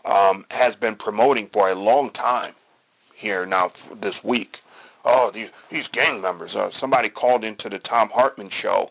um, 0.03 0.47
has 0.49 0.75
been 0.75 0.95
promoting 0.95 1.47
for 1.49 1.69
a 1.69 1.75
long 1.75 2.09
time 2.09 2.55
here 3.13 3.45
now 3.45 3.71
this 3.93 4.23
week. 4.23 4.63
Oh, 5.05 5.31
these 5.31 5.49
these 5.69 5.87
gang 5.87 6.21
members. 6.21 6.55
Uh, 6.55 6.69
somebody 6.69 7.09
called 7.09 7.43
into 7.43 7.69
the 7.69 7.79
Thom 7.79 8.09
Hartmann 8.09 8.49
show 8.49 8.89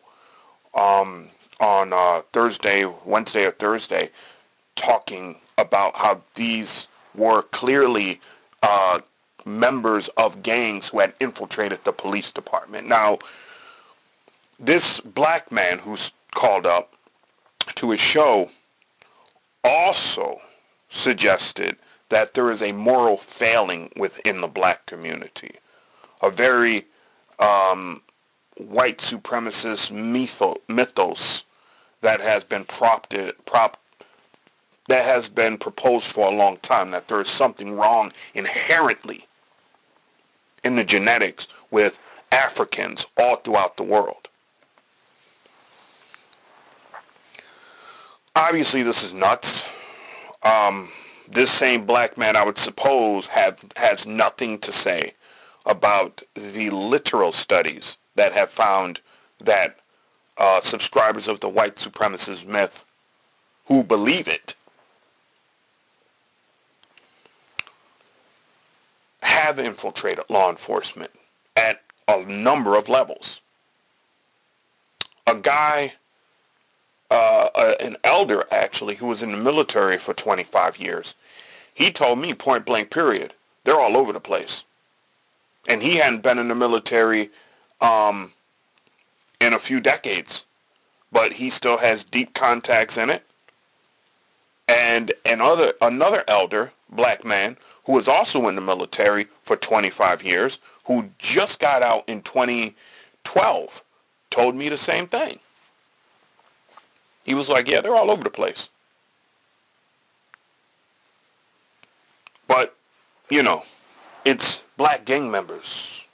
um, 0.74 1.28
on 1.60 1.92
uh, 1.92 2.22
Thursday, 2.32 2.84
Wednesday 3.04 3.44
or 3.44 3.50
Thursday, 3.50 4.10
talking 4.76 5.36
about 5.58 5.96
how 5.96 6.22
these 6.34 6.88
were 7.14 7.42
clearly 7.42 8.20
uh, 8.62 9.00
members 9.44 10.08
of 10.16 10.42
gangs 10.42 10.88
who 10.88 11.00
had 11.00 11.14
infiltrated 11.20 11.82
the 11.84 11.92
police 11.92 12.30
department. 12.30 12.86
Now, 12.86 13.18
this 14.58 15.00
black 15.00 15.50
man 15.50 15.78
who's 15.78 16.12
called 16.34 16.66
up 16.66 16.94
to 17.74 17.90
his 17.90 18.00
show 18.00 18.50
also 19.64 20.40
suggested 20.88 21.76
that 22.08 22.34
there 22.34 22.50
is 22.50 22.62
a 22.62 22.72
moral 22.72 23.16
failing 23.16 23.90
within 23.96 24.40
the 24.40 24.48
black 24.48 24.86
community, 24.86 25.56
a 26.22 26.30
very 26.30 26.84
um, 27.38 28.02
white 28.56 28.98
supremacist 28.98 29.92
mytho- 29.92 30.58
mythos 30.68 31.44
that 32.00 32.20
has 32.20 32.44
been 32.44 32.64
propped, 32.64 33.14
prop, 33.46 33.76
that 34.88 35.04
has 35.04 35.28
been 35.28 35.58
proposed 35.58 36.06
for 36.06 36.26
a 36.26 36.34
long 36.34 36.56
time, 36.58 36.90
that 36.90 37.08
there 37.08 37.20
is 37.20 37.28
something 37.28 37.72
wrong 37.76 38.12
inherently 38.34 39.26
in 40.64 40.76
the 40.76 40.84
genetics 40.84 41.46
with 41.70 41.98
Africans 42.32 43.06
all 43.16 43.36
throughout 43.36 43.76
the 43.76 43.82
world. 43.82 44.28
Obviously, 48.34 48.82
this 48.82 49.02
is 49.02 49.12
nuts. 49.12 49.64
Um, 50.42 50.88
this 51.30 51.50
same 51.50 51.84
black 51.84 52.16
man, 52.16 52.36
I 52.36 52.44
would 52.44 52.58
suppose, 52.58 53.26
have 53.26 53.64
has 53.76 54.06
nothing 54.06 54.58
to 54.60 54.72
say 54.72 55.12
about 55.68 56.22
the 56.34 56.70
literal 56.70 57.30
studies 57.30 57.96
that 58.16 58.32
have 58.32 58.50
found 58.50 59.00
that 59.38 59.78
uh, 60.38 60.60
subscribers 60.60 61.28
of 61.28 61.40
the 61.40 61.48
white 61.48 61.76
supremacist 61.76 62.46
myth 62.46 62.84
who 63.66 63.84
believe 63.84 64.26
it 64.26 64.54
have 69.22 69.58
infiltrated 69.58 70.24
law 70.28 70.50
enforcement 70.50 71.10
at 71.56 71.82
a 72.08 72.24
number 72.24 72.76
of 72.76 72.88
levels. 72.88 73.40
A 75.26 75.34
guy 75.34 75.92
uh, 77.10 77.48
uh, 77.54 77.74
an 77.80 77.96
elder 78.04 78.44
actually 78.50 78.94
who 78.94 79.06
was 79.06 79.22
in 79.22 79.32
the 79.32 79.38
military 79.38 79.96
for 79.96 80.12
25 80.12 80.76
years. 80.78 81.14
He 81.72 81.90
told 81.90 82.18
me 82.18 82.34
point 82.34 82.66
blank 82.66 82.90
period, 82.90 83.34
they're 83.64 83.80
all 83.80 83.96
over 83.96 84.12
the 84.12 84.20
place. 84.20 84.64
And 85.68 85.82
he 85.82 85.96
hadn't 85.96 86.22
been 86.22 86.38
in 86.38 86.48
the 86.48 86.54
military 86.54 87.30
um, 87.80 88.32
in 89.40 89.52
a 89.52 89.58
few 89.58 89.80
decades, 89.80 90.44
but 91.12 91.32
he 91.32 91.50
still 91.50 91.76
has 91.76 92.04
deep 92.04 92.34
contacts 92.34 92.96
in 92.96 93.10
it. 93.10 93.24
And 94.66 95.12
another 95.24 95.72
another 95.80 96.24
elder, 96.28 96.72
black 96.90 97.24
man, 97.24 97.56
who 97.84 97.92
was 97.92 98.08
also 98.08 98.48
in 98.48 98.54
the 98.54 98.60
military 98.60 99.26
for 99.42 99.56
25 99.56 100.22
years, 100.22 100.58
who 100.84 101.08
just 101.18 101.58
got 101.58 101.82
out 101.82 102.08
in 102.08 102.22
2012, 102.22 103.84
told 104.30 104.54
me 104.54 104.68
the 104.68 104.76
same 104.76 105.06
thing. 105.06 105.38
He 107.24 107.34
was 107.34 107.48
like, 107.48 107.68
yeah, 107.68 107.80
they're 107.82 107.94
all 107.94 108.10
over 108.10 108.22
the 108.22 108.30
place. 108.30 108.68
But, 112.46 112.74
you 113.28 113.42
know, 113.42 113.64
it's 114.24 114.62
black 114.78 115.04
gang 115.04 115.28
members 115.30 116.04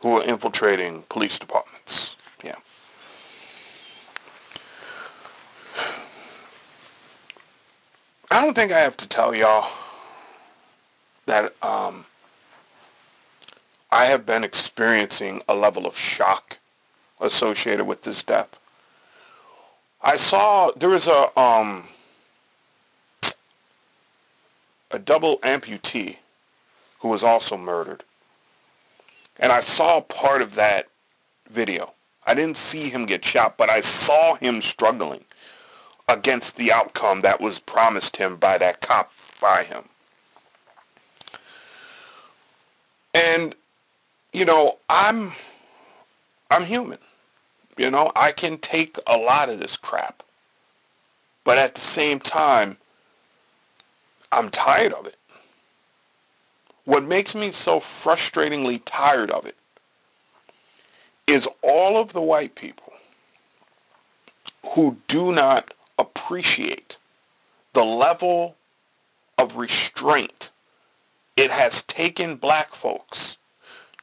who 0.00 0.18
are 0.18 0.24
infiltrating 0.24 1.04
police 1.08 1.38
departments. 1.38 2.16
Yeah. 2.44 2.56
I 8.30 8.44
don't 8.44 8.54
think 8.54 8.72
I 8.72 8.80
have 8.80 8.96
to 8.98 9.08
tell 9.08 9.34
y'all 9.34 9.70
that 11.26 11.54
um, 11.62 12.04
I 13.92 14.06
have 14.06 14.26
been 14.26 14.42
experiencing 14.42 15.40
a 15.48 15.54
level 15.54 15.86
of 15.86 15.96
shock 15.96 16.58
associated 17.20 17.86
with 17.86 18.02
this 18.02 18.24
death. 18.24 18.58
I 20.02 20.16
saw 20.16 20.72
there 20.72 20.88
was 20.88 21.06
a 21.06 21.38
um, 21.38 21.84
a 24.90 24.98
double 24.98 25.38
amputee 25.38 26.16
who 27.00 27.08
was 27.08 27.22
also 27.22 27.56
murdered. 27.56 28.02
And 29.38 29.52
I 29.52 29.60
saw 29.60 30.00
part 30.00 30.42
of 30.42 30.54
that 30.56 30.88
video. 31.48 31.94
I 32.26 32.34
didn't 32.34 32.56
see 32.56 32.88
him 32.88 33.06
get 33.06 33.24
shot, 33.24 33.56
but 33.56 33.70
I 33.70 33.80
saw 33.80 34.34
him 34.34 34.60
struggling 34.60 35.24
against 36.08 36.56
the 36.56 36.72
outcome 36.72 37.20
that 37.22 37.40
was 37.40 37.60
promised 37.60 38.16
him 38.16 38.36
by 38.36 38.58
that 38.58 38.80
cop 38.80 39.12
by 39.40 39.64
him. 39.64 39.84
And 43.14 43.54
you 44.32 44.44
know, 44.44 44.78
I'm 44.88 45.32
I'm 46.50 46.64
human. 46.64 46.98
You 47.76 47.90
know, 47.90 48.10
I 48.16 48.32
can 48.32 48.58
take 48.58 48.98
a 49.06 49.16
lot 49.16 49.48
of 49.48 49.60
this 49.60 49.76
crap. 49.76 50.22
But 51.44 51.58
at 51.58 51.74
the 51.74 51.80
same 51.80 52.18
time, 52.18 52.76
I'm 54.32 54.50
tired 54.50 54.92
of 54.92 55.06
it. 55.06 55.17
What 56.88 57.04
makes 57.04 57.34
me 57.34 57.52
so 57.52 57.80
frustratingly 57.80 58.80
tired 58.82 59.30
of 59.30 59.44
it 59.44 59.58
is 61.26 61.46
all 61.60 61.98
of 61.98 62.14
the 62.14 62.22
white 62.22 62.54
people 62.54 62.94
who 64.70 64.96
do 65.06 65.30
not 65.30 65.74
appreciate 65.98 66.96
the 67.74 67.84
level 67.84 68.56
of 69.36 69.56
restraint 69.56 70.50
it 71.36 71.50
has 71.50 71.82
taken 71.82 72.36
black 72.36 72.74
folks 72.74 73.36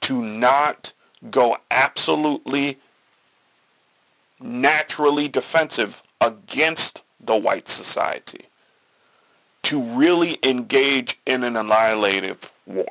to 0.01 0.21
not 0.21 0.93
go 1.31 1.57
absolutely 1.71 2.77
naturally 4.39 5.27
defensive 5.27 6.03
against 6.21 7.01
the 7.19 7.35
white 7.35 7.67
society 7.67 8.45
to 9.65 9.81
really 9.81 10.37
engage 10.43 11.19
in 11.25 11.43
an 11.43 11.57
annihilative 11.57 12.53
war. 12.67 12.85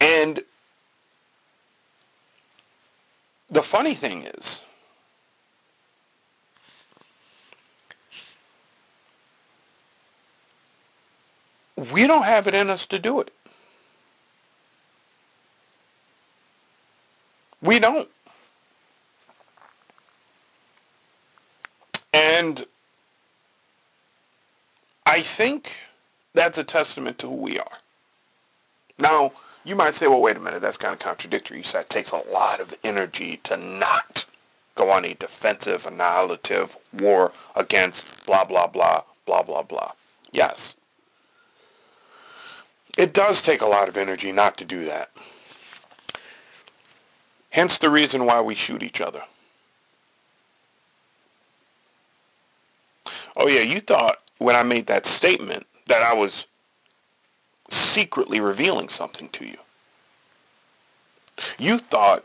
And 0.00 0.40
the 3.50 3.62
funny 3.62 3.94
thing 3.94 4.22
is, 4.22 4.60
we 11.92 12.06
don't 12.06 12.24
have 12.24 12.46
it 12.46 12.54
in 12.54 12.70
us 12.70 12.86
to 12.86 13.00
do 13.00 13.20
it. 13.20 13.32
We 17.60 17.80
don't. 17.80 18.08
And 22.14 22.64
I 25.04 25.20
think 25.20 25.72
that's 26.32 26.58
a 26.58 26.64
testament 26.64 27.18
to 27.18 27.26
who 27.26 27.34
we 27.34 27.58
are. 27.58 27.78
Now, 29.00 29.32
you 29.64 29.74
might 29.74 29.96
say, 29.96 30.06
well, 30.06 30.22
wait 30.22 30.36
a 30.36 30.40
minute, 30.40 30.62
that's 30.62 30.76
kind 30.76 30.92
of 30.92 31.00
contradictory. 31.00 31.56
You 31.56 31.64
said 31.64 31.80
it 31.82 31.90
takes 31.90 32.12
a 32.12 32.22
lot 32.32 32.60
of 32.60 32.72
energy 32.84 33.40
to 33.42 33.56
not 33.56 34.26
go 34.76 34.90
on 34.90 35.04
a 35.04 35.14
defensive, 35.14 35.86
annihilative 35.86 36.76
war 36.92 37.32
against 37.56 38.04
blah, 38.26 38.44
blah, 38.44 38.68
blah, 38.68 39.02
blah, 39.26 39.42
blah, 39.42 39.62
blah. 39.62 39.90
Yes. 40.30 40.76
It 42.96 43.12
does 43.12 43.42
take 43.42 43.60
a 43.60 43.66
lot 43.66 43.88
of 43.88 43.96
energy 43.96 44.30
not 44.30 44.56
to 44.58 44.64
do 44.64 44.84
that. 44.84 45.10
Hence 47.50 47.78
the 47.78 47.90
reason 47.90 48.24
why 48.24 48.40
we 48.40 48.54
shoot 48.54 48.84
each 48.84 49.00
other. 49.00 49.24
Oh 53.36 53.48
yeah, 53.48 53.62
you 53.62 53.80
thought 53.80 54.18
when 54.38 54.56
I 54.56 54.62
made 54.62 54.86
that 54.86 55.06
statement 55.06 55.66
that 55.86 56.02
I 56.02 56.14
was 56.14 56.46
secretly 57.70 58.40
revealing 58.40 58.88
something 58.88 59.28
to 59.30 59.46
you. 59.46 59.56
You 61.58 61.78
thought 61.78 62.24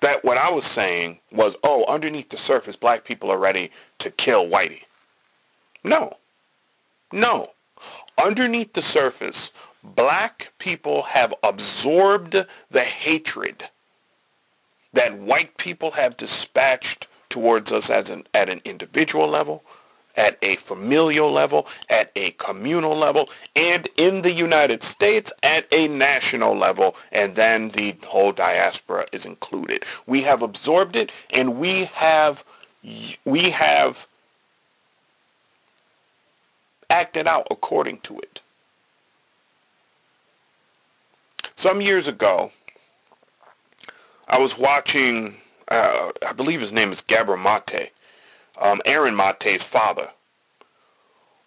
that 0.00 0.24
what 0.24 0.38
I 0.38 0.50
was 0.50 0.64
saying 0.64 1.18
was, 1.30 1.56
oh, 1.62 1.84
underneath 1.86 2.30
the 2.30 2.36
surface, 2.36 2.76
black 2.76 3.04
people 3.04 3.30
are 3.30 3.38
ready 3.38 3.70
to 3.98 4.10
kill 4.10 4.46
Whitey. 4.46 4.82
No. 5.84 6.16
No. 7.12 7.48
Underneath 8.22 8.72
the 8.72 8.82
surface, 8.82 9.50
black 9.82 10.52
people 10.58 11.02
have 11.02 11.34
absorbed 11.42 12.36
the 12.70 12.80
hatred 12.80 13.68
that 14.92 15.16
white 15.16 15.56
people 15.56 15.92
have 15.92 16.16
dispatched 16.16 17.06
towards 17.28 17.70
us 17.70 17.88
as 17.90 18.10
an, 18.10 18.26
at 18.34 18.50
an 18.50 18.60
individual 18.64 19.28
level, 19.28 19.62
at 20.16 20.36
a 20.42 20.56
familial 20.56 21.30
level, 21.30 21.66
at 21.88 22.10
a 22.16 22.32
communal 22.32 22.96
level, 22.96 23.28
and 23.56 23.88
in 23.96 24.22
the 24.22 24.32
United 24.32 24.82
States 24.82 25.32
at 25.42 25.66
a 25.72 25.88
national 25.88 26.56
level, 26.56 26.96
and 27.12 27.34
then 27.34 27.70
the 27.70 27.96
whole 28.04 28.32
diaspora 28.32 29.06
is 29.12 29.24
included. 29.24 29.84
We 30.06 30.22
have 30.22 30.42
absorbed 30.42 30.96
it, 30.96 31.12
and 31.32 31.58
we 31.58 31.84
have 31.86 32.44
we 33.24 33.50
have 33.50 34.06
acted 36.88 37.26
out 37.26 37.46
according 37.50 38.00
to 38.00 38.18
it. 38.18 38.40
Some 41.56 41.80
years 41.80 42.06
ago, 42.06 42.52
I 44.28 44.38
was 44.38 44.56
watching, 44.56 45.36
uh, 45.68 46.10
I 46.26 46.32
believe 46.32 46.60
his 46.60 46.72
name 46.72 46.90
is 46.90 47.02
Gabor 47.02 47.36
Mate, 47.36 47.92
um, 48.60 48.80
Aaron 48.84 49.16
Mate's 49.16 49.64
father, 49.64 50.10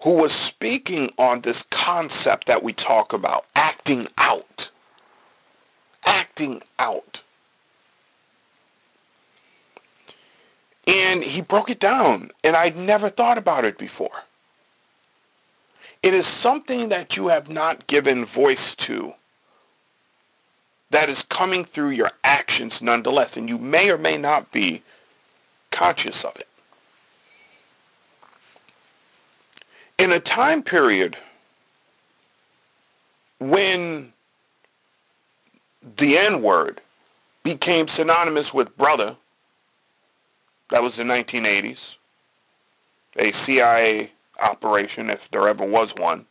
who 0.01 0.15
was 0.15 0.33
speaking 0.33 1.11
on 1.17 1.41
this 1.41 1.63
concept 1.69 2.47
that 2.47 2.63
we 2.63 2.73
talk 2.73 3.13
about, 3.13 3.45
acting 3.55 4.07
out. 4.17 4.71
Acting 6.05 6.61
out. 6.79 7.21
And 10.85 11.23
he 11.23 11.41
broke 11.41 11.69
it 11.69 11.79
down, 11.79 12.31
and 12.43 12.55
I'd 12.55 12.75
never 12.75 13.07
thought 13.09 13.37
about 13.37 13.63
it 13.63 13.77
before. 13.77 14.23
It 16.01 16.13
is 16.13 16.27
something 16.27 16.89
that 16.89 17.15
you 17.15 17.29
have 17.29 17.49
not 17.49 17.87
given 17.87 18.25
voice 18.25 18.75
to 18.75 19.13
that 20.89 21.09
is 21.09 21.23
coming 21.23 21.63
through 21.63 21.91
your 21.91 22.11
actions 22.25 22.81
nonetheless, 22.81 23.37
and 23.37 23.47
you 23.47 23.57
may 23.57 23.89
or 23.89 23.97
may 23.97 24.17
not 24.17 24.51
be 24.51 24.83
conscious 25.71 26.25
of 26.25 26.35
it. 26.35 26.47
In 30.03 30.11
a 30.11 30.19
time 30.19 30.63
period 30.63 31.15
when 33.39 34.11
the 35.95 36.17
N-word 36.17 36.81
became 37.41 37.87
synonymous 37.87 38.53
with 38.53 38.75
brother, 38.75 39.15
that 40.71 40.83
was 40.83 40.97
the 40.97 41.03
1980s, 41.03 41.95
a 43.15 43.31
CIA 43.31 44.11
operation, 44.41 45.09
if 45.09 45.31
there 45.31 45.47
ever 45.47 45.65
was 45.65 45.95
one, 45.95 46.25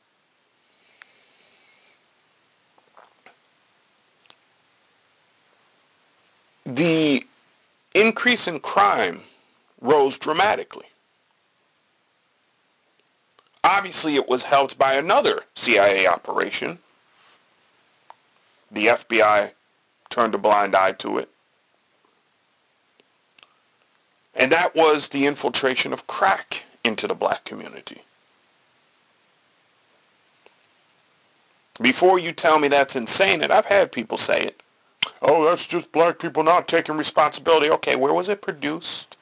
the 6.67 7.25
increase 7.95 8.47
in 8.47 8.61
crime 8.61 9.23
rose 9.81 10.19
dramatically. 10.19 10.92
Obviously, 13.65 14.17
it 14.17 14.29
was 14.29 14.43
helped 14.43 14.77
by 14.77 14.95
another 14.95 15.43
CIA 15.55 16.07
operation. 16.07 16.79
The 18.71 18.87
FBI 18.87 19.53
turned 20.11 20.35
a 20.35 20.39
blind 20.39 20.75
eye 20.75 20.93
to 20.93 21.19
it. 21.19 21.29
And 24.35 24.51
that 24.51 24.75
was 24.75 25.09
the 25.09 25.27
infiltration 25.27 25.93
of 25.93 26.07
crack 26.07 26.65
into 26.85 27.07
the 27.07 27.15
black 27.15 27.45
community. 27.45 28.03
Before 31.81 32.19
you 32.19 32.33
tell 32.33 32.59
me 32.59 32.69
that's 32.69 32.97
insane, 32.97 33.43
and 33.43 33.53
I've 33.53 33.67
had 33.67 33.93
people 33.93 34.19
say 34.19 34.43
it, 34.43 34.63
oh, 35.21 35.45
that's 35.45 35.67
just 35.67 35.93
black 35.93 36.19
people 36.19 36.43
not 36.43 36.69
taking 36.69 36.97
responsibility. 36.97 37.71
Okay, 37.71 37.97
where 37.97 38.13
was 38.13 38.29
it 38.29 38.43
produced? 38.43 39.17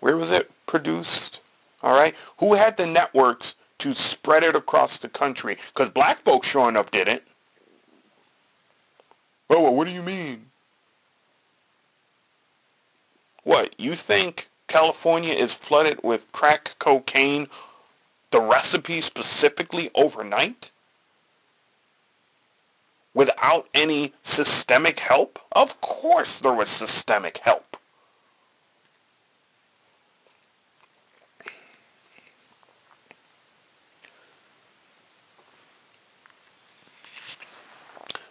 Where 0.00 0.16
was 0.16 0.30
it 0.30 0.50
produced? 0.66 1.40
All 1.84 1.94
right. 1.94 2.14
Who 2.38 2.54
had 2.54 2.78
the 2.78 2.86
networks 2.86 3.54
to 3.78 3.92
spread 3.92 4.42
it 4.42 4.56
across 4.56 4.96
the 4.96 5.08
country? 5.08 5.58
Because 5.74 5.90
black 5.90 6.18
folks 6.20 6.48
sure 6.48 6.68
enough 6.68 6.90
didn't. 6.90 7.22
Oh, 9.50 9.62
well, 9.62 9.74
what 9.74 9.86
do 9.86 9.92
you 9.92 10.02
mean? 10.02 10.46
What, 13.44 13.78
you 13.78 13.94
think 13.94 14.48
California 14.66 15.34
is 15.34 15.52
flooded 15.52 16.02
with 16.02 16.32
crack 16.32 16.74
cocaine, 16.78 17.48
the 18.30 18.40
recipe 18.40 19.02
specifically 19.02 19.90
overnight? 19.94 20.70
Without 23.12 23.68
any 23.74 24.14
systemic 24.22 25.00
help? 25.00 25.38
Of 25.52 25.78
course 25.82 26.40
there 26.40 26.54
was 26.54 26.70
systemic 26.70 27.36
help. 27.38 27.73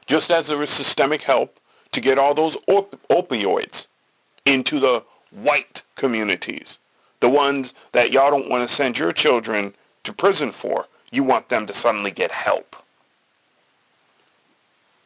Just 0.06 0.32
as 0.32 0.48
there 0.48 0.62
is 0.62 0.70
systemic 0.70 1.22
help 1.22 1.60
to 1.92 2.02
get 2.02 2.18
all 2.18 2.34
those 2.34 2.58
op- 2.68 3.00
opioids 3.10 3.86
into 4.46 4.80
the 4.80 5.04
white 5.32 5.84
communities, 5.96 6.78
the 7.20 7.30
ones 7.30 7.74
that 7.92 8.12
y'all 8.12 8.32
don't 8.32 8.50
want 8.50 8.68
to 8.68 8.74
send 8.74 8.98
your 8.98 9.14
children 9.14 9.74
to 10.04 10.12
prison 10.12 10.52
for, 10.52 10.88
you 11.12 11.24
want 11.24 11.50
them 11.50 11.66
to 11.66 11.74
suddenly 11.74 12.12
get 12.12 12.32
help. 12.32 12.76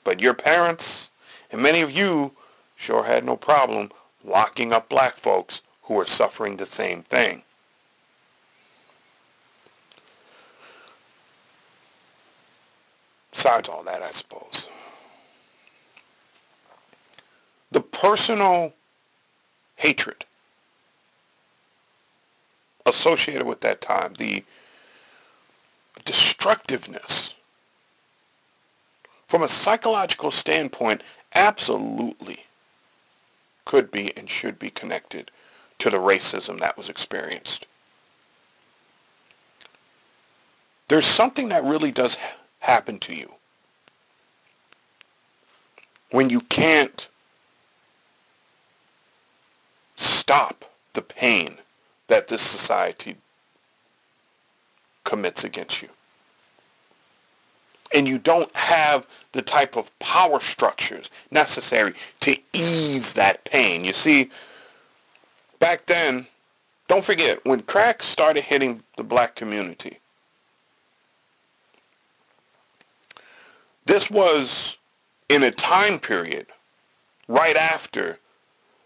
But 0.04 0.22
your 0.22 0.34
parents 0.34 1.10
and 1.52 1.62
many 1.62 1.82
of 1.82 1.92
you 1.92 2.32
sure 2.76 3.04
had 3.04 3.26
no 3.26 3.36
problem 3.36 3.92
locking 4.24 4.74
up 4.74 4.90
black 4.90 5.16
folks 5.16 5.62
who 5.84 6.00
are 6.00 6.06
suffering 6.06 6.58
the 6.58 6.66
same 6.66 7.04
thing. 7.04 7.42
Besides 13.32 13.70
all 13.70 13.84
that, 13.84 14.02
I 14.02 14.12
suppose 14.12 14.68
the 17.72 17.82
personal 18.00 18.74
hatred 19.76 20.24
associated 22.86 23.46
with 23.46 23.62
that 23.62 23.82
time, 23.82 24.14
the 24.14 24.44
destructiveness, 26.06 27.34
from 29.28 29.42
a 29.44 29.50
psychological 29.50 30.32
standpoint, 30.32 31.02
absolutely 31.34 32.46
could 33.66 33.92
be 33.92 34.16
and 34.16 34.30
should 34.30 34.58
be 34.60 34.70
connected 34.70 35.32
to 35.80 35.90
the 35.90 35.98
racism 35.98 36.60
that 36.60 36.78
was 36.78 36.90
experienced. 36.90 37.66
There's 40.88 41.06
something 41.06 41.50
that 41.50 41.64
really 41.64 41.92
does 41.92 42.16
happen 42.60 43.00
to 43.00 43.16
you 43.16 43.34
when 46.12 46.30
you 46.30 46.42
can't 46.42 47.08
stop 50.28 50.66
the 50.92 51.02
pain 51.02 51.56
that 52.08 52.28
this 52.28 52.42
society 52.42 53.16
commits 55.06 55.46
against 55.46 55.82
you. 55.82 55.88
And 57.96 58.10
you 58.10 58.20
don't 58.20 58.54
have 58.54 59.08
the 59.32 59.42
type 59.42 59.78
of 59.78 59.98
power 60.00 60.42
structures 60.42 61.10
necessary 61.32 61.94
to 62.20 62.38
ease 62.52 63.14
that 63.14 63.46
pain. 63.46 63.86
You 63.86 63.94
see, 63.94 64.30
back 65.60 65.86
then, 65.86 66.28
don't 66.90 67.06
forget, 67.06 67.46
when 67.46 67.62
crack 67.62 68.04
started 68.04 68.44
hitting 68.44 68.84
the 68.98 69.06
black 69.06 69.34
community, 69.34 69.98
this 73.86 74.12
was 74.12 74.76
in 75.30 75.44
a 75.44 75.52
time 75.52 76.00
period 76.00 76.48
right 77.30 77.56
after 77.56 78.20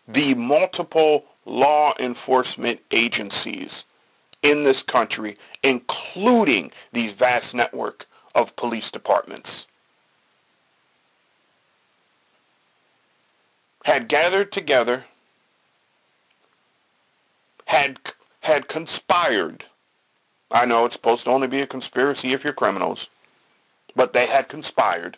the 0.07 0.35
multiple 0.35 1.25
law 1.45 1.93
enforcement 1.99 2.79
agencies 2.91 3.83
in 4.43 4.63
this 4.63 4.83
country, 4.83 5.37
including 5.63 6.71
these 6.91 7.11
vast 7.11 7.53
network 7.53 8.05
of 8.33 8.55
police 8.55 8.91
departments, 8.91 9.67
had 13.85 14.07
gathered 14.07 14.51
together, 14.51 15.05
had, 17.65 17.99
had 18.41 18.67
conspired. 18.67 19.65
I 20.51 20.65
know 20.65 20.85
it's 20.85 20.95
supposed 20.95 21.23
to 21.25 21.31
only 21.31 21.47
be 21.47 21.61
a 21.61 21.67
conspiracy 21.67 22.33
if 22.33 22.43
you're 22.43 22.53
criminals, 22.53 23.09
but 23.95 24.13
they 24.13 24.27
had 24.27 24.49
conspired 24.49 25.17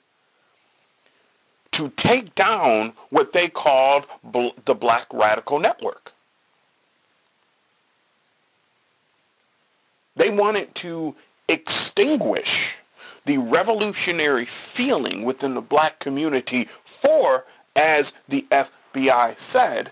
to 1.74 1.90
take 1.90 2.34
down 2.36 2.94
what 3.10 3.34
they 3.34 3.50
called 3.50 4.06
the 4.24 4.76
Black 4.76 5.08
Radical 5.14 5.60
Network. 5.60 6.14
They 10.16 10.30
wanted 10.30 10.74
to 10.76 11.16
extinguish 11.48 12.78
the 13.26 13.38
revolutionary 13.38 14.46
feeling 14.46 15.24
within 15.24 15.56
the 15.56 15.62
black 15.62 16.00
community 16.00 16.68
for, 16.86 17.46
as 17.76 18.14
the 18.28 18.46
FBI 18.52 19.38
said, 19.38 19.92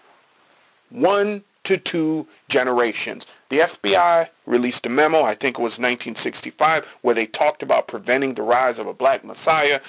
one 0.89 1.43
to 1.63 1.77
two 1.77 2.27
generations. 2.49 3.25
The 3.49 3.59
FBI 3.59 4.29
released 4.45 4.85
a 4.85 4.89
memo, 4.89 5.23
I 5.23 5.35
think 5.35 5.57
it 5.57 5.61
was 5.61 5.73
1965, 5.73 6.97
where 7.01 7.15
they 7.15 7.25
talked 7.25 7.63
about 7.63 7.87
preventing 7.87 8.33
the 8.33 8.41
rise 8.41 8.79
of 8.79 8.87
a 8.87 8.93
black 8.93 9.23
messiah 9.23 9.79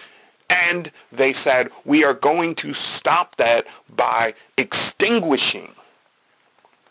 and 0.53 0.90
they 1.11 1.32
said, 1.32 1.70
we 1.84 2.05
are 2.05 2.14
going 2.14 2.55
to 2.57 2.74
stop 2.74 3.36
that 3.36 3.66
by 3.96 4.34
extinguishing 4.59 5.72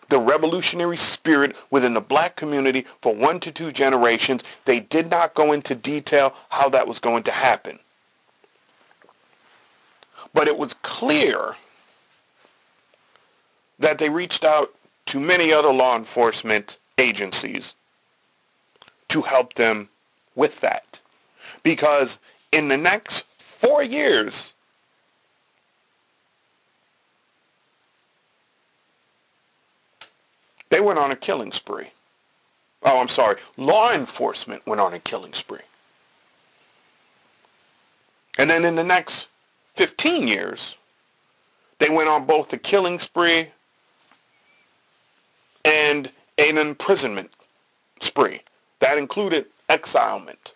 the 0.10 0.20
revolutionary 0.20 0.98
spirit 0.98 1.56
within 1.70 1.94
the 1.94 2.02
black 2.02 2.36
community 2.36 2.86
for 3.02 3.16
one 3.16 3.40
to 3.40 3.52
two 3.52 3.72
generations. 3.72 4.44
They 4.66 4.80
did 4.80 5.10
not 5.10 5.34
go 5.34 5.54
into 5.54 5.76
detail 5.76 6.34
how 6.50 6.70
that 6.70 6.88
was 6.88 7.00
going 7.00 7.24
to 7.24 7.32
happen. 7.32 7.80
But 10.34 10.48
it 10.48 10.58
was 10.58 10.76
clear 10.82 11.56
that 13.80 13.98
they 14.00 14.10
reached 14.10 14.44
out 14.44 14.74
to 15.08 15.20
many 15.20 15.54
other 15.54 15.72
law 15.72 15.96
enforcement 15.96 16.78
agencies 16.98 17.74
to 19.10 19.22
help 19.22 19.54
them 19.54 19.90
with 20.36 20.62
that. 20.62 21.00
Because 21.64 22.20
in 22.52 22.68
the 22.68 22.78
next 22.78 23.26
four 23.62 23.84
years. 23.84 24.54
They 30.70 30.80
went 30.80 30.98
on 30.98 31.12
a 31.12 31.16
killing 31.16 31.52
spree. 31.52 31.92
Oh, 32.84 33.00
I'm 33.00 33.08
sorry. 33.08 33.36
Law 33.58 33.92
enforcement 33.94 34.66
went 34.66 34.82
on 34.82 34.94
a 34.94 35.00
killing 35.00 35.34
spree. 35.34 35.60
And 38.40 38.50
then 38.50 38.66
in 38.66 38.76
the 38.76 38.84
next 38.84 39.28
15 39.76 40.28
years, 40.28 40.76
they 41.78 41.90
went 41.90 42.10
on 42.10 42.26
both 42.26 42.52
a 42.54 42.58
killing 42.58 42.98
spree 42.98 43.50
and 45.64 46.12
an 46.40 46.58
imprisonment 46.58 47.30
spree. 48.00 48.42
That 48.80 48.98
included 48.98 49.46
exilement. 49.70 50.54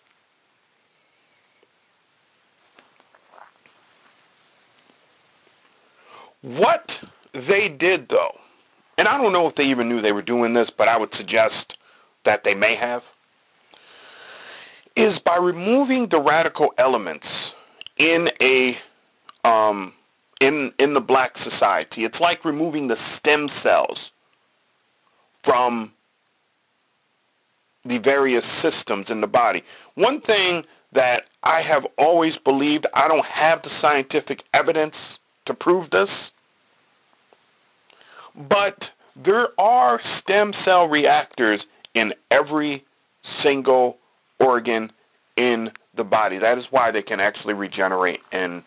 What 6.42 7.00
they 7.32 7.68
did, 7.68 8.08
though, 8.08 8.38
and 8.98 9.08
I 9.08 9.20
don't 9.20 9.32
know 9.32 9.46
if 9.46 9.54
they 9.54 9.66
even 9.66 9.88
knew 9.88 10.00
they 10.00 10.12
were 10.12 10.22
doing 10.22 10.54
this, 10.54 10.70
but 10.70 10.88
I 10.88 10.98
would 10.98 11.14
suggest 11.14 11.78
that 12.24 12.44
they 12.44 12.54
may 12.54 12.74
have, 12.74 13.10
is 14.94 15.18
by 15.18 15.36
removing 15.36 16.06
the 16.06 16.20
radical 16.20 16.72
elements 16.78 17.54
in 17.96 18.30
a 18.40 18.76
um, 19.44 19.92
in, 20.40 20.72
in 20.78 20.94
the 20.94 21.00
black 21.00 21.38
society. 21.38 22.04
It's 22.04 22.20
like 22.20 22.44
removing 22.44 22.88
the 22.88 22.96
stem 22.96 23.48
cells 23.48 24.12
from 25.42 25.92
the 27.84 27.98
various 27.98 28.44
systems 28.44 29.10
in 29.10 29.20
the 29.20 29.28
body. 29.28 29.62
One 29.94 30.20
thing 30.20 30.64
that 30.92 31.26
I 31.42 31.60
have 31.60 31.86
always 31.96 32.36
believed, 32.38 32.86
I 32.94 33.06
don't 33.06 33.24
have 33.24 33.62
the 33.62 33.70
scientific 33.70 34.42
evidence 34.52 35.20
to 35.46 35.54
prove 35.54 35.90
this, 35.90 36.32
but 38.34 38.92
there 39.14 39.48
are 39.58 39.98
stem 40.00 40.52
cell 40.52 40.88
reactors 40.88 41.66
in 41.94 42.14
every 42.30 42.84
single 43.22 43.98
organ 44.38 44.92
in 45.36 45.72
the 45.94 46.04
body. 46.04 46.38
That 46.38 46.58
is 46.58 46.70
why 46.70 46.90
they 46.90 47.02
can 47.02 47.20
actually 47.20 47.54
regenerate 47.54 48.20
and 48.30 48.62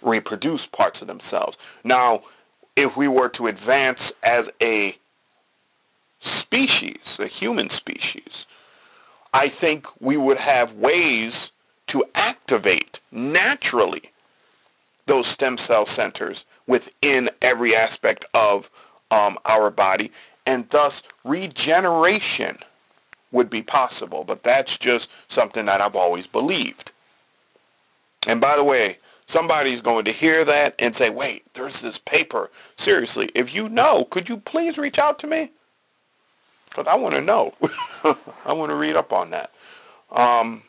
reproduce 0.00 0.66
parts 0.66 1.02
of 1.02 1.08
themselves. 1.08 1.58
Now, 1.82 2.22
if 2.76 2.96
we 2.96 3.08
were 3.08 3.28
to 3.30 3.46
advance 3.46 4.12
as 4.22 4.50
a 4.62 4.96
species, 6.20 7.18
a 7.18 7.26
human 7.26 7.70
species, 7.70 8.46
I 9.32 9.48
think 9.48 9.86
we 10.00 10.16
would 10.16 10.38
have 10.38 10.72
ways 10.72 11.50
to 11.88 12.04
activate 12.14 13.00
naturally 13.10 14.10
those 15.06 15.26
stem 15.26 15.58
cell 15.58 15.86
centers 15.86 16.44
within 16.66 17.30
every 17.42 17.74
aspect 17.74 18.24
of 18.34 18.70
um, 19.10 19.38
our 19.44 19.70
body, 19.70 20.10
and 20.46 20.68
thus 20.70 21.02
regeneration 21.24 22.58
would 23.32 23.50
be 23.50 23.62
possible. 23.62 24.24
But 24.24 24.42
that's 24.42 24.78
just 24.78 25.10
something 25.28 25.66
that 25.66 25.80
I've 25.80 25.96
always 25.96 26.26
believed. 26.26 26.92
And 28.26 28.40
by 28.40 28.56
the 28.56 28.64
way, 28.64 28.98
somebody's 29.26 29.80
going 29.80 30.04
to 30.06 30.12
hear 30.12 30.44
that 30.44 30.74
and 30.78 30.94
say, 30.94 31.10
wait, 31.10 31.44
there's 31.54 31.80
this 31.80 31.98
paper. 31.98 32.50
Seriously, 32.76 33.28
if 33.34 33.54
you 33.54 33.68
know, 33.68 34.04
could 34.04 34.28
you 34.28 34.38
please 34.38 34.78
reach 34.78 34.98
out 34.98 35.18
to 35.20 35.26
me? 35.26 35.50
Because 36.68 36.86
I 36.86 36.96
want 36.96 37.14
to 37.14 37.20
know. 37.20 37.54
I 38.44 38.52
want 38.52 38.70
to 38.70 38.76
read 38.76 38.96
up 38.96 39.12
on 39.12 39.30
that. 39.30 39.52
Um, 40.10 40.62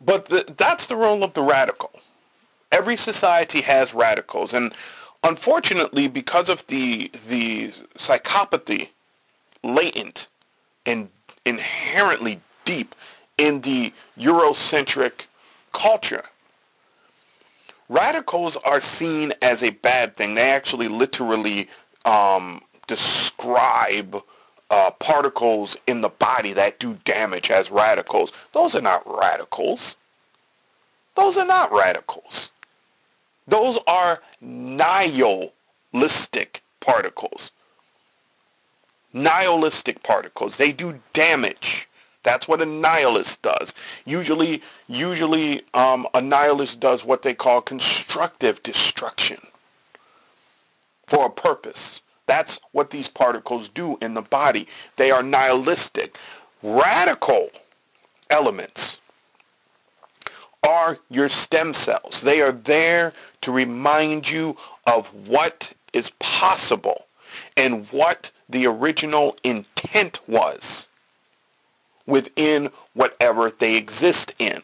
but 0.00 0.26
the, 0.26 0.54
that's 0.56 0.86
the 0.86 0.96
role 0.96 1.22
of 1.22 1.34
the 1.34 1.42
radical. 1.42 1.90
Every 2.72 2.96
society 2.96 3.60
has 3.62 3.94
radicals, 3.94 4.54
and 4.54 4.72
unfortunately, 5.24 6.08
because 6.08 6.48
of 6.48 6.66
the 6.68 7.10
the 7.28 7.68
psychopathy 7.98 8.90
latent 9.62 10.28
and 10.86 11.08
inherently 11.44 12.40
deep 12.64 12.94
in 13.36 13.60
the 13.62 13.92
Eurocentric 14.18 15.26
culture, 15.72 16.24
radicals 17.88 18.56
are 18.58 18.80
seen 18.80 19.32
as 19.42 19.62
a 19.62 19.70
bad 19.70 20.16
thing. 20.16 20.34
They 20.34 20.50
actually 20.50 20.88
literally 20.88 21.68
um, 22.04 22.62
describe 22.86 24.22
uh, 24.70 24.90
particles 24.92 25.76
in 25.86 26.00
the 26.00 26.08
body 26.08 26.52
that 26.52 26.78
do 26.78 26.98
damage 27.04 27.50
as 27.50 27.70
radicals. 27.70 28.32
Those 28.52 28.74
are 28.74 28.80
not 28.80 29.02
radicals. 29.06 29.96
Those 31.16 31.36
are 31.36 31.46
not 31.46 31.72
radicals. 31.72 32.50
Those 33.46 33.78
are 33.86 34.22
nihilistic 34.40 35.52
particles. 36.80 37.50
Nihilistic 39.12 40.04
particles. 40.04 40.56
They 40.56 40.72
do 40.72 41.00
damage. 41.12 41.88
That's 42.22 42.46
what 42.46 42.60
a 42.60 42.66
nihilist 42.66 43.42
does. 43.42 43.74
Usually, 44.04 44.62
usually 44.88 45.62
um, 45.74 46.06
a 46.14 46.20
nihilist 46.20 46.78
does 46.78 47.04
what 47.04 47.22
they 47.22 47.34
call 47.34 47.60
constructive 47.60 48.62
destruction 48.62 49.40
for 51.06 51.26
a 51.26 51.30
purpose. 51.30 52.00
That's 52.30 52.60
what 52.70 52.90
these 52.90 53.08
particles 53.08 53.68
do 53.68 53.98
in 54.00 54.14
the 54.14 54.22
body. 54.22 54.68
They 54.94 55.10
are 55.10 55.20
nihilistic. 55.20 56.16
Radical 56.62 57.50
elements 58.30 58.98
are 60.62 61.00
your 61.10 61.28
stem 61.28 61.74
cells. 61.74 62.20
They 62.20 62.40
are 62.40 62.52
there 62.52 63.14
to 63.40 63.50
remind 63.50 64.30
you 64.30 64.56
of 64.86 65.08
what 65.26 65.72
is 65.92 66.12
possible 66.20 67.06
and 67.56 67.84
what 67.90 68.30
the 68.48 68.64
original 68.64 69.36
intent 69.42 70.20
was 70.28 70.86
within 72.06 72.70
whatever 72.92 73.50
they 73.50 73.76
exist 73.76 74.34
in. 74.38 74.62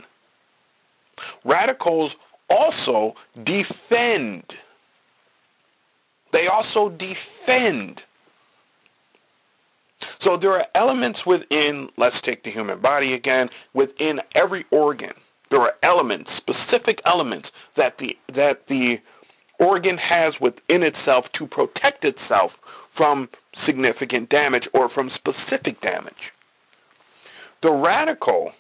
Radicals 1.43 2.14
also 2.49 3.17
defend. 3.43 4.55
They 6.37 6.49
also 6.49 6.91
defend. 6.91 8.05
So 10.18 10.37
there 10.37 10.53
are 10.53 10.66
elements 10.74 11.24
within, 11.24 11.89
let's 11.97 12.20
take 12.20 12.43
the 12.43 12.51
human 12.51 12.78
body 12.80 13.14
again, 13.14 13.49
within 13.72 14.20
every 14.34 14.64
organ 14.70 15.14
there 15.49 15.61
are 15.61 15.76
elements, 15.82 16.32
specific 16.32 17.01
elements 17.05 17.53
that 17.74 17.99
the 17.99 18.18
that 18.28 18.66
the 18.66 19.01
organ 19.59 19.97
has 19.97 20.41
within 20.41 20.82
itself 20.82 21.30
to 21.32 21.47
protect 21.47 22.05
itself 22.05 22.61
from 22.91 23.28
significant 23.55 24.28
damage 24.28 24.68
or 24.72 24.89
from 24.89 25.09
specific 25.09 25.80
damage. 25.80 26.32
The 27.62 27.70
radical 27.70 28.55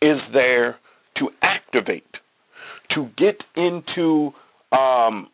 is 0.00 0.28
there 0.28 0.78
to 1.14 1.32
activate, 1.42 2.20
to 2.88 3.06
get 3.16 3.46
into 3.54 4.32
um, 4.72 5.28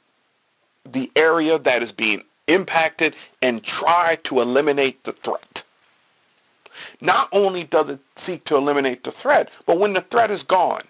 the 0.85 1.11
area 1.17 1.59
that 1.59 1.83
is 1.83 1.93
being 1.93 2.23
impacted 2.47 3.15
and 3.43 3.63
try 3.63 4.19
to 4.25 4.41
eliminate 4.41 5.05
the 5.05 5.13
threat. 5.13 5.65
Not 7.01 7.29
only 7.33 7.65
does 7.65 7.91
it 7.91 8.01
seek 8.17 8.45
to 8.45 8.57
eliminate 8.57 9.05
the 9.05 9.13
threat, 9.13 9.51
but 9.67 9.79
when 9.79 9.93
the 9.93 10.01
threat 10.01 10.31
is 10.31 10.43
gone, 10.43 10.83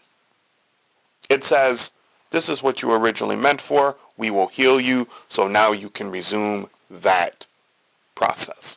it 1.28 1.44
says, 1.44 1.90
this 2.30 2.48
is 2.48 2.62
what 2.62 2.80
you 2.80 2.88
were 2.88 2.98
originally 2.98 3.36
meant 3.36 3.60
for. 3.60 3.96
We 4.16 4.30
will 4.30 4.46
heal 4.48 4.80
you, 4.80 5.08
so 5.28 5.48
now 5.48 5.72
you 5.72 5.90
can 5.90 6.10
resume 6.10 6.68
that 6.90 7.46
process. 8.14 8.76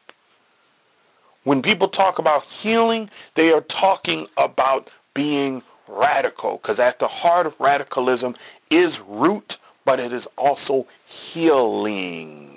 When 1.44 1.62
people 1.62 1.88
talk 1.88 2.20
about 2.20 2.46
healing, 2.46 3.10
they 3.36 3.52
are 3.52 3.62
talking 3.62 4.28
about 4.38 4.90
being 5.14 5.62
radical, 5.88 6.54
because 6.54 6.80
at 6.80 7.00
the 7.00 7.08
heart 7.08 7.46
of 7.46 7.60
radicalism 7.60 8.36
is 8.70 9.02
root, 9.02 9.58
but 9.86 10.00
it 10.00 10.14
is 10.14 10.28
also 10.38 10.88
healing. 11.06 12.50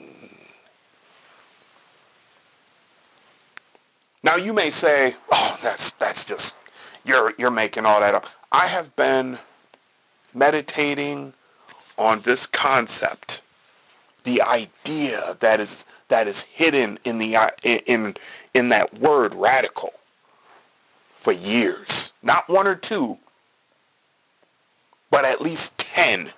Now 4.22 4.36
you 4.36 4.52
may 4.52 4.70
say, 4.70 5.14
"Oh, 5.30 5.58
that's 5.62 5.90
that's 5.92 6.24
just 6.24 6.54
you're 7.04 7.34
you're 7.38 7.50
making 7.50 7.86
all 7.86 8.00
that 8.00 8.14
up." 8.14 8.26
I 8.50 8.66
have 8.66 8.94
been 8.96 9.38
meditating 10.34 11.32
on 11.98 12.20
this 12.22 12.46
concept, 12.46 13.40
the 14.24 14.42
idea 14.42 15.36
that 15.40 15.60
is 15.60 15.84
that 16.08 16.28
is 16.28 16.42
hidden 16.42 16.98
in 17.04 17.18
the 17.18 17.36
in 17.62 18.16
in 18.54 18.68
that 18.70 18.98
word 18.98 19.34
radical 19.34 19.92
for 21.14 21.32
years. 21.32 22.12
Not 22.22 22.48
one 22.48 22.66
or 22.66 22.74
two, 22.74 23.18
but 25.10 25.24
at 25.24 25.40
least 25.40 25.76
10 25.78 26.32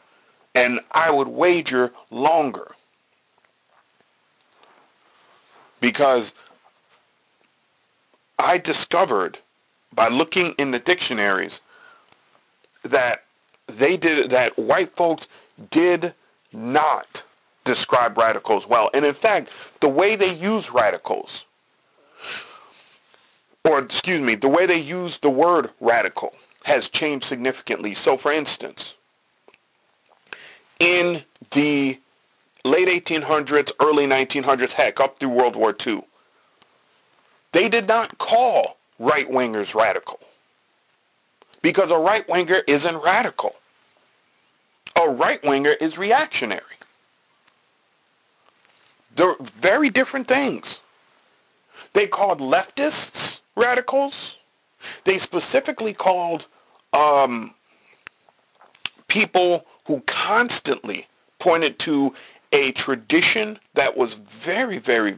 and 0.58 0.80
I 0.90 1.10
would 1.10 1.28
wager 1.28 1.92
longer. 2.10 2.74
Because 5.80 6.34
I 8.38 8.58
discovered 8.58 9.38
by 9.94 10.08
looking 10.08 10.54
in 10.58 10.72
the 10.72 10.80
dictionaries 10.80 11.60
that 12.82 13.24
they 13.68 13.96
did 13.96 14.30
that 14.30 14.58
white 14.58 14.90
folks 14.96 15.28
did 15.70 16.14
not 16.52 17.22
describe 17.64 18.18
radicals 18.18 18.66
well. 18.66 18.90
And 18.94 19.04
in 19.04 19.14
fact, 19.14 19.50
the 19.80 19.88
way 19.88 20.16
they 20.16 20.32
use 20.32 20.70
radicals, 20.70 21.44
or 23.64 23.78
excuse 23.78 24.20
me, 24.20 24.34
the 24.34 24.48
way 24.48 24.66
they 24.66 24.80
use 24.80 25.18
the 25.18 25.30
word 25.30 25.70
radical 25.80 26.34
has 26.64 26.88
changed 26.88 27.26
significantly. 27.26 27.94
So 27.94 28.16
for 28.16 28.32
instance, 28.32 28.94
in 30.78 31.22
the 31.52 31.98
late 32.64 32.88
1800s, 32.88 33.72
early 33.80 34.06
1900s, 34.06 34.72
heck, 34.72 35.00
up 35.00 35.18
through 35.18 35.30
World 35.30 35.56
War 35.56 35.74
II, 35.86 36.02
they 37.52 37.68
did 37.68 37.88
not 37.88 38.18
call 38.18 38.78
right-wingers 38.98 39.74
radical 39.74 40.20
because 41.62 41.90
a 41.90 41.98
right-winger 41.98 42.62
isn't 42.66 42.96
radical. 42.98 43.54
A 45.00 45.08
right-winger 45.08 45.74
is 45.80 45.96
reactionary. 45.96 46.62
They're 49.14 49.36
very 49.40 49.90
different 49.90 50.28
things. 50.28 50.80
They 51.92 52.06
called 52.06 52.40
leftists 52.40 53.40
radicals. 53.56 54.36
They 55.04 55.18
specifically 55.18 55.92
called 55.92 56.46
um, 56.92 57.54
people 59.08 59.66
who 59.86 60.00
constantly 60.28 61.06
pointed 61.38 61.78
to 61.78 62.12
a 62.52 62.70
tradition 62.72 63.58
that 63.72 63.96
was 63.96 64.12
very, 64.12 64.76
very, 64.76 65.16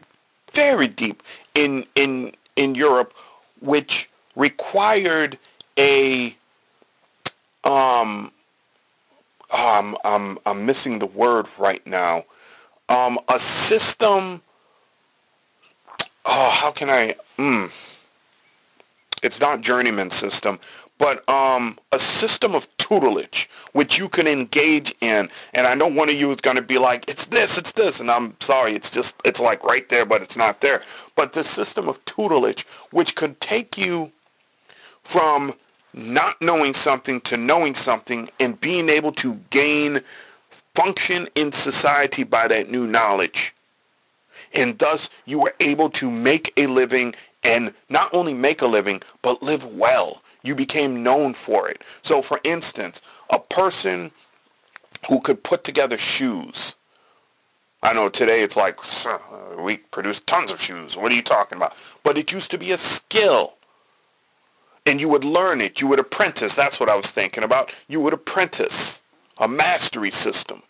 very 0.53 0.87
deep 0.87 1.21
in 1.55 1.85
in 1.97 2.33
in 2.55 2.77
Europe, 2.77 3.13
which 3.61 4.09
required 4.37 5.37
a 5.77 6.37
um 7.65 8.31
um 9.51 9.97
I'm 10.05 10.39
I'm 10.47 10.65
missing 10.65 11.01
the 11.01 11.07
word 11.07 11.47
right 11.59 11.85
now. 11.85 12.25
Um 12.89 13.19
a 13.29 13.41
system 13.41 14.41
oh 16.25 16.51
how 16.51 16.71
can 16.71 16.89
I 16.89 17.17
mm, 17.37 17.69
it's 19.25 19.41
not 19.41 19.61
journeyman 19.61 20.11
system, 20.11 20.61
but 21.01 21.27
um, 21.31 21.79
a 21.93 21.99
system 21.99 22.55
of 22.55 22.69
tutelage 22.77 23.49
which 23.73 23.99
you 23.99 24.07
can 24.07 24.27
engage 24.27 24.95
in. 25.01 25.31
And 25.55 25.67
I 25.67 25.75
know 25.75 25.87
one 25.87 26.11
of 26.11 26.15
you 26.15 26.31
is 26.31 26.43
going 26.43 26.57
to 26.57 26.63
be 26.63 26.77
like, 26.77 27.09
it's 27.09 27.25
this, 27.25 27.57
it's 27.57 27.73
this. 27.73 28.01
And 28.01 28.11
I'm 28.11 28.37
sorry, 28.39 28.75
it's 28.75 28.91
just, 28.91 29.17
it's 29.25 29.41
like 29.41 29.65
right 29.65 29.89
there, 29.89 30.05
but 30.05 30.21
it's 30.21 30.37
not 30.37 30.61
there. 30.61 30.83
But 31.17 31.33
the 31.33 31.43
system 31.43 31.89
of 31.89 32.05
tutelage 32.05 32.67
which 32.91 33.15
could 33.15 33.41
take 33.41 33.79
you 33.79 34.13
from 35.03 35.55
not 35.95 36.41
knowing 36.43 36.75
something 36.75 37.23
to 37.23 37.39
knowing 37.39 37.75
something 37.75 38.29
and 38.39 38.61
being 38.61 38.91
able 38.91 39.13
to 39.13 39.41
gain 39.49 40.03
function 40.75 41.29
in 41.35 41.51
society 41.51 42.25
by 42.25 42.47
that 42.47 42.71
new 42.71 42.87
knowledge. 42.87 43.55
And 44.53 44.79
thus 44.79 45.09
you 45.25 45.39
were 45.39 45.55
able 45.61 45.89
to 45.91 46.11
make 46.11 46.53
a 46.59 46.67
living 46.67 47.15
and 47.43 47.73
not 47.89 48.13
only 48.13 48.35
make 48.35 48.61
a 48.61 48.67
living, 48.67 49.01
but 49.23 49.43
live 49.43 49.65
well. 49.65 50.20
You 50.43 50.55
became 50.55 51.03
known 51.03 51.35
for 51.35 51.69
it. 51.69 51.83
So 52.03 52.23
for 52.23 52.41
instance, 52.45 53.01
a 53.29 53.39
person 53.39 54.11
who 55.09 55.21
could 55.21 55.43
put 55.43 55.65
together 55.65 55.99
shoes. 55.99 56.75
I 57.83 57.93
know 57.95 58.09
today 58.09 58.43
it's 58.43 58.57
like, 58.57 58.79
we 59.59 59.79
produce 59.79 60.21
tons 60.21 60.51
of 60.51 60.61
shoes. 60.61 60.97
What 60.97 61.13
are 61.13 61.15
you 61.15 61.23
talking 61.23 61.57
about? 61.57 61.75
But 62.03 62.19
it 62.19 62.33
used 62.33 62.51
to 62.51 62.59
be 62.59 62.73
a 62.73 62.79
skill. 62.79 63.55
And 64.87 65.01
you 65.01 65.09
would 65.09 65.25
learn 65.25 65.61
it. 65.61 65.81
You 65.81 65.87
would 65.89 65.99
apprentice. 65.99 66.55
That's 66.55 66.79
what 66.79 66.89
I 66.89 66.97
was 66.97 67.07
thinking 67.07 67.45
about. 67.45 67.75
You 67.89 68.01
would 68.01 68.13
apprentice. 68.13 69.01
A 69.39 69.49
mastery 69.49 70.11
system. 70.11 70.63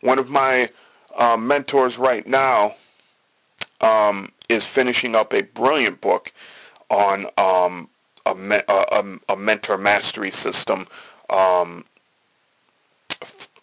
One 0.00 0.18
of 0.18 0.28
my 0.28 0.70
uh, 1.16 1.36
mentors 1.36 1.96
right 1.96 2.26
now 2.26 2.74
um, 3.80 4.32
is 4.48 4.66
finishing 4.66 5.14
up 5.14 5.32
a 5.32 5.42
brilliant 5.42 6.00
book 6.00 6.32
on 6.90 7.26
um, 7.38 7.88
a, 8.26 8.64
a, 8.68 9.04
a, 9.28 9.36
mentor 9.36 9.76
mastery 9.76 10.30
system 10.30 10.86
um, 11.30 11.84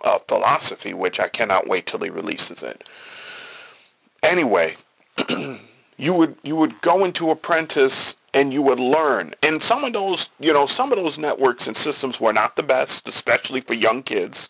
uh, 0.03 0.19
philosophy, 0.27 0.93
which 0.93 1.19
I 1.19 1.27
cannot 1.27 1.67
wait 1.67 1.85
till 1.85 1.99
he 2.01 2.09
releases 2.09 2.61
it. 2.63 2.87
Anyway, 4.23 4.75
you 5.97 6.13
would 6.13 6.35
you 6.43 6.55
would 6.55 6.79
go 6.81 7.05
into 7.05 7.31
apprentice 7.31 8.15
and 8.33 8.53
you 8.53 8.61
would 8.61 8.79
learn. 8.79 9.33
And 9.43 9.61
some 9.61 9.83
of 9.83 9.93
those, 9.93 10.29
you 10.39 10.53
know, 10.53 10.65
some 10.65 10.91
of 10.91 10.97
those 10.97 11.17
networks 11.17 11.67
and 11.67 11.75
systems 11.75 12.19
were 12.19 12.33
not 12.33 12.55
the 12.55 12.63
best, 12.63 13.07
especially 13.07 13.61
for 13.61 13.73
young 13.73 14.03
kids. 14.03 14.49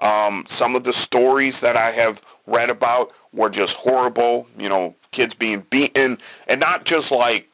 Um, 0.00 0.44
some 0.48 0.74
of 0.74 0.84
the 0.84 0.92
stories 0.92 1.60
that 1.60 1.76
I 1.76 1.90
have 1.92 2.20
read 2.46 2.68
about 2.68 3.12
were 3.32 3.50
just 3.50 3.76
horrible. 3.76 4.46
You 4.58 4.68
know, 4.68 4.94
kids 5.12 5.34
being 5.34 5.60
beaten, 5.70 6.18
and 6.48 6.60
not 6.60 6.84
just 6.84 7.10
like 7.10 7.48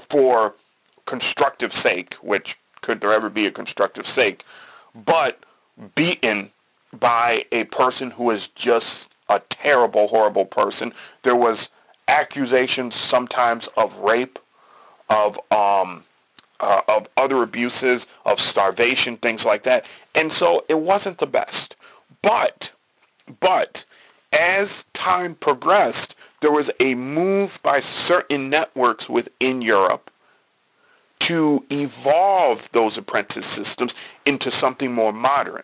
for 0.00 0.54
constructive 1.08 1.72
sake, 1.72 2.12
which 2.16 2.58
could 2.82 3.00
there 3.00 3.14
ever 3.14 3.30
be 3.30 3.46
a 3.46 3.50
constructive 3.50 4.06
sake, 4.06 4.44
but 4.94 5.42
beaten 5.94 6.50
by 6.92 7.46
a 7.50 7.64
person 7.64 8.10
who 8.10 8.30
is 8.30 8.48
just 8.48 9.08
a 9.30 9.40
terrible, 9.48 10.08
horrible 10.08 10.44
person. 10.44 10.92
There 11.22 11.34
was 11.34 11.70
accusations 12.08 12.94
sometimes 12.94 13.70
of 13.74 13.96
rape, 13.96 14.38
of 15.08 15.40
um, 15.50 16.04
uh, 16.60 16.82
of 16.88 17.08
other 17.16 17.42
abuses, 17.42 18.06
of 18.26 18.38
starvation, 18.38 19.16
things 19.16 19.46
like 19.46 19.62
that. 19.62 19.86
And 20.14 20.30
so 20.30 20.62
it 20.68 20.78
wasn't 20.78 21.16
the 21.16 21.26
best. 21.26 21.74
But, 22.20 22.70
but 23.40 23.86
as 24.30 24.84
time 24.92 25.36
progressed, 25.36 26.16
there 26.40 26.52
was 26.52 26.70
a 26.80 26.94
move 26.96 27.60
by 27.62 27.80
certain 27.80 28.50
networks 28.50 29.08
within 29.08 29.62
Europe 29.62 30.10
to 31.28 31.62
evolve 31.68 32.72
those 32.72 32.96
apprentice 32.96 33.44
systems 33.44 33.94
into 34.24 34.50
something 34.50 34.94
more 34.94 35.12
modern. 35.12 35.62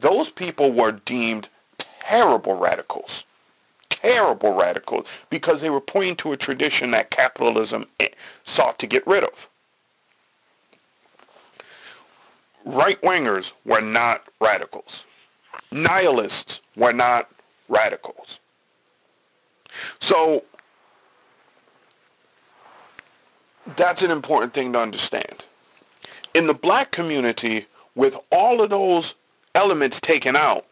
Those 0.00 0.30
people 0.30 0.72
were 0.72 0.90
deemed 0.90 1.48
terrible 2.00 2.56
radicals. 2.56 3.22
Terrible 3.88 4.52
radicals 4.52 5.06
because 5.30 5.60
they 5.60 5.70
were 5.70 5.80
pointing 5.80 6.16
to 6.16 6.32
a 6.32 6.36
tradition 6.36 6.90
that 6.90 7.12
capitalism 7.12 7.86
eh, 8.00 8.08
sought 8.42 8.80
to 8.80 8.88
get 8.88 9.06
rid 9.06 9.22
of. 9.22 9.48
Right-wingers 12.64 13.52
were 13.64 13.80
not 13.80 14.24
radicals. 14.40 15.04
Nihilists 15.70 16.60
were 16.74 16.92
not 16.92 17.30
radicals. 17.68 18.40
So 20.00 20.42
that's 23.76 24.02
an 24.02 24.10
important 24.10 24.52
thing 24.52 24.72
to 24.72 24.80
understand. 24.80 25.44
In 26.34 26.46
the 26.46 26.54
black 26.54 26.90
community, 26.90 27.66
with 27.94 28.18
all 28.30 28.60
of 28.60 28.70
those 28.70 29.14
elements 29.54 30.00
taken 30.00 30.36
out, 30.36 30.66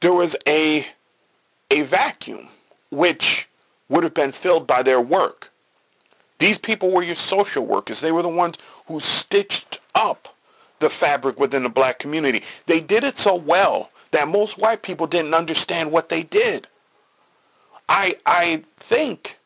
there 0.00 0.12
was 0.12 0.36
a, 0.46 0.86
a 1.70 1.82
vacuum 1.82 2.48
which 2.90 3.48
would 3.88 4.04
have 4.04 4.14
been 4.14 4.32
filled 4.32 4.66
by 4.66 4.82
their 4.82 5.00
work. 5.00 5.50
These 6.38 6.58
people 6.58 6.90
were 6.90 7.02
your 7.02 7.16
social 7.16 7.66
workers. 7.66 8.00
They 8.00 8.12
were 8.12 8.22
the 8.22 8.28
ones 8.28 8.56
who 8.86 9.00
stitched 9.00 9.80
up 9.94 10.34
the 10.78 10.90
fabric 10.90 11.40
within 11.40 11.64
the 11.64 11.68
black 11.68 11.98
community. 11.98 12.44
They 12.66 12.80
did 12.80 13.02
it 13.02 13.18
so 13.18 13.34
well 13.34 13.90
that 14.12 14.28
most 14.28 14.58
white 14.58 14.82
people 14.82 15.06
didn't 15.06 15.34
understand 15.34 15.90
what 15.90 16.08
they 16.08 16.22
did. 16.22 16.68
I 17.88 18.16
I 18.26 18.62
think, 18.76 19.37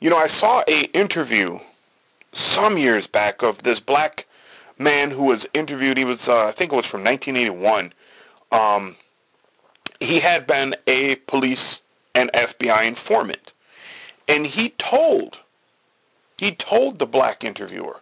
you 0.00 0.08
know, 0.08 0.16
I 0.16 0.26
saw 0.26 0.64
a 0.66 0.84
interview 0.92 1.58
some 2.32 2.78
years 2.78 3.06
back 3.06 3.42
of 3.42 3.62
this 3.62 3.80
black 3.80 4.26
man 4.78 5.10
who 5.10 5.24
was 5.24 5.46
interviewed. 5.52 5.98
He 5.98 6.04
was, 6.04 6.28
uh, 6.28 6.46
I 6.46 6.52
think 6.52 6.72
it 6.72 6.76
was 6.76 6.86
from 6.86 7.04
1981. 7.04 7.92
Um, 8.50 8.96
he 10.00 10.20
had 10.20 10.46
been 10.46 10.74
a 10.86 11.16
police 11.16 11.80
and 12.14 12.30
FBI 12.32 12.86
informant, 12.86 13.52
and 14.26 14.46
he 14.46 14.70
told, 14.70 15.40
he 16.38 16.52
told 16.52 16.98
the 16.98 17.06
black 17.06 17.44
interviewer 17.44 18.00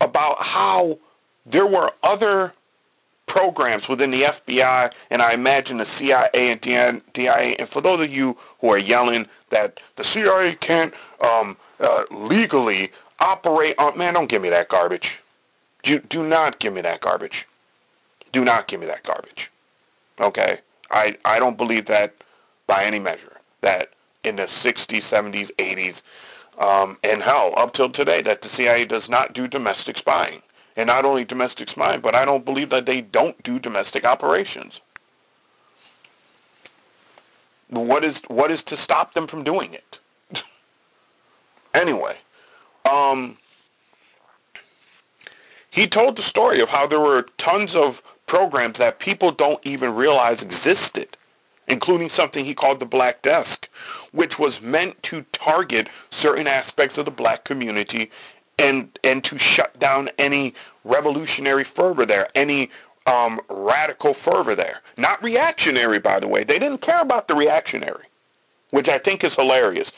about 0.00 0.36
how 0.40 0.98
there 1.44 1.66
were 1.66 1.92
other 2.02 2.54
programs 3.26 3.88
within 3.88 4.10
the 4.10 4.22
FBI 4.22 4.92
and 5.10 5.22
I 5.22 5.32
imagine 5.32 5.78
the 5.78 5.86
CIA 5.86 6.28
and 6.34 6.60
DIA. 7.12 7.56
And 7.58 7.68
for 7.68 7.80
those 7.80 8.00
of 8.00 8.12
you 8.12 8.36
who 8.60 8.70
are 8.70 8.78
yelling 8.78 9.26
that 9.50 9.80
the 9.96 10.04
CIA 10.04 10.54
can't 10.56 10.94
um, 11.20 11.56
uh, 11.80 12.04
legally 12.10 12.90
operate 13.20 13.74
on, 13.78 13.96
man, 13.96 14.14
don't 14.14 14.28
give 14.28 14.42
me 14.42 14.50
that 14.50 14.68
garbage. 14.68 15.20
Do, 15.82 15.98
do 16.00 16.22
not 16.22 16.58
give 16.58 16.72
me 16.72 16.80
that 16.82 17.00
garbage. 17.00 17.46
Do 18.32 18.44
not 18.44 18.68
give 18.68 18.80
me 18.80 18.86
that 18.86 19.02
garbage. 19.02 19.50
Okay? 20.20 20.58
I, 20.90 21.16
I 21.24 21.38
don't 21.38 21.56
believe 21.56 21.86
that 21.86 22.14
by 22.66 22.84
any 22.84 22.98
measure. 22.98 23.32
That 23.60 23.90
in 24.22 24.36
the 24.36 24.44
60s, 24.44 24.86
70s, 24.86 25.50
80s, 25.56 26.02
um, 26.58 26.98
and 27.02 27.22
hell, 27.22 27.52
up 27.56 27.72
till 27.72 27.90
today, 27.90 28.22
that 28.22 28.42
the 28.42 28.48
CIA 28.48 28.84
does 28.84 29.08
not 29.08 29.32
do 29.32 29.48
domestic 29.48 29.98
spying 29.98 30.40
and 30.76 30.86
not 30.86 31.04
only 31.04 31.24
domestic 31.24 31.68
spying, 31.68 32.00
but 32.00 32.14
I 32.14 32.24
don't 32.24 32.44
believe 32.44 32.70
that 32.70 32.86
they 32.86 33.00
don't 33.00 33.40
do 33.42 33.58
domestic 33.58 34.04
operations. 34.04 34.80
What 37.68 38.04
is 38.04 38.22
what 38.28 38.50
is 38.50 38.62
to 38.64 38.76
stop 38.76 39.14
them 39.14 39.26
from 39.26 39.42
doing 39.42 39.74
it? 39.74 39.98
anyway, 41.74 42.16
um, 42.84 43.38
he 45.70 45.86
told 45.86 46.16
the 46.16 46.22
story 46.22 46.60
of 46.60 46.68
how 46.68 46.86
there 46.86 47.00
were 47.00 47.22
tons 47.36 47.74
of 47.74 48.02
programs 48.26 48.78
that 48.78 49.00
people 49.00 49.32
don't 49.32 49.64
even 49.66 49.94
realize 49.94 50.42
existed, 50.42 51.16
including 51.66 52.08
something 52.08 52.44
he 52.44 52.54
called 52.54 52.78
the 52.78 52.86
Black 52.86 53.22
Desk, 53.22 53.68
which 54.12 54.38
was 54.38 54.60
meant 54.62 55.02
to 55.04 55.22
target 55.32 55.88
certain 56.10 56.46
aspects 56.46 56.96
of 56.96 57.06
the 57.06 57.10
black 57.10 57.44
community 57.44 58.10
and 58.58 58.98
and 59.02 59.22
to 59.24 59.38
shut 59.38 59.78
down 59.78 60.10
any 60.18 60.54
revolutionary 60.84 61.64
fervor 61.64 62.06
there, 62.06 62.28
any 62.34 62.70
um, 63.06 63.40
radical 63.48 64.14
fervor 64.14 64.54
there. 64.54 64.80
Not 64.96 65.22
reactionary, 65.22 65.98
by 65.98 66.20
the 66.20 66.28
way. 66.28 66.44
They 66.44 66.58
didn't 66.58 66.80
care 66.80 67.00
about 67.00 67.28
the 67.28 67.34
reactionary, 67.34 68.04
which 68.70 68.88
I 68.88 68.98
think 68.98 69.24
is 69.24 69.34
hilarious. 69.34 69.92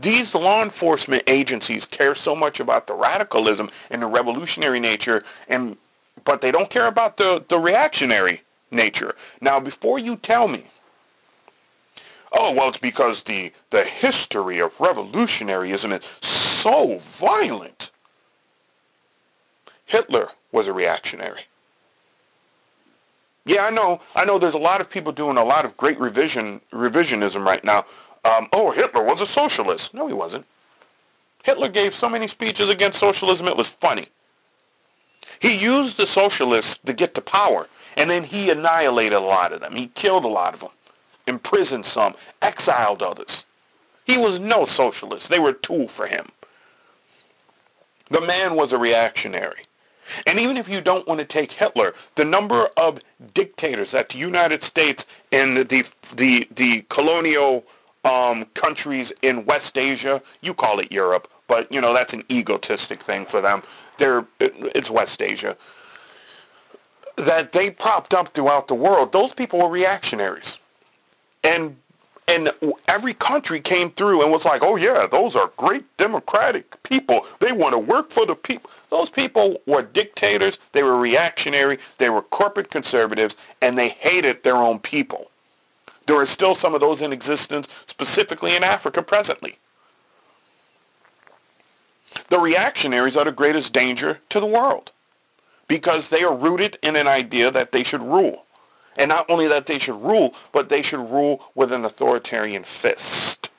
these 0.00 0.34
law 0.34 0.62
enforcement 0.62 1.22
agencies 1.26 1.84
care 1.84 2.14
so 2.14 2.34
much 2.34 2.60
about 2.60 2.86
the 2.86 2.94
radicalism 2.94 3.70
and 3.90 4.02
the 4.02 4.06
revolutionary 4.06 4.80
nature, 4.80 5.22
and 5.48 5.76
but 6.24 6.40
they 6.40 6.50
don't 6.50 6.70
care 6.70 6.86
about 6.86 7.16
the, 7.16 7.44
the 7.48 7.58
reactionary 7.58 8.42
nature. 8.70 9.14
Now, 9.40 9.60
before 9.60 9.98
you 9.98 10.16
tell 10.16 10.48
me, 10.48 10.64
oh, 12.32 12.52
well, 12.52 12.68
it's 12.68 12.78
because 12.78 13.22
the, 13.22 13.52
the 13.70 13.84
history 13.84 14.60
of 14.60 14.76
revolutionaryism 14.78 15.92
is 15.92 16.04
so 16.64 16.96
violent. 16.96 17.90
Hitler 19.84 20.30
was 20.50 20.66
a 20.66 20.72
reactionary. 20.72 21.42
Yeah, 23.44 23.66
I 23.66 23.70
know. 23.70 24.00
I 24.16 24.24
know 24.24 24.38
there's 24.38 24.54
a 24.54 24.68
lot 24.70 24.80
of 24.80 24.88
people 24.88 25.12
doing 25.12 25.36
a 25.36 25.44
lot 25.44 25.66
of 25.66 25.76
great 25.76 26.00
revision 26.00 26.62
revisionism 26.72 27.44
right 27.44 27.62
now. 27.62 27.84
Um, 28.24 28.48
oh, 28.54 28.70
Hitler 28.70 29.04
was 29.04 29.20
a 29.20 29.26
socialist. 29.26 29.92
No, 29.92 30.06
he 30.06 30.14
wasn't. 30.14 30.46
Hitler 31.42 31.68
gave 31.68 31.92
so 31.92 32.08
many 32.08 32.26
speeches 32.26 32.70
against 32.70 32.98
socialism, 32.98 33.46
it 33.46 33.58
was 33.58 33.68
funny. 33.68 34.06
He 35.40 35.54
used 35.54 35.98
the 35.98 36.06
socialists 36.06 36.78
to 36.86 36.94
get 36.94 37.14
to 37.16 37.20
power, 37.20 37.68
and 37.98 38.08
then 38.08 38.24
he 38.24 38.48
annihilated 38.48 39.12
a 39.12 39.20
lot 39.20 39.52
of 39.52 39.60
them. 39.60 39.74
He 39.74 39.88
killed 39.88 40.24
a 40.24 40.28
lot 40.28 40.54
of 40.54 40.60
them, 40.60 40.70
imprisoned 41.26 41.84
some, 41.84 42.14
exiled 42.40 43.02
others. 43.02 43.44
He 44.06 44.16
was 44.16 44.40
no 44.40 44.64
socialist. 44.64 45.28
They 45.28 45.38
were 45.38 45.50
a 45.50 45.60
tool 45.68 45.88
for 45.88 46.06
him. 46.06 46.30
The 48.14 48.20
man 48.20 48.54
was 48.54 48.70
a 48.70 48.78
reactionary. 48.78 49.62
And 50.28 50.38
even 50.38 50.56
if 50.56 50.68
you 50.68 50.80
don't 50.80 51.04
want 51.08 51.18
to 51.18 51.26
take 51.26 51.50
Hitler, 51.50 51.94
the 52.14 52.24
number 52.24 52.68
of 52.76 53.00
dictators 53.34 53.90
that 53.90 54.10
the 54.10 54.18
United 54.18 54.62
States 54.62 55.04
and 55.32 55.56
the 55.56 55.84
the 56.14 56.46
the 56.54 56.84
colonial 56.90 57.64
um, 58.04 58.44
countries 58.54 59.12
in 59.22 59.44
West 59.46 59.76
Asia, 59.76 60.22
you 60.42 60.54
call 60.54 60.78
it 60.78 60.92
Europe, 60.92 61.26
but 61.48 61.72
you 61.72 61.80
know 61.80 61.92
that's 61.92 62.12
an 62.12 62.22
egotistic 62.30 63.02
thing 63.02 63.26
for 63.26 63.40
them. 63.40 63.64
They're 63.98 64.24
it's 64.38 64.90
West 64.90 65.20
Asia 65.20 65.56
that 67.16 67.50
they 67.50 67.72
propped 67.72 68.14
up 68.14 68.28
throughout 68.28 68.68
the 68.68 68.76
world. 68.76 69.10
Those 69.10 69.32
people 69.32 69.58
were 69.58 69.68
reactionaries, 69.68 70.58
and 71.42 71.76
and 72.26 72.50
every 72.88 73.14
country 73.14 73.60
came 73.60 73.90
through 73.90 74.22
and 74.22 74.32
was 74.32 74.44
like, 74.44 74.62
oh 74.62 74.76
yeah, 74.76 75.06
those 75.10 75.36
are 75.36 75.52
great 75.56 75.84
democratic 75.96 76.82
people. 76.82 77.26
They 77.40 77.52
want 77.52 77.72
to 77.72 77.78
work 77.78 78.10
for 78.10 78.24
the 78.24 78.34
people. 78.34 78.70
Those 78.90 79.10
people 79.10 79.60
were 79.66 79.82
dictators. 79.82 80.58
They 80.72 80.82
were 80.82 80.98
reactionary. 80.98 81.78
They 81.98 82.08
were 82.08 82.22
corporate 82.22 82.70
conservatives, 82.70 83.36
and 83.60 83.76
they 83.76 83.90
hated 83.90 84.42
their 84.42 84.56
own 84.56 84.78
people. 84.78 85.30
There 86.06 86.16
are 86.16 86.26
still 86.26 86.54
some 86.54 86.74
of 86.74 86.80
those 86.80 87.02
in 87.02 87.12
existence, 87.12 87.68
specifically 87.86 88.56
in 88.56 88.64
Africa 88.64 89.02
presently. 89.02 89.58
The 92.28 92.38
reactionaries 92.38 93.16
are 93.16 93.24
the 93.24 93.32
greatest 93.32 93.72
danger 93.72 94.20
to 94.30 94.40
the 94.40 94.46
world 94.46 94.92
because 95.68 96.08
they 96.08 96.22
are 96.24 96.34
rooted 96.34 96.78
in 96.82 96.96
an 96.96 97.08
idea 97.08 97.50
that 97.50 97.72
they 97.72 97.82
should 97.82 98.02
rule. 98.02 98.44
And 98.96 99.08
not 99.08 99.28
only 99.28 99.48
that 99.48 99.66
they 99.66 99.78
should 99.78 100.00
rule, 100.00 100.34
but 100.52 100.68
they 100.68 100.82
should 100.82 101.10
rule 101.10 101.44
with 101.54 101.72
an 101.72 101.84
authoritarian 101.84 102.64
fist. 102.64 103.50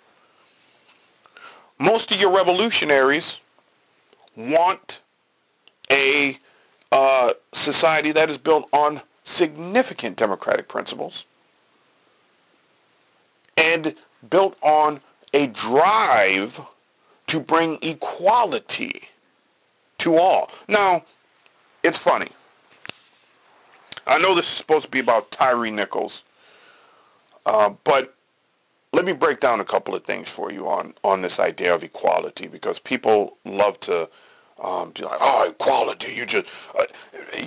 Most 1.78 2.12
of 2.12 2.20
your 2.20 2.32
revolutionaries 2.36 3.40
want 4.36 5.00
a 5.92 6.38
uh, 6.92 7.34
society 7.54 8.12
that 8.14 8.30
is 8.30 8.38
built 8.38 8.70
on 8.72 9.02
significant 9.24 10.16
democratic 10.16 10.68
principles 10.68 11.26
and 13.58 13.96
built 14.30 14.56
on 14.62 15.02
a 15.34 15.48
drive 15.48 16.62
to 17.28 17.40
bring 17.40 17.78
equality 17.82 19.10
to 19.98 20.16
all. 20.16 20.50
Now, 20.68 21.04
it's 21.84 21.98
funny. 21.98 22.28
I 24.08 24.20
know 24.20 24.36
this 24.36 24.46
is 24.46 24.52
supposed 24.52 24.86
to 24.86 24.92
be 24.92 25.00
about 25.00 25.32
Tyre 25.32 25.70
Nichols, 25.72 26.24
uh, 27.46 27.72
but 27.84 28.16
let 28.94 29.04
me 29.06 29.14
break 29.14 29.40
down 29.40 29.60
a 29.60 29.66
couple 29.66 29.96
of 29.96 30.04
things 30.04 30.30
for 30.30 30.52
you 30.52 30.68
on, 30.68 30.94
on 31.04 31.22
this 31.22 31.40
idea 31.40 31.74
of 31.74 31.84
equality 31.84 32.48
because 32.48 32.80
people 32.80 33.38
love 33.46 33.80
to 33.82 34.10
um, 34.64 34.92
be 34.92 35.04
like, 35.04 35.18
oh, 35.20 35.50
equality, 35.50 36.14
you 36.14 36.26
just, 36.26 36.46
uh, 36.80 36.86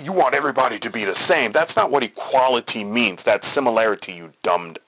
you 0.03 0.13
want 0.13 0.35
everybody 0.35 0.77
to 0.77 0.89
be 0.91 1.05
the 1.05 1.15
same. 1.15 1.51
That's 1.51 1.75
not 1.75 1.89
what 1.89 2.03
equality 2.03 2.83
means. 2.83 3.23
That 3.23 3.43
similarity, 3.43 4.13
you 4.13 4.31
dumbed. 4.43 4.79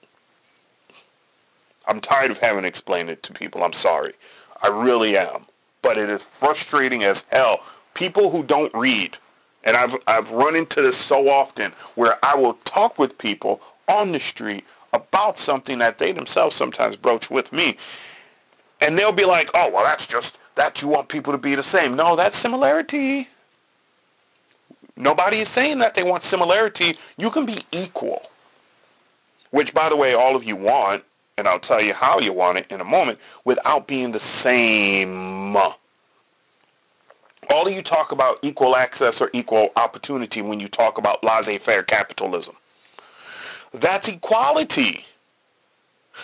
I'm 1.88 2.00
tired 2.00 2.30
of 2.30 2.38
having 2.38 2.62
to 2.62 2.68
explain 2.68 3.08
it 3.08 3.22
to 3.24 3.32
people. 3.32 3.64
I'm 3.64 3.72
sorry. 3.72 4.12
I 4.62 4.68
really 4.68 5.16
am. 5.16 5.46
But 5.82 5.98
it 5.98 6.08
is 6.08 6.22
frustrating 6.22 7.02
as 7.02 7.24
hell. 7.32 7.58
People 7.94 8.30
who 8.30 8.44
don't 8.44 8.72
read 8.72 9.18
and 9.64 9.76
I've, 9.76 9.96
I've 10.06 10.30
run 10.30 10.56
into 10.56 10.82
this 10.82 10.96
so 10.96 11.28
often 11.28 11.72
where 11.94 12.18
I 12.22 12.34
will 12.34 12.54
talk 12.64 12.98
with 12.98 13.16
people 13.18 13.60
on 13.88 14.12
the 14.12 14.20
street 14.20 14.64
about 14.92 15.38
something 15.38 15.78
that 15.78 15.98
they 15.98 16.12
themselves 16.12 16.56
sometimes 16.56 16.96
broach 16.96 17.30
with 17.30 17.52
me. 17.52 17.76
And 18.80 18.98
they'll 18.98 19.12
be 19.12 19.24
like, 19.24 19.50
oh, 19.54 19.70
well, 19.70 19.84
that's 19.84 20.06
just, 20.06 20.38
that 20.56 20.82
you 20.82 20.88
want 20.88 21.08
people 21.08 21.32
to 21.32 21.38
be 21.38 21.54
the 21.54 21.62
same. 21.62 21.94
No, 21.94 22.16
that's 22.16 22.36
similarity. 22.36 23.28
Nobody 24.96 25.38
is 25.38 25.48
saying 25.48 25.78
that 25.78 25.94
they 25.94 26.02
want 26.02 26.22
similarity. 26.22 26.98
You 27.16 27.30
can 27.30 27.46
be 27.46 27.58
equal. 27.70 28.22
Which, 29.50 29.72
by 29.72 29.88
the 29.88 29.96
way, 29.96 30.14
all 30.14 30.34
of 30.36 30.44
you 30.44 30.56
want, 30.56 31.04
and 31.38 31.46
I'll 31.46 31.60
tell 31.60 31.80
you 31.80 31.94
how 31.94 32.18
you 32.18 32.32
want 32.32 32.58
it 32.58 32.66
in 32.70 32.80
a 32.80 32.84
moment, 32.84 33.18
without 33.44 33.86
being 33.86 34.12
the 34.12 34.20
same 34.20 35.56
all 37.50 37.66
of 37.66 37.72
you 37.72 37.82
talk 37.82 38.12
about 38.12 38.38
equal 38.42 38.76
access 38.76 39.20
or 39.20 39.30
equal 39.32 39.70
opportunity 39.76 40.42
when 40.42 40.60
you 40.60 40.68
talk 40.68 40.98
about 40.98 41.22
laissez-faire 41.24 41.82
capitalism. 41.82 42.54
That's 43.72 44.08
equality. 44.08 45.06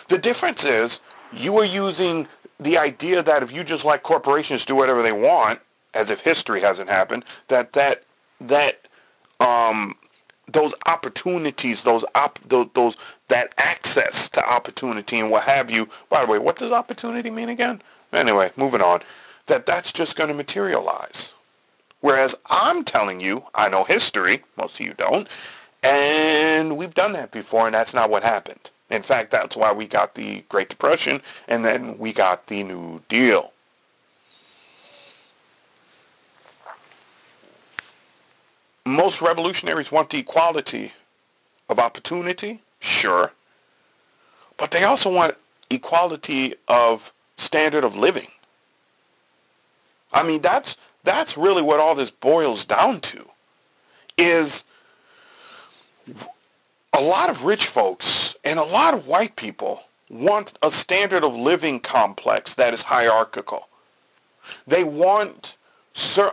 The 0.09 0.19
difference 0.19 0.65
is 0.65 1.01
you 1.33 1.57
are 1.59 1.65
using 1.65 2.29
the 2.61 2.79
idea 2.79 3.23
that 3.23 3.43
if 3.43 3.53
you 3.53 3.65
just 3.65 3.85
let 3.85 4.03
corporations 4.03 4.65
do 4.65 4.75
whatever 4.75 5.03
they 5.03 5.13
want, 5.13 5.61
as 5.95 6.11
if 6.11 6.21
history 6.21 6.61
hasn't 6.61 6.91
happened, 6.91 7.25
that 7.49 7.73
that 7.73 8.05
that 8.41 8.87
um, 9.41 9.95
those 10.47 10.75
opportunities, 10.87 11.83
those 11.83 12.05
op, 12.15 12.39
those, 12.47 12.69
those 12.75 12.97
that 13.29 13.55
access 13.59 14.29
to 14.31 14.47
opportunity 14.47 15.19
and 15.19 15.31
what 15.31 15.45
have 15.45 15.71
you. 15.71 15.89
By 16.09 16.25
the 16.25 16.31
way, 16.31 16.39
what 16.39 16.57
does 16.57 16.73
opportunity 16.73 17.31
mean 17.31 17.49
again? 17.49 17.83
Anyway, 18.13 18.51
moving 18.57 18.81
on 18.81 19.01
that 19.49 19.67
that's 19.67 19.93
just 19.93 20.17
going 20.17 20.29
to 20.29 20.35
materialize. 20.35 21.33
Whereas 22.01 22.37
I'm 22.47 22.85
telling 22.85 23.21
you, 23.21 23.45
I 23.55 23.69
know 23.69 23.83
history, 23.85 24.45
most 24.57 24.79
of 24.79 24.87
you 24.87 24.95
don't, 24.95 25.27
and 25.83 26.77
we've 26.77 26.95
done 26.95 27.13
that 27.15 27.33
before, 27.33 27.67
and 27.67 27.75
that's 27.75 27.93
not 27.95 28.11
what 28.11 28.23
happened. 28.23 28.71
In 28.91 29.03
fact, 29.03 29.31
that's 29.31 29.57
why 29.57 29.73
we 29.73 29.87
got 29.87 30.15
the 30.15 30.45
Great 30.49 30.69
Depression, 30.69 31.21
and 31.49 31.65
then 31.65 31.99
we 31.99 32.13
got 32.13 32.47
the 32.47 32.63
New 32.63 33.03
Deal. 33.09 33.53
Most 38.87 39.21
revolutionaries 39.21 39.93
want 39.93 40.09
the 40.09 40.19
equality 40.19 40.93
of 41.69 41.79
opportunity, 41.79 42.63
sure, 42.81 43.33
but 44.57 44.71
they 44.71 44.85
also 44.85 45.13
want 45.13 45.35
equality 45.69 46.55
of 46.69 47.13
standard 47.37 47.85
of 47.85 47.97
living. 47.97 48.29
I 50.13 50.23
mean, 50.23 50.41
that's 50.41 50.77
that's 51.05 51.37
really 51.37 51.63
what 51.63 51.81
all 51.81 51.95
this 51.95 52.11
boils 52.11 52.65
down 52.65 53.01
to. 53.01 53.25
Is 54.17 54.65
a 56.93 57.01
lot 57.01 57.31
of 57.31 57.45
rich 57.45 57.67
folks 57.67 58.37
and 58.45 58.59
a 58.59 58.65
lot 58.65 58.95
of 58.95 59.07
white 59.07 59.37
people 59.37 59.85
want 60.11 60.59
a 60.63 60.71
standard 60.71 61.23
of 61.23 61.35
living 61.35 61.81
complex 61.81 62.55
that 62.55 62.75
is 62.75 62.83
hierarchical. 62.83 63.69
They 64.67 64.83
want 64.83 65.57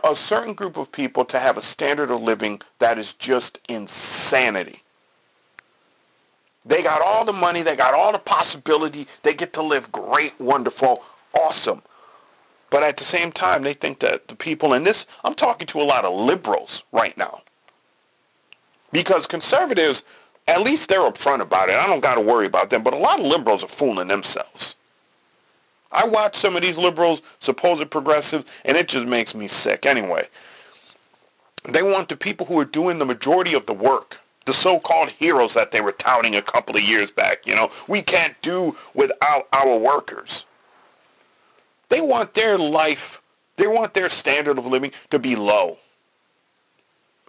a 0.04 0.16
certain 0.16 0.54
group 0.54 0.76
of 0.76 0.90
people 0.90 1.24
to 1.26 1.38
have 1.38 1.56
a 1.56 1.62
standard 1.62 2.10
of 2.10 2.22
living 2.22 2.60
that 2.78 2.98
is 2.98 3.12
just 3.14 3.58
insanity. 3.68 4.82
They 6.64 6.82
got 6.82 7.02
all 7.02 7.24
the 7.24 7.32
money, 7.32 7.62
they 7.62 7.76
got 7.76 7.94
all 7.94 8.12
the 8.12 8.18
possibility, 8.18 9.06
they 9.22 9.34
get 9.34 9.52
to 9.54 9.62
live 9.62 9.92
great, 9.92 10.38
wonderful, 10.40 11.02
awesome. 11.32 11.82
But 12.70 12.82
at 12.82 12.96
the 12.96 13.04
same 13.04 13.30
time, 13.30 13.62
they 13.62 13.74
think 13.74 14.00
that 14.00 14.28
the 14.28 14.34
people 14.34 14.74
in 14.74 14.82
this, 14.82 15.06
I'm 15.24 15.34
talking 15.34 15.66
to 15.68 15.80
a 15.80 15.84
lot 15.84 16.04
of 16.04 16.18
liberals 16.18 16.82
right 16.92 17.16
now. 17.16 17.42
Because 18.92 19.26
conservatives, 19.26 20.02
at 20.48 20.62
least 20.62 20.88
they're 20.88 21.00
upfront 21.00 21.40
about 21.40 21.68
it. 21.68 21.76
I 21.76 21.86
don't 21.86 22.02
got 22.02 22.16
to 22.16 22.20
worry 22.20 22.46
about 22.46 22.70
them. 22.70 22.82
But 22.82 22.94
a 22.94 22.98
lot 22.98 23.20
of 23.20 23.26
liberals 23.26 23.62
are 23.62 23.68
fooling 23.68 24.08
themselves. 24.08 24.76
I 25.92 26.06
watch 26.06 26.36
some 26.36 26.56
of 26.56 26.62
these 26.62 26.76
liberals, 26.76 27.22
supposed 27.40 27.88
progressives, 27.90 28.44
and 28.64 28.76
it 28.76 28.88
just 28.88 29.06
makes 29.06 29.34
me 29.34 29.48
sick. 29.48 29.86
Anyway, 29.86 30.28
they 31.68 31.82
want 31.82 32.08
the 32.08 32.16
people 32.16 32.46
who 32.46 32.58
are 32.58 32.64
doing 32.64 32.98
the 32.98 33.06
majority 33.06 33.54
of 33.54 33.66
the 33.66 33.72
work, 33.72 34.20
the 34.44 34.52
so-called 34.52 35.10
heroes 35.10 35.54
that 35.54 35.72
they 35.72 35.80
were 35.80 35.92
touting 35.92 36.36
a 36.36 36.42
couple 36.42 36.76
of 36.76 36.82
years 36.82 37.10
back. 37.10 37.46
You 37.46 37.54
know, 37.54 37.70
we 37.88 38.02
can't 38.02 38.40
do 38.42 38.76
without 38.94 39.48
our 39.52 39.78
workers. 39.78 40.44
They 41.88 42.00
want 42.00 42.34
their 42.34 42.58
life, 42.58 43.22
they 43.56 43.66
want 43.66 43.94
their 43.94 44.08
standard 44.08 44.58
of 44.58 44.66
living 44.66 44.92
to 45.10 45.18
be 45.18 45.36
low. 45.36 45.78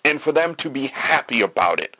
And 0.03 0.21
for 0.21 0.31
them 0.31 0.55
to 0.55 0.69
be 0.69 0.87
happy 0.87 1.41
about 1.41 1.81
it. 1.81 1.97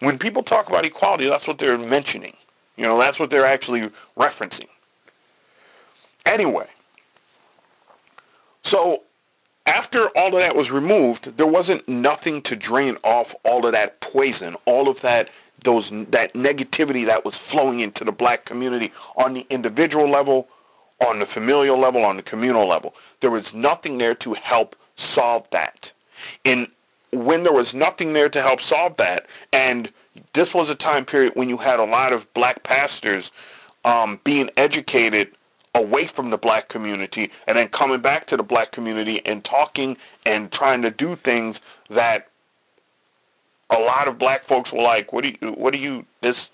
When 0.00 0.18
people 0.18 0.42
talk 0.42 0.68
about 0.68 0.84
equality, 0.84 1.28
that's 1.28 1.46
what 1.46 1.58
they're 1.58 1.78
mentioning. 1.78 2.36
You 2.76 2.84
know, 2.84 2.98
that's 2.98 3.18
what 3.18 3.30
they're 3.30 3.46
actually 3.46 3.90
referencing. 4.16 4.68
Anyway, 6.24 6.66
so 8.62 9.02
after 9.66 10.08
all 10.16 10.28
of 10.28 10.40
that 10.40 10.54
was 10.54 10.70
removed, 10.70 11.36
there 11.36 11.46
wasn't 11.46 11.88
nothing 11.88 12.42
to 12.42 12.54
drain 12.54 12.96
off 13.02 13.34
all 13.44 13.66
of 13.66 13.72
that 13.72 14.00
poison, 14.00 14.56
all 14.64 14.88
of 14.88 15.00
that 15.00 15.30
those 15.64 15.90
that 15.90 16.34
negativity 16.34 17.06
that 17.06 17.24
was 17.24 17.36
flowing 17.36 17.80
into 17.80 18.04
the 18.04 18.12
black 18.12 18.44
community 18.44 18.92
on 19.16 19.34
the 19.34 19.46
individual 19.50 20.08
level, 20.08 20.48
on 21.06 21.18
the 21.18 21.26
familial 21.26 21.78
level, 21.78 22.04
on 22.04 22.16
the 22.16 22.22
communal 22.22 22.66
level. 22.66 22.94
There 23.20 23.30
was 23.30 23.54
nothing 23.54 23.98
there 23.98 24.14
to 24.16 24.34
help 24.34 24.76
solve 24.96 25.48
that. 25.50 25.92
And 26.44 26.68
when 27.12 27.42
there 27.42 27.52
was 27.52 27.74
nothing 27.74 28.12
there 28.12 28.28
to 28.28 28.42
help 28.42 28.60
solve 28.60 28.96
that, 28.98 29.26
and 29.52 29.90
this 30.32 30.54
was 30.54 30.70
a 30.70 30.74
time 30.74 31.04
period 31.04 31.32
when 31.34 31.48
you 31.48 31.56
had 31.56 31.80
a 31.80 31.84
lot 31.84 32.12
of 32.12 32.32
black 32.34 32.62
pastors 32.62 33.30
um, 33.84 34.20
being 34.24 34.50
educated 34.56 35.32
away 35.74 36.06
from 36.06 36.30
the 36.30 36.38
black 36.38 36.68
community 36.68 37.30
and 37.46 37.56
then 37.56 37.68
coming 37.68 38.00
back 38.00 38.26
to 38.26 38.36
the 38.36 38.42
black 38.42 38.72
community 38.72 39.24
and 39.26 39.44
talking 39.44 39.96
and 40.26 40.50
trying 40.50 40.82
to 40.82 40.90
do 40.90 41.14
things 41.16 41.60
that 41.88 42.28
a 43.70 43.78
lot 43.78 44.08
of 44.08 44.18
black 44.18 44.44
folks 44.44 44.72
were 44.72 44.82
like, 44.82 45.12
"What 45.12 45.24
do 45.24 45.34
you? 45.40 45.52
What 45.52 45.72
do 45.72 45.78
you? 45.78 46.06
This, 46.20 46.50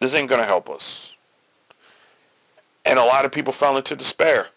this 0.00 0.14
ain't 0.14 0.28
gonna 0.28 0.44
help 0.44 0.68
us." 0.68 1.12
And 2.84 2.98
a 2.98 3.04
lot 3.04 3.24
of 3.24 3.32
people 3.32 3.52
fell 3.52 3.76
into 3.76 3.94
despair. 3.94 4.48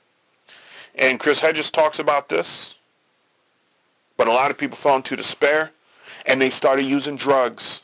And 0.95 1.19
Chris 1.19 1.39
Hedges 1.39 1.71
talks 1.71 1.99
about 1.99 2.29
this. 2.29 2.75
But 4.17 4.27
a 4.27 4.31
lot 4.31 4.51
of 4.51 4.57
people 4.57 4.77
fell 4.77 4.95
into 4.95 5.15
despair, 5.15 5.71
and 6.25 6.41
they 6.41 6.49
started 6.49 6.83
using 6.83 7.15
drugs. 7.15 7.81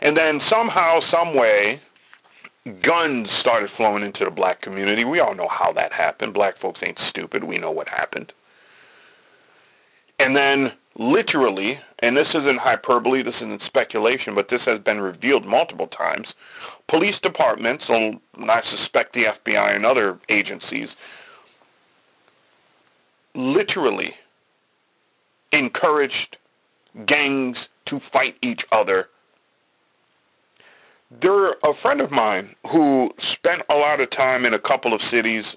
And 0.00 0.16
then 0.16 0.40
somehow, 0.40 1.00
some 1.00 1.34
way, 1.34 1.80
guns 2.80 3.30
started 3.30 3.68
flowing 3.68 4.02
into 4.02 4.24
the 4.24 4.30
black 4.30 4.60
community. 4.60 5.04
We 5.04 5.20
all 5.20 5.34
know 5.34 5.48
how 5.48 5.72
that 5.72 5.92
happened. 5.92 6.34
Black 6.34 6.56
folks 6.56 6.82
ain't 6.82 6.98
stupid. 6.98 7.44
We 7.44 7.58
know 7.58 7.70
what 7.70 7.88
happened. 7.88 8.32
And 10.18 10.36
then 10.36 10.72
literally, 10.96 11.78
and 12.00 12.16
this 12.16 12.34
isn't 12.34 12.60
hyperbole, 12.60 13.22
this 13.22 13.42
isn't 13.42 13.62
speculation, 13.62 14.34
but 14.34 14.48
this 14.48 14.64
has 14.64 14.78
been 14.78 15.00
revealed 15.00 15.46
multiple 15.46 15.86
times, 15.86 16.34
police 16.86 17.20
departments, 17.20 17.88
and 17.88 18.20
I 18.48 18.60
suspect 18.60 19.12
the 19.12 19.24
FBI 19.24 19.74
and 19.74 19.86
other 19.86 20.18
agencies, 20.28 20.96
literally 23.34 24.14
encouraged 25.52 26.36
gangs 27.06 27.68
to 27.86 27.98
fight 27.98 28.36
each 28.42 28.66
other. 28.70 29.08
There, 31.10 31.54
a 31.62 31.74
friend 31.74 32.00
of 32.00 32.10
mine 32.10 32.54
who 32.68 33.14
spent 33.18 33.62
a 33.68 33.76
lot 33.76 34.00
of 34.00 34.10
time 34.10 34.44
in 34.44 34.54
a 34.54 34.58
couple 34.58 34.94
of 34.94 35.02
cities, 35.02 35.56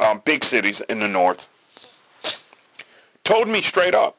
um, 0.00 0.22
big 0.24 0.44
cities 0.44 0.80
in 0.88 1.00
the 1.00 1.08
north, 1.08 1.48
told 3.24 3.48
me 3.48 3.62
straight 3.62 3.94
up, 3.94 4.17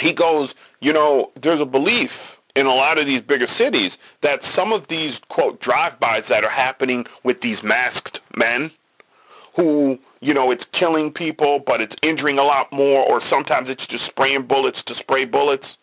he 0.00 0.12
goes, 0.12 0.54
you 0.80 0.92
know, 0.92 1.30
there's 1.40 1.60
a 1.60 1.66
belief 1.66 2.40
in 2.54 2.66
a 2.66 2.74
lot 2.74 2.98
of 2.98 3.06
these 3.06 3.20
bigger 3.20 3.46
cities 3.46 3.98
that 4.20 4.42
some 4.42 4.72
of 4.72 4.88
these, 4.88 5.20
quote, 5.28 5.60
drive-bys 5.60 6.28
that 6.28 6.44
are 6.44 6.50
happening 6.50 7.06
with 7.22 7.40
these 7.40 7.62
masked 7.62 8.20
men 8.36 8.70
who, 9.54 9.98
you 10.20 10.34
know, 10.34 10.50
it's 10.50 10.64
killing 10.66 11.12
people, 11.12 11.58
but 11.58 11.80
it's 11.80 11.96
injuring 12.02 12.38
a 12.38 12.42
lot 12.42 12.72
more, 12.72 13.04
or 13.06 13.20
sometimes 13.20 13.70
it's 13.70 13.86
just 13.86 14.04
spraying 14.04 14.42
bullets 14.42 14.82
to 14.82 14.94
spray 14.94 15.24
bullets. 15.24 15.78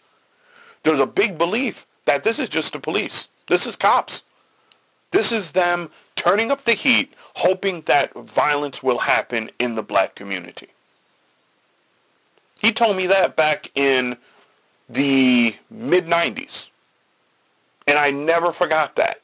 There's 0.84 1.00
a 1.00 1.08
big 1.08 1.38
belief 1.38 1.86
that 2.06 2.24
this 2.24 2.40
is 2.40 2.50
just 2.50 2.74
the 2.74 2.80
police. 2.80 3.28
This 3.48 3.66
is 3.66 3.76
cops. 3.76 4.24
This 5.12 5.32
is 5.32 5.52
them 5.52 5.90
turning 6.16 6.52
up 6.52 6.64
the 6.64 6.74
heat, 6.74 7.14
hoping 7.36 7.82
that 7.82 8.14
violence 8.14 8.84
will 8.84 9.00
happen 9.00 9.50
in 9.60 9.76
the 9.76 9.84
black 9.84 10.16
community. 10.16 10.68
He 12.60 12.72
told 12.72 12.98
me 12.98 13.08
that 13.08 13.36
back 13.36 13.72
in 13.76 14.18
the 14.90 15.56
mid 15.70 16.06
90s. 16.06 16.68
And 17.88 17.98
I 17.98 18.12
never 18.12 18.52
forgot 18.52 18.96
that. 18.98 19.22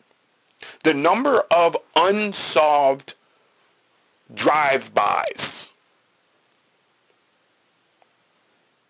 The 0.83 0.93
number 0.93 1.43
of 1.51 1.77
unsolved 1.95 3.15
drive-bys 4.33 5.69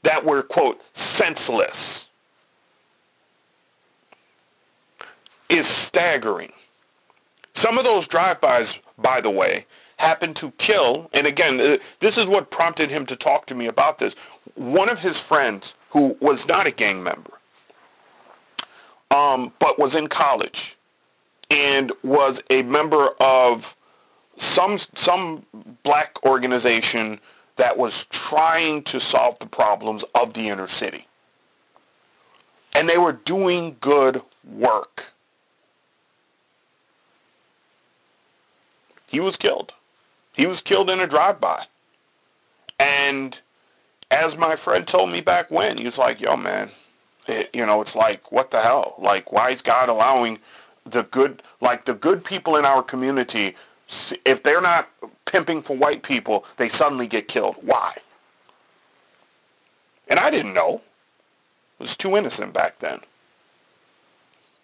that 0.04 0.24
were, 0.24 0.44
quote, 0.44 0.82
senseless 0.94 2.08
is 5.50 5.66
staggering. 5.68 6.54
Some 7.54 7.78
of 7.78 7.84
those 7.84 8.08
drive-bys, 8.08 8.80
by 8.98 9.22
the 9.22 9.30
way, 9.30 9.66
happened 9.98 10.36
to 10.38 10.52
kill, 10.52 11.10
and 11.14 11.26
again, 11.26 11.60
uh, 11.60 11.78
this 12.00 12.18
is 12.18 12.26
what 12.26 12.52
prompted 12.52 12.90
him 12.90 13.06
to 13.06 13.16
talk 13.16 13.46
to 13.48 13.56
me 13.56 13.68
about 13.68 13.98
this. 13.98 14.16
One 14.54 14.90
of 14.90 15.00
his 15.00 15.18
friends, 15.18 15.74
who 15.90 16.16
was 16.20 16.48
not 16.48 16.68
a 16.68 16.72
gang 16.72 17.04
member, 17.04 17.32
um, 19.12 19.52
but 19.60 19.80
was 19.80 19.96
in 19.96 20.08
college 20.08 20.76
and 21.50 21.92
was 22.04 22.42
a 22.50 22.64
member 22.64 23.10
of 23.20 23.76
some 24.38 24.78
some 24.94 25.46
black 25.84 26.24
organization 26.26 27.20
that 27.56 27.78
was 27.78 28.06
trying 28.06 28.84
to 28.84 29.00
solve 29.00 29.40
the 29.40 29.46
problems 29.46 30.04
of 30.14 30.34
the 30.34 30.50
inner 30.50 30.68
city. 30.68 31.08
And 32.76 32.90
they 32.90 32.98
were 32.98 33.14
doing 33.14 33.78
good 33.80 34.22
work. 34.44 35.06
He 39.08 39.22
was 39.22 39.38
killed. 39.38 39.74
He 40.34 40.46
was 40.46 40.60
killed 40.60 40.90
in 40.90 41.00
a 41.00 41.08
drive-by. 41.08 41.68
And 42.78 43.40
as 44.12 44.38
my 44.38 44.56
friend 44.56 44.88
told 44.88 45.10
me 45.10 45.22
back 45.22 45.52
when, 45.52 45.78
he 45.78 45.86
was 45.86 45.98
like, 45.98 46.22
yo, 46.22 46.38
man, 46.38 46.70
it, 47.28 47.50
you 47.54 47.66
know, 47.66 47.82
it's 47.82 47.96
like, 47.96 48.32
what 48.32 48.52
the 48.52 48.62
hell? 48.62 48.96
Like, 49.00 49.32
why 49.32 49.50
is 49.50 49.62
God 49.62 49.90
allowing 49.90 50.40
the 50.86 51.04
good, 51.04 51.42
like 51.62 51.86
the 51.86 51.96
good 51.96 52.24
people 52.24 52.56
in 52.56 52.66
our 52.66 52.84
community, 52.84 53.56
if 54.26 54.44
they're 54.44 54.62
not 54.62 54.90
pimping 55.26 55.62
for 55.62 55.76
white 55.76 56.04
people, 56.04 56.46
they 56.58 56.70
suddenly 56.70 57.08
get 57.08 57.28
killed. 57.28 57.56
Why? 57.62 57.96
And 60.08 60.20
I 60.20 60.30
didn't 60.30 60.54
know. 60.54 60.82
I 61.80 61.84
was 61.84 61.98
too 61.98 62.16
innocent 62.16 62.54
back 62.54 62.80
then. 62.80 63.00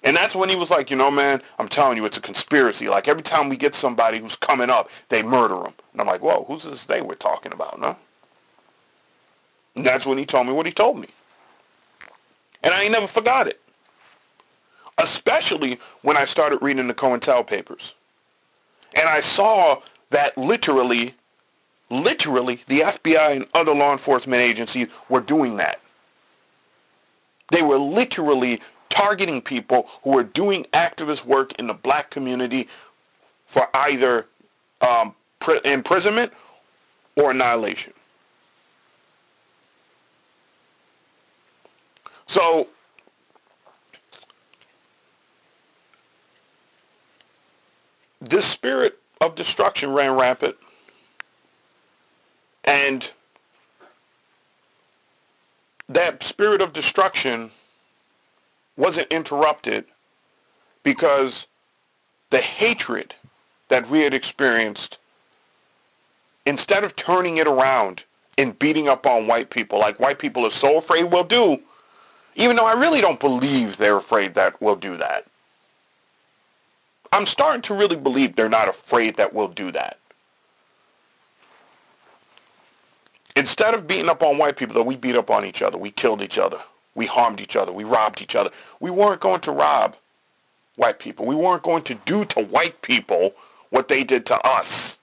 And 0.03 0.15
that's 0.15 0.33
when 0.33 0.49
he 0.49 0.55
was 0.55 0.69
like, 0.69 0.89
you 0.89 0.97
know, 0.97 1.11
man, 1.11 1.41
I'm 1.59 1.67
telling 1.67 1.97
you, 1.97 2.05
it's 2.05 2.17
a 2.17 2.21
conspiracy. 2.21 2.89
Like 2.89 3.07
every 3.07 3.21
time 3.21 3.49
we 3.49 3.57
get 3.57 3.75
somebody 3.75 4.17
who's 4.17 4.35
coming 4.35 4.69
up, 4.69 4.89
they 5.09 5.21
murder 5.21 5.55
them. 5.55 5.73
And 5.91 6.01
I'm 6.01 6.07
like, 6.07 6.21
whoa, 6.21 6.45
who's 6.47 6.63
this 6.63 6.85
they 6.85 7.01
we're 7.01 7.15
talking 7.15 7.53
about, 7.53 7.79
no? 7.79 7.95
And 9.75 9.85
that's 9.85 10.05
when 10.05 10.17
he 10.17 10.25
told 10.25 10.47
me 10.47 10.53
what 10.53 10.65
he 10.65 10.71
told 10.71 10.99
me. 10.99 11.07
And 12.63 12.73
I 12.73 12.83
ain't 12.83 12.91
never 12.91 13.07
forgot 13.07 13.47
it. 13.47 13.59
Especially 14.97 15.79
when 16.01 16.17
I 16.17 16.25
started 16.25 16.61
reading 16.61 16.87
the 16.87 16.93
COINTEL 16.93 17.47
papers. 17.47 17.95
And 18.95 19.07
I 19.07 19.21
saw 19.21 19.81
that 20.09 20.37
literally, 20.37 21.15
literally, 21.89 22.61
the 22.67 22.81
FBI 22.81 23.35
and 23.35 23.47
other 23.53 23.73
law 23.73 23.93
enforcement 23.93 24.41
agencies 24.41 24.87
were 25.09 25.21
doing 25.21 25.57
that. 25.57 25.79
They 27.51 27.61
were 27.61 27.77
literally 27.77 28.61
targeting 28.89 29.41
people 29.41 29.89
who 30.03 30.11
were 30.11 30.23
doing 30.23 30.65
activist 30.73 31.25
work 31.25 31.57
in 31.59 31.67
the 31.67 31.73
black 31.73 32.09
community 32.09 32.67
for 33.45 33.67
either 33.73 34.27
um, 34.81 35.15
imprisonment 35.65 36.31
or 37.15 37.31
annihilation. 37.31 37.93
So 42.31 42.67
this 48.21 48.45
spirit 48.45 48.97
of 49.19 49.35
destruction 49.35 49.91
ran 49.91 50.15
rampant 50.15 50.55
and 52.63 53.11
that 55.89 56.23
spirit 56.23 56.61
of 56.61 56.71
destruction 56.71 57.51
wasn't 58.77 59.11
interrupted 59.11 59.83
because 60.83 61.47
the 62.29 62.39
hatred 62.39 63.13
that 63.67 63.89
we 63.89 63.99
had 63.99 64.13
experienced, 64.13 64.99
instead 66.45 66.85
of 66.85 66.95
turning 66.95 67.35
it 67.35 67.47
around 67.47 68.05
and 68.37 68.57
beating 68.57 68.87
up 68.87 69.05
on 69.05 69.27
white 69.27 69.49
people, 69.49 69.79
like 69.79 69.99
white 69.99 70.17
people 70.17 70.45
are 70.45 70.49
so 70.49 70.77
afraid 70.77 71.03
we'll 71.03 71.25
do, 71.25 71.61
even 72.35 72.55
though 72.55 72.65
I 72.65 72.73
really 72.73 73.01
don't 73.01 73.19
believe 73.19 73.77
they're 73.77 73.97
afraid 73.97 74.33
that 74.35 74.61
we'll 74.61 74.75
do 74.75 74.97
that. 74.97 75.25
I'm 77.11 77.25
starting 77.25 77.61
to 77.63 77.73
really 77.73 77.97
believe 77.97 78.35
they're 78.35 78.49
not 78.49 78.69
afraid 78.69 79.17
that 79.17 79.33
we'll 79.33 79.49
do 79.49 79.71
that. 79.71 79.97
Instead 83.35 83.73
of 83.73 83.87
beating 83.87 84.09
up 84.09 84.23
on 84.23 84.37
white 84.37 84.55
people, 84.55 84.75
though, 84.75 84.83
we 84.83 84.95
beat 84.95 85.15
up 85.15 85.29
on 85.29 85.45
each 85.45 85.61
other. 85.61 85.77
We 85.77 85.91
killed 85.91 86.21
each 86.21 86.37
other. 86.37 86.59
We 86.95 87.05
harmed 87.05 87.41
each 87.41 87.55
other. 87.55 87.71
We 87.71 87.83
robbed 87.83 88.21
each 88.21 88.35
other. 88.35 88.49
We 88.79 88.91
weren't 88.91 89.21
going 89.21 89.41
to 89.41 89.51
rob 89.51 89.95
white 90.75 90.99
people. 90.99 91.25
We 91.25 91.35
weren't 91.35 91.63
going 91.63 91.83
to 91.83 91.95
do 91.95 92.25
to 92.25 92.41
white 92.41 92.81
people 92.81 93.33
what 93.69 93.87
they 93.87 94.03
did 94.03 94.25
to 94.27 94.47
us 94.47 94.97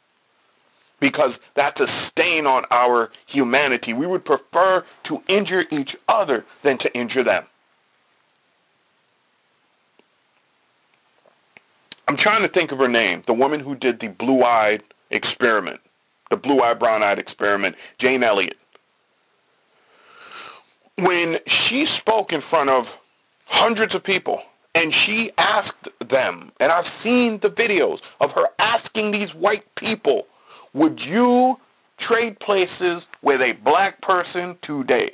because 1.01 1.41
that's 1.55 1.81
a 1.81 1.87
stain 1.87 2.47
on 2.47 2.65
our 2.71 3.11
humanity. 3.27 3.93
We 3.93 4.07
would 4.07 4.25
prefer 4.25 4.85
to 5.05 5.23
injure 5.29 5.65
each 5.71 5.97
other 6.09 6.45
than 6.63 6.79
to 6.79 6.95
injure 6.97 7.23
them. 7.23 7.45
I'm 12.09 12.17
trying 12.17 12.43
to 12.43 12.49
think 12.49 12.73
of 12.73 12.79
her 12.79 12.89
name, 12.89 13.23
the 13.27 13.35
woman 13.35 13.61
who 13.61 13.75
did 13.75 14.01
the 14.01 14.09
blue-eyed 14.09 14.83
experiment, 15.11 15.81
the 16.31 16.39
blue-eyed, 16.39 16.79
brown-eyed 16.79 17.19
experiment, 17.19 17.77
Jane 17.99 18.23
Elliott. 18.23 18.57
When 20.97 21.39
she 21.47 21.85
spoke 21.85 22.33
in 22.33 22.41
front 22.41 22.71
of 22.71 22.99
hundreds 23.45 23.95
of 23.95 24.03
people, 24.03 24.43
and 24.75 24.93
she 24.93 25.33
asked 25.39 25.89
them, 26.09 26.51
and 26.61 26.73
I've 26.73 26.87
seen 26.87 27.39
the 27.39 27.51
videos 27.51 28.01
of 28.21 28.33
her 28.33 28.47
asking 28.59 29.11
these 29.11 29.35
white 29.35 29.75
people, 29.75 30.27
would 30.75 31.05
you 31.05 31.59
trade 31.97 32.39
places 32.39 33.07
with 33.23 33.41
a 33.41 33.53
black 33.53 34.01
person 34.01 34.57
today? 34.61 35.11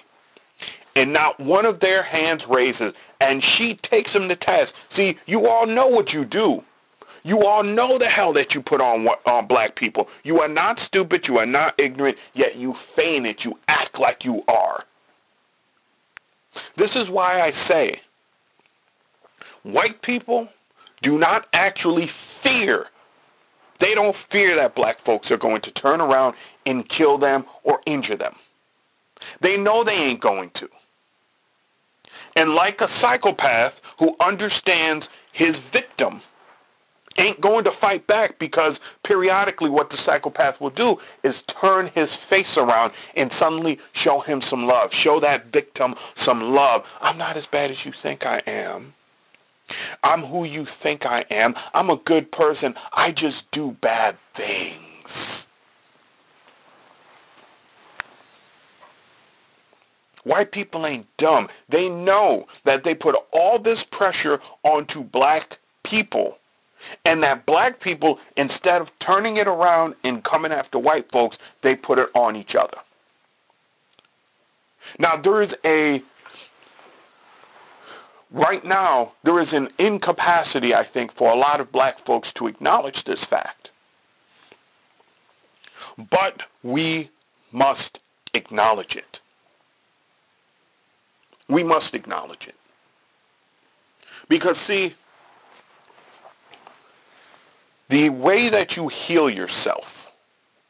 And 0.97 1.13
not 1.13 1.41
one 1.41 1.67
of 1.67 1.81
their 1.81 2.03
hands 2.03 2.47
raises, 2.47 2.93
and 3.21 3.43
she 3.43 3.75
takes 3.75 4.13
them 4.13 4.29
to 4.29 4.37
task. 4.37 4.75
See, 4.89 5.19
you 5.27 5.49
all 5.49 5.67
know 5.67 5.89
what 5.89 6.15
you 6.15 6.25
do. 6.25 6.63
You 7.25 7.47
all 7.47 7.63
know 7.63 7.99
the 7.99 8.07
hell 8.07 8.33
that 8.35 8.55
you 8.55 8.61
put 8.61 8.81
on 8.81 9.09
on 9.27 9.47
black 9.47 9.75
people. 9.75 10.09
You 10.23 10.41
are 10.43 10.49
not 10.49 10.79
stupid. 10.79 11.27
You 11.27 11.39
are 11.39 11.47
not 11.47 11.75
ignorant. 11.79 12.19
Yet 12.35 12.57
you 12.57 12.75
feign 12.75 13.25
it. 13.25 13.45
You 13.45 13.59
act 13.67 13.99
like 13.99 14.25
you 14.25 14.45
are. 14.47 14.85
This 16.77 16.95
is 16.95 17.11
why 17.11 17.41
I 17.41 17.51
say 17.51 18.01
white 19.63 20.03
people 20.03 20.49
do 21.03 21.19
not 21.19 21.49
actually 21.53 22.07
fear. 22.07 22.89
They 23.79 23.95
don't 23.95 24.15
fear 24.15 24.57
that 24.57 24.75
black 24.75 24.99
folks 24.99 25.31
are 25.31 25.37
going 25.37 25.61
to 25.63 25.71
turn 25.71 26.01
around 26.01 26.35
and 26.67 26.89
kill 26.89 27.19
them 27.19 27.45
or 27.63 27.81
injure 27.87 28.17
them. 28.17 28.35
They 29.41 29.57
know 29.57 29.85
they 29.85 29.97
ain't 29.97 30.21
going 30.21 30.51
to. 30.51 30.69
And 32.37 32.55
like 32.55 32.81
a 32.81 32.89
psychopath 32.89 33.81
who 33.99 34.17
understands 34.21 35.09
his 35.33 35.59
victim 35.59 36.21
ain't 37.17 37.41
going 37.41 37.65
to 37.65 37.71
fight 37.71 38.07
back 38.07 38.39
because 38.39 38.81
periodically 39.03 39.71
what 39.71 39.91
the 39.91 39.97
psychopath 39.97 40.61
will 40.61 40.71
do 40.71 40.99
is 41.23 41.43
turn 41.43 41.87
his 41.95 42.15
face 42.15 42.57
around 42.57 42.93
and 43.17 43.33
suddenly 43.33 43.79
show 43.93 44.21
him 44.21 44.41
some 44.41 44.67
love. 44.67 44.93
Show 44.93 45.21
that 45.21 45.53
victim 45.53 45.95
some 46.17 46.55
love. 46.55 46.93
I'm 47.01 47.19
not 47.19 47.37
as 47.37 47.47
bad 47.47 47.71
as 47.71 47.87
you 47.87 47.93
think 47.93 48.27
I 48.27 48.43
am. 48.47 48.95
I'm 50.03 50.23
who 50.23 50.45
you 50.45 50.65
think 50.65 51.07
I 51.07 51.25
am. 51.31 51.55
I'm 51.73 51.91
a 51.91 51.97
good 51.97 52.31
person. 52.31 52.75
I 52.93 53.13
just 53.13 53.51
do 53.51 53.73
bad 53.81 54.17
things. 54.33 55.47
White 60.25 60.53
people 60.53 60.87
ain't 60.87 61.15
dumb. 61.19 61.49
They 61.69 61.89
know 61.89 62.47
that 62.65 62.83
they 62.83 62.95
put 62.95 63.15
all 63.31 63.59
this 63.59 63.85
pressure 63.85 64.41
onto 64.63 65.03
black 65.03 65.59
people 65.83 66.39
and 67.05 67.23
that 67.23 67.47
black 67.47 67.81
people, 67.81 68.19
instead 68.37 68.81
of 68.81 68.99
turning 68.99 69.37
it 69.37 69.47
around 69.47 69.95
and 70.05 70.23
coming 70.25 70.53
after 70.53 70.79
white 70.79 71.11
folks, 71.11 71.39
they 71.63 71.77
put 71.77 71.99
it 71.99 72.11
on 72.15 72.37
each 72.37 72.55
other. 72.55 72.79
Now, 74.99 75.17
there 75.17 75.41
is 75.41 75.57
a, 75.65 76.03
right 78.35 78.65
now, 78.65 79.13
there 79.23 79.39
is 79.39 79.53
an 79.53 79.69
incapacity, 79.79 80.75
I 80.75 80.83
think, 80.83 81.13
for 81.13 81.31
a 81.33 81.37
lot 81.37 81.61
of 81.61 81.73
black 81.73 82.01
folks 82.01 82.33
to 82.35 82.47
acknowledge 82.49 83.05
this 83.05 83.25
fact. 83.25 83.71
But 86.11 86.43
we 86.63 87.11
must 87.53 88.01
acknowledge 88.35 88.97
it. 88.97 89.21
We 91.49 91.63
must 91.63 91.95
acknowledge 91.95 92.49
it. 92.49 92.57
Because, 94.29 94.59
see, 94.59 94.95
the 97.89 98.11
way 98.11 98.49
that 98.49 98.77
you 98.77 98.89
heal 98.89 99.31
yourself, 99.31 100.13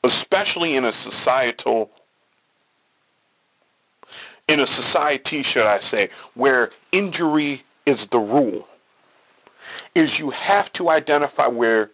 especially 0.02 0.76
in 0.76 0.84
a 0.84 0.92
societal, 0.92 1.90
in 4.48 4.60
a 4.60 4.66
society, 4.66 5.42
should 5.42 5.66
I 5.66 5.80
say, 5.80 6.10
where 6.34 6.70
injury 6.92 7.62
is 7.86 8.06
the 8.08 8.18
rule, 8.18 8.68
is 9.94 10.18
you 10.18 10.30
have 10.30 10.72
to 10.74 10.90
identify 10.90 11.46
where 11.46 11.90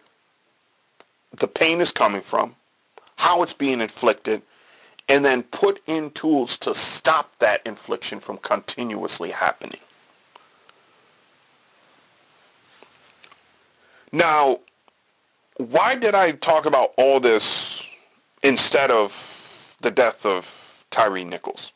the 1.37 1.47
pain 1.47 1.79
is 1.79 1.91
coming 1.91 2.21
from, 2.21 2.55
how 3.15 3.41
it's 3.43 3.53
being 3.53 3.79
inflicted, 3.79 4.41
and 5.07 5.23
then 5.23 5.43
put 5.43 5.81
in 5.87 6.11
tools 6.11 6.57
to 6.57 6.75
stop 6.75 7.37
that 7.39 7.65
infliction 7.65 8.19
from 8.19 8.37
continuously 8.37 9.31
happening. 9.31 9.79
Now, 14.11 14.59
why 15.57 15.95
did 15.95 16.15
I 16.15 16.31
talk 16.31 16.65
about 16.65 16.93
all 16.97 17.19
this 17.19 17.85
instead 18.43 18.91
of 18.91 19.75
the 19.81 19.91
death 19.91 20.25
of 20.25 20.85
Tyre 20.91 21.23
Nichols? 21.23 21.71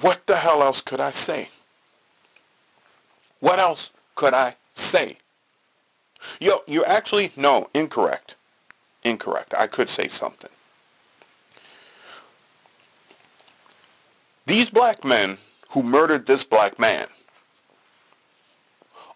What 0.00 0.26
the 0.26 0.36
hell 0.36 0.62
else 0.62 0.80
could 0.80 1.00
I 1.00 1.10
say? 1.10 1.48
What 3.40 3.58
else 3.58 3.90
could 4.14 4.34
I 4.34 4.56
say? 4.74 5.18
Yo, 6.40 6.62
you 6.66 6.84
actually, 6.84 7.32
no, 7.36 7.68
incorrect. 7.74 8.34
Incorrect. 9.04 9.54
I 9.56 9.66
could 9.66 9.88
say 9.88 10.08
something. 10.08 10.50
These 14.46 14.70
black 14.70 15.04
men 15.04 15.38
who 15.70 15.82
murdered 15.82 16.26
this 16.26 16.44
black 16.44 16.78
man 16.78 17.06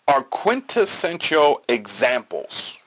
are 0.07 0.23
quintessential 0.23 1.63
examples 1.69 2.79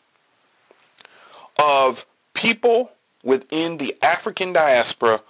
of 1.60 2.06
people 2.34 2.92
within 3.24 3.78
the 3.78 3.96
African 4.02 4.54
diaspora 4.54 5.22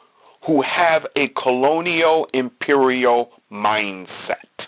who 0.43 0.61
have 0.61 1.05
a 1.15 1.27
colonial 1.29 2.27
imperial 2.33 3.31
mindset. 3.51 4.67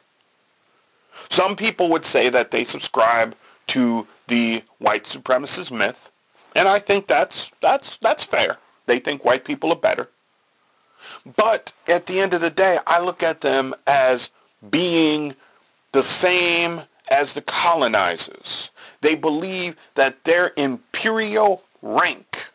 Some 1.30 1.56
people 1.56 1.90
would 1.90 2.06
say 2.06 2.30
that 2.30 2.52
they 2.52 2.64
subscribe 2.64 3.36
to 3.68 4.08
the 4.28 4.64
white 4.80 5.06
supremacist 5.06 5.72
myth, 5.72 6.12
and 6.56 6.68
I 6.68 6.80
think 6.80 7.08
that's 7.08 7.52
that's 7.62 7.98
that's 7.98 8.24
fair. 8.24 8.58
They 8.86 9.00
think 9.00 9.26
white 9.26 9.45
people 9.45 9.72
are 9.72 9.78
better. 9.78 10.10
But 11.36 11.74
at 11.88 12.06
the 12.06 12.20
end 12.20 12.34
of 12.34 12.41
the 12.41 12.50
day, 12.50 12.78
I 12.86 13.00
look 13.00 13.24
at 13.24 13.41
them 13.41 13.74
as 13.88 14.30
being 14.70 15.36
the 15.91 16.04
same 16.04 16.82
as 17.10 17.34
the 17.34 17.41
colonizers. 17.41 18.70
They 19.02 19.16
believe 19.16 19.76
that 19.95 20.24
their 20.24 20.54
imperial 20.56 21.64
rank 21.82 22.52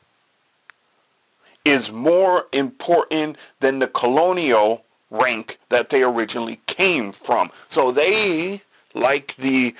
is 1.64 1.92
more 1.92 2.46
important 2.52 3.36
than 3.60 3.78
the 3.78 3.88
colonial 3.88 4.84
rank 5.10 5.58
that 5.68 5.90
they 5.90 6.02
originally 6.02 6.60
came 6.66 7.12
from. 7.12 7.50
So 7.68 7.92
they, 7.92 8.62
like 8.94 9.36
the 9.36 9.74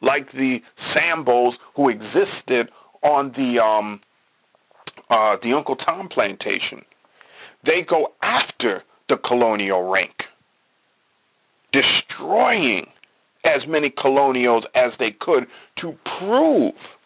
like 0.00 0.32
the 0.32 0.62
Sambos 0.76 1.58
who 1.74 1.88
existed 1.88 2.70
on 3.02 3.30
the 3.32 3.58
um, 3.58 4.00
uh, 5.10 5.36
the 5.36 5.52
Uncle 5.52 5.76
Tom 5.76 6.08
plantation, 6.08 6.84
they 7.62 7.82
go 7.82 8.12
after 8.22 8.82
the 9.08 9.16
colonial 9.16 9.88
rank, 9.88 10.28
destroying 11.72 12.90
as 13.44 13.66
many 13.66 13.90
colonials 13.90 14.66
as 14.74 14.96
they 14.96 15.10
could 15.10 15.46
to 15.76 15.92
prove 16.04 16.96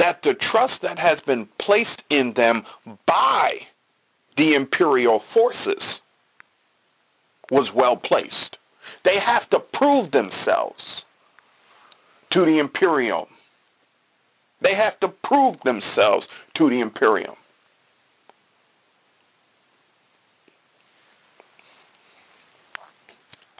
that 0.00 0.22
the 0.22 0.32
trust 0.32 0.80
that 0.80 0.98
has 0.98 1.20
been 1.20 1.44
placed 1.58 2.04
in 2.08 2.32
them 2.32 2.64
by 3.04 3.60
the 4.36 4.54
imperial 4.54 5.18
forces 5.18 6.00
was 7.50 7.74
well 7.74 7.98
placed. 7.98 8.56
They 9.02 9.18
have 9.18 9.50
to 9.50 9.60
prove 9.60 10.10
themselves 10.12 11.04
to 12.30 12.46
the 12.46 12.58
imperium. 12.58 13.26
They 14.62 14.72
have 14.72 14.98
to 15.00 15.08
prove 15.08 15.60
themselves 15.64 16.30
to 16.54 16.70
the 16.70 16.80
imperium. 16.80 17.36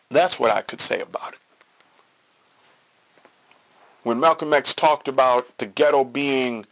That's 0.08 0.40
what 0.40 0.52
I 0.52 0.62
could 0.62 0.80
say 0.80 1.02
about 1.02 1.34
it. 1.34 1.49
Malcolm 4.20 4.52
X 4.52 4.74
talked 4.74 5.08
about 5.08 5.46
the 5.58 5.66
ghetto 5.66 6.04
being 6.04 6.66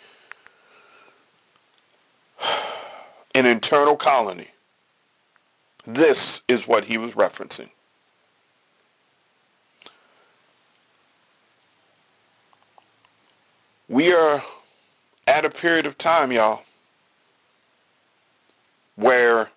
an 3.35 3.47
internal 3.47 3.97
colony, 3.97 4.49
this 5.85 6.43
is 6.49 6.69
what 6.69 6.85
he 6.85 6.99
was 6.99 7.13
referencing. 7.13 7.71
We 13.89 14.13
are 14.13 14.43
at 15.27 15.45
a 15.47 15.51
period 15.51 15.87
of 15.87 15.97
time, 15.97 16.31
y'all, 16.31 16.63
where 18.97 19.49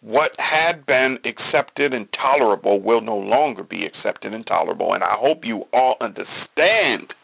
what 0.00 0.38
had 0.40 0.86
been 0.86 1.18
accepted 1.24 1.92
and 1.92 2.10
tolerable 2.12 2.80
will 2.80 3.00
no 3.00 3.16
longer 3.16 3.62
be 3.62 3.84
accepted 3.84 4.32
and 4.32 4.46
tolerable. 4.46 4.94
And 4.94 5.04
I 5.04 5.12
hope 5.12 5.44
you 5.44 5.68
all 5.72 5.96
understand 6.00 7.14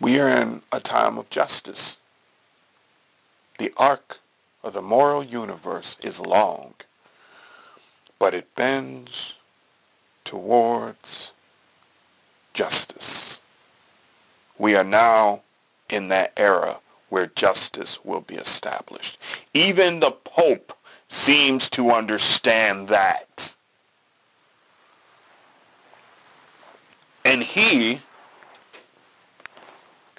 We 0.00 0.18
are 0.18 0.28
in 0.28 0.62
a 0.72 0.80
time 0.80 1.18
of 1.18 1.28
justice. 1.28 1.98
The 3.58 3.70
arc 3.76 4.20
of 4.64 4.72
the 4.72 4.80
moral 4.80 5.22
universe 5.22 5.96
is 6.02 6.18
long, 6.18 6.72
but 8.18 8.32
it 8.32 8.54
bends 8.54 9.36
towards 10.24 11.32
justice. 12.54 13.40
We 14.60 14.76
are 14.76 14.84
now 14.84 15.40
in 15.88 16.08
that 16.08 16.34
era 16.36 16.80
where 17.08 17.28
justice 17.28 17.98
will 18.04 18.20
be 18.20 18.34
established. 18.34 19.16
Even 19.54 20.00
the 20.00 20.10
Pope 20.10 20.76
seems 21.08 21.70
to 21.70 21.90
understand 21.90 22.88
that. 22.88 23.56
And 27.24 27.42
he 27.42 28.02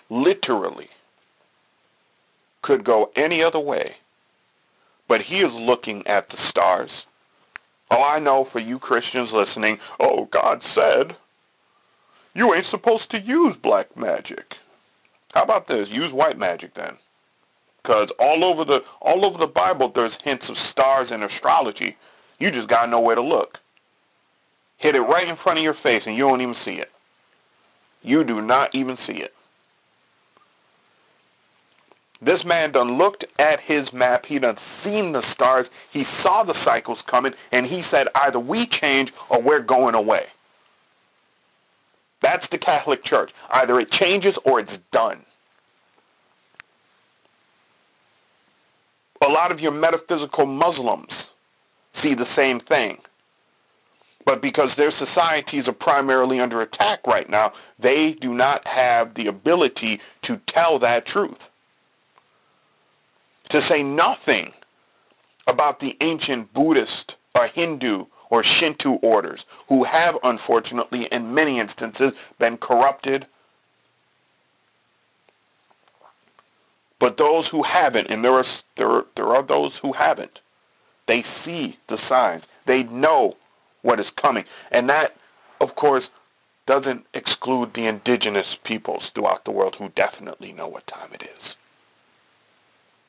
literally 0.10 0.90
could 2.64 2.84
go 2.84 3.12
any 3.16 3.44
other 3.44 3.60
way, 3.60 3.98
but 5.08 5.22
he 5.22 5.42
is 5.42 5.54
looking 5.54 6.06
at 6.08 6.30
the 6.30 6.38
stars. 6.38 7.06
Oh, 7.92 8.04
I 8.04 8.18
know 8.18 8.44
for 8.44 8.60
you 8.60 8.80
Christians 8.80 9.34
listening, 9.34 9.80
oh, 10.00 10.26
God 10.26 10.64
said, 10.64 11.16
you 12.34 12.54
ain't 12.54 12.66
supposed 12.66 13.12
to 13.12 13.20
use 13.20 13.58
black 13.58 13.96
magic. 13.98 14.58
How 15.34 15.44
about 15.44 15.68
this? 15.68 15.92
Use 15.92 16.14
white 16.14 16.38
magic 16.38 16.74
then. 16.74 16.98
Because 17.82 18.12
all 18.20 18.44
over 18.44 18.64
the 18.64 18.84
all 19.02 19.26
over 19.26 19.38
the 19.38 19.48
Bible 19.48 19.90
there's 19.90 20.22
hints 20.22 20.50
of 20.50 20.58
stars 20.58 21.12
and 21.12 21.24
astrology. 21.24 21.98
You 22.40 22.52
just 22.52 22.68
gotta 22.68 22.90
know 22.90 23.00
where 23.00 23.16
to 23.16 23.22
look. 23.22 23.60
Hit 24.78 24.96
it 24.96 25.02
right 25.02 25.28
in 25.28 25.36
front 25.36 25.60
of 25.60 25.64
your 25.64 25.74
face 25.74 26.08
and 26.08 26.16
you 26.16 26.28
don't 26.28 26.42
even 26.42 26.54
see 26.54 26.76
it. 26.76 26.92
You 28.04 28.24
do 28.24 28.42
not 28.42 28.74
even 28.74 28.98
see 28.98 29.18
it. 29.18 29.34
This 32.22 32.46
man 32.46 32.72
done 32.72 32.98
looked 32.98 33.26
at 33.40 33.60
his 33.60 33.94
map. 33.94 34.28
He 34.28 34.38
done 34.38 34.58
seen 34.58 35.12
the 35.12 35.22
stars. 35.22 35.72
He 35.90 36.04
saw 36.04 36.44
the 36.44 36.54
cycles 36.54 37.02
coming, 37.02 37.34
and 37.52 37.66
he 37.66 37.82
said, 37.82 38.08
either 38.14 38.40
we 38.40 38.68
change 38.68 39.12
or 39.30 39.42
we're 39.42 39.60
going 39.60 39.96
away. 39.96 40.28
That's 42.22 42.48
the 42.48 42.58
Catholic 42.58 43.04
Church. 43.04 43.32
Either 43.50 43.80
it 43.80 43.92
changes 43.92 44.38
or 44.46 44.60
it's 44.60 44.78
done. 44.78 45.26
A 49.24 49.30
lot 49.30 49.52
of 49.52 49.62
your 49.62 49.72
metaphysical 49.72 50.46
Muslims 50.46 51.30
see 51.94 52.14
the 52.14 52.26
same 52.26 52.60
thing. 52.60 53.00
But 54.26 54.42
because 54.42 54.76
their 54.76 54.92
societies 54.92 55.68
are 55.68 55.74
primarily 55.74 56.40
under 56.40 56.62
attack 56.62 57.06
right 57.08 57.28
now, 57.28 57.54
they 57.80 58.14
do 58.14 58.34
not 58.34 58.68
have 58.68 59.16
the 59.16 59.28
ability 59.28 60.00
to 60.22 60.38
tell 60.46 60.80
that 60.80 61.06
truth 61.06 61.50
to 63.50 63.62
say 63.62 63.84
nothing 63.84 64.54
about 65.48 65.80
the 65.80 65.98
ancient 66.02 66.54
Buddhist 66.54 67.18
or 67.36 67.48
Hindu 67.48 68.06
or 68.32 68.42
Shinto 68.42 68.94
orders 68.96 69.46
who 69.68 69.84
have 69.84 70.18
unfortunately 70.24 71.04
in 71.06 71.36
many 71.36 71.60
instances 71.60 72.14
been 72.40 72.58
corrupted. 72.58 73.28
But 76.98 77.18
those 77.18 77.50
who 77.50 77.64
haven't, 77.64 78.10
and 78.10 78.26
there 78.26 78.34
are, 78.34 78.46
there, 78.78 78.90
are, 78.90 79.06
there 79.16 79.28
are 79.28 79.44
those 79.44 79.80
who 79.80 79.94
haven't, 79.94 80.40
they 81.06 81.22
see 81.22 81.78
the 81.88 81.98
signs. 81.98 82.48
They 82.66 82.84
know 82.84 83.36
what 83.82 84.00
is 84.00 84.12
coming. 84.12 84.46
And 84.72 84.90
that, 84.90 85.18
of 85.60 85.76
course, 85.76 86.10
doesn't 86.66 87.06
exclude 87.14 87.74
the 87.74 87.88
indigenous 87.88 88.56
peoples 88.56 89.10
throughout 89.10 89.44
the 89.44 89.52
world 89.52 89.76
who 89.76 89.90
definitely 89.90 90.54
know 90.54 90.68
what 90.68 90.88
time 90.88 91.10
it 91.14 91.24
is. 91.24 91.58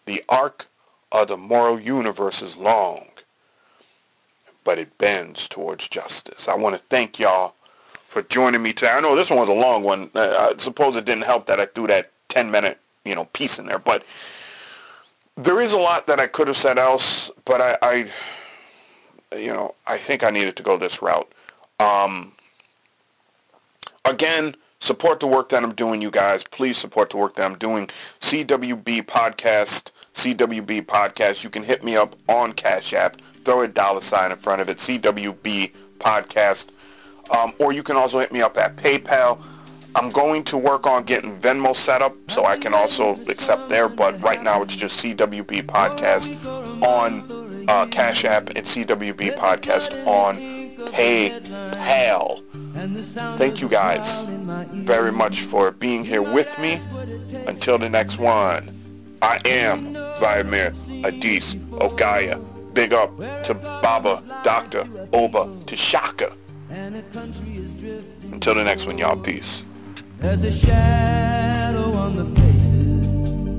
The 0.06 0.24
arc 0.28 0.66
of 1.12 1.28
the 1.28 1.36
moral 1.36 1.78
universe 1.78 2.42
is 2.42 2.56
long, 2.56 3.11
but 4.64 4.78
it 4.78 4.96
bends 4.98 5.48
towards 5.48 5.88
justice. 5.88 6.48
I 6.48 6.54
want 6.54 6.76
to 6.76 6.82
thank 6.88 7.18
y'all 7.18 7.54
for 8.08 8.22
joining 8.22 8.62
me 8.62 8.72
today. 8.72 8.92
I 8.92 9.00
know 9.00 9.16
this 9.16 9.30
one 9.30 9.38
was 9.38 9.48
a 9.48 9.52
long 9.52 9.82
one. 9.82 10.10
Uh, 10.14 10.52
I 10.52 10.58
suppose 10.58 10.96
it 10.96 11.04
didn't 11.04 11.24
help 11.24 11.46
that 11.46 11.60
I 11.60 11.66
threw 11.66 11.86
that 11.86 12.10
10-minute, 12.28 12.78
you 13.04 13.14
know, 13.14 13.24
piece 13.26 13.58
in 13.58 13.66
there, 13.66 13.78
but 13.78 14.04
there 15.36 15.60
is 15.60 15.72
a 15.72 15.78
lot 15.78 16.06
that 16.06 16.20
I 16.20 16.26
could 16.26 16.48
have 16.48 16.56
said 16.56 16.78
else, 16.78 17.30
but 17.44 17.60
I, 17.60 17.78
I 17.82 18.10
you 19.36 19.52
know, 19.52 19.74
I 19.86 19.96
think 19.96 20.22
I 20.22 20.30
needed 20.30 20.56
to 20.56 20.62
go 20.62 20.76
this 20.76 21.00
route. 21.00 21.30
Um, 21.80 22.32
again, 24.04 24.54
support 24.80 25.20
the 25.20 25.26
work 25.26 25.48
that 25.50 25.62
I'm 25.62 25.74
doing, 25.74 26.02
you 26.02 26.10
guys. 26.10 26.44
Please 26.44 26.76
support 26.76 27.10
the 27.10 27.16
work 27.16 27.36
that 27.36 27.44
I'm 27.44 27.58
doing. 27.58 27.88
CWB 28.20 29.02
Podcast, 29.04 29.90
CWB 30.14 30.82
Podcast. 30.82 31.42
You 31.42 31.50
can 31.50 31.62
hit 31.62 31.82
me 31.82 31.96
up 31.96 32.16
on 32.28 32.52
Cash 32.52 32.92
App. 32.92 33.20
Throw 33.44 33.62
a 33.62 33.68
dollar 33.68 34.00
sign 34.00 34.30
in 34.30 34.36
front 34.36 34.60
of 34.60 34.68
it, 34.68 34.78
CWB 34.78 35.72
Podcast. 35.98 36.66
Um, 37.30 37.52
or 37.58 37.72
you 37.72 37.82
can 37.82 37.96
also 37.96 38.18
hit 38.18 38.32
me 38.32 38.42
up 38.42 38.56
at 38.58 38.76
PayPal. 38.76 39.42
I'm 39.94 40.10
going 40.10 40.44
to 40.44 40.56
work 40.56 40.86
on 40.86 41.04
getting 41.04 41.38
Venmo 41.38 41.76
set 41.76 42.00
up 42.02 42.14
so 42.30 42.44
I 42.46 42.56
can 42.56 42.74
also 42.74 43.14
accept 43.28 43.68
there, 43.68 43.88
but 43.88 44.20
right 44.22 44.42
now 44.42 44.62
it's 44.62 44.74
just 44.74 45.02
CWB 45.04 45.64
Podcast 45.64 46.44
on 46.82 47.68
uh, 47.68 47.86
Cash 47.86 48.24
App 48.24 48.50
and 48.50 48.66
CWB 48.66 49.36
Podcast 49.36 50.06
on 50.06 50.36
PayPal. 50.86 52.42
Thank 53.38 53.60
you 53.60 53.68
guys 53.68 54.24
very 54.72 55.12
much 55.12 55.42
for 55.42 55.70
being 55.70 56.04
here 56.04 56.22
with 56.22 56.58
me. 56.58 56.80
Until 57.46 57.78
the 57.78 57.88
next 57.88 58.18
one, 58.18 59.18
I 59.20 59.40
am 59.44 59.92
Vladimir 59.92 60.72
Adis 61.04 61.54
Ogaya. 61.72 62.51
Big 62.74 62.94
up 62.94 63.16
to 63.44 63.54
Baba, 63.54 64.22
Dr. 64.44 64.86
Oba, 65.12 65.44
T'shaka. 65.66 66.32
Until 66.70 68.54
the 68.54 68.64
next 68.64 68.86
one, 68.86 68.96
y'all. 68.96 69.16
Peace. 69.16 69.62
There's 70.20 70.42
a 70.44 70.52
shadow 70.52 71.92
on 71.92 72.16
the 72.16 72.24
faces 72.40 73.08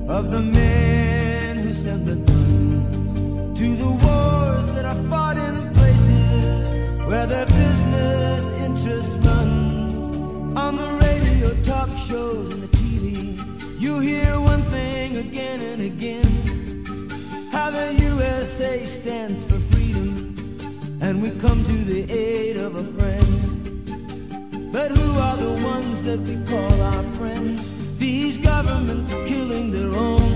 of 0.08 0.30
the 0.32 0.40
men 0.40 1.58
who 1.58 1.72
sent 1.72 2.06
the 2.06 2.16
guns 2.16 3.58
to 3.58 3.76
the 3.76 3.86
wars 3.86 4.72
that 4.72 4.84
are 4.84 5.02
fought 5.08 5.36
in 5.36 5.72
places 5.74 7.06
where 7.06 7.26
their 7.26 7.46
business 7.46 8.42
interest 8.60 9.10
runs. 9.24 10.16
On 10.56 10.76
the 10.76 10.90
radio, 11.06 11.54
talk 11.62 11.90
shows, 11.98 12.52
and 12.52 12.62
the 12.64 12.76
TV, 12.76 13.80
you 13.80 14.00
hear 14.00 14.40
one 14.40 14.62
thing 14.64 15.16
again 15.18 15.60
and 15.60 15.82
again. 15.82 17.50
How 17.52 17.70
the 17.70 18.03
USA 18.14 18.84
stands 18.84 19.44
for 19.44 19.58
freedom, 19.72 20.36
and 21.00 21.20
we 21.20 21.30
come 21.30 21.64
to 21.64 21.76
the 21.92 22.02
aid 22.12 22.56
of 22.56 22.76
a 22.76 22.84
friend. 22.96 24.72
But 24.72 24.92
who 24.92 25.18
are 25.18 25.36
the 25.36 25.54
ones 25.64 26.00
that 26.02 26.20
we 26.20 26.36
call 26.46 26.80
our 26.80 27.02
friends? 27.18 27.58
These 27.98 28.38
governments 28.38 29.12
killing 29.26 29.72
their 29.72 29.92
own, 30.10 30.32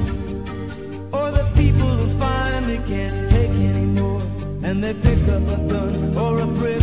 or 1.12 1.30
the 1.30 1.46
people 1.55 1.90
who 1.98 2.09
finally 2.18 2.80
can't 2.88 3.30
take 3.30 3.50
anymore, 3.50 4.22
and 4.64 4.82
they 4.82 4.94
pick 4.94 5.22
up 5.28 5.46
a 5.56 5.59
gun 5.72 6.16
or 6.16 6.40
a 6.40 6.46
brick 6.46 6.78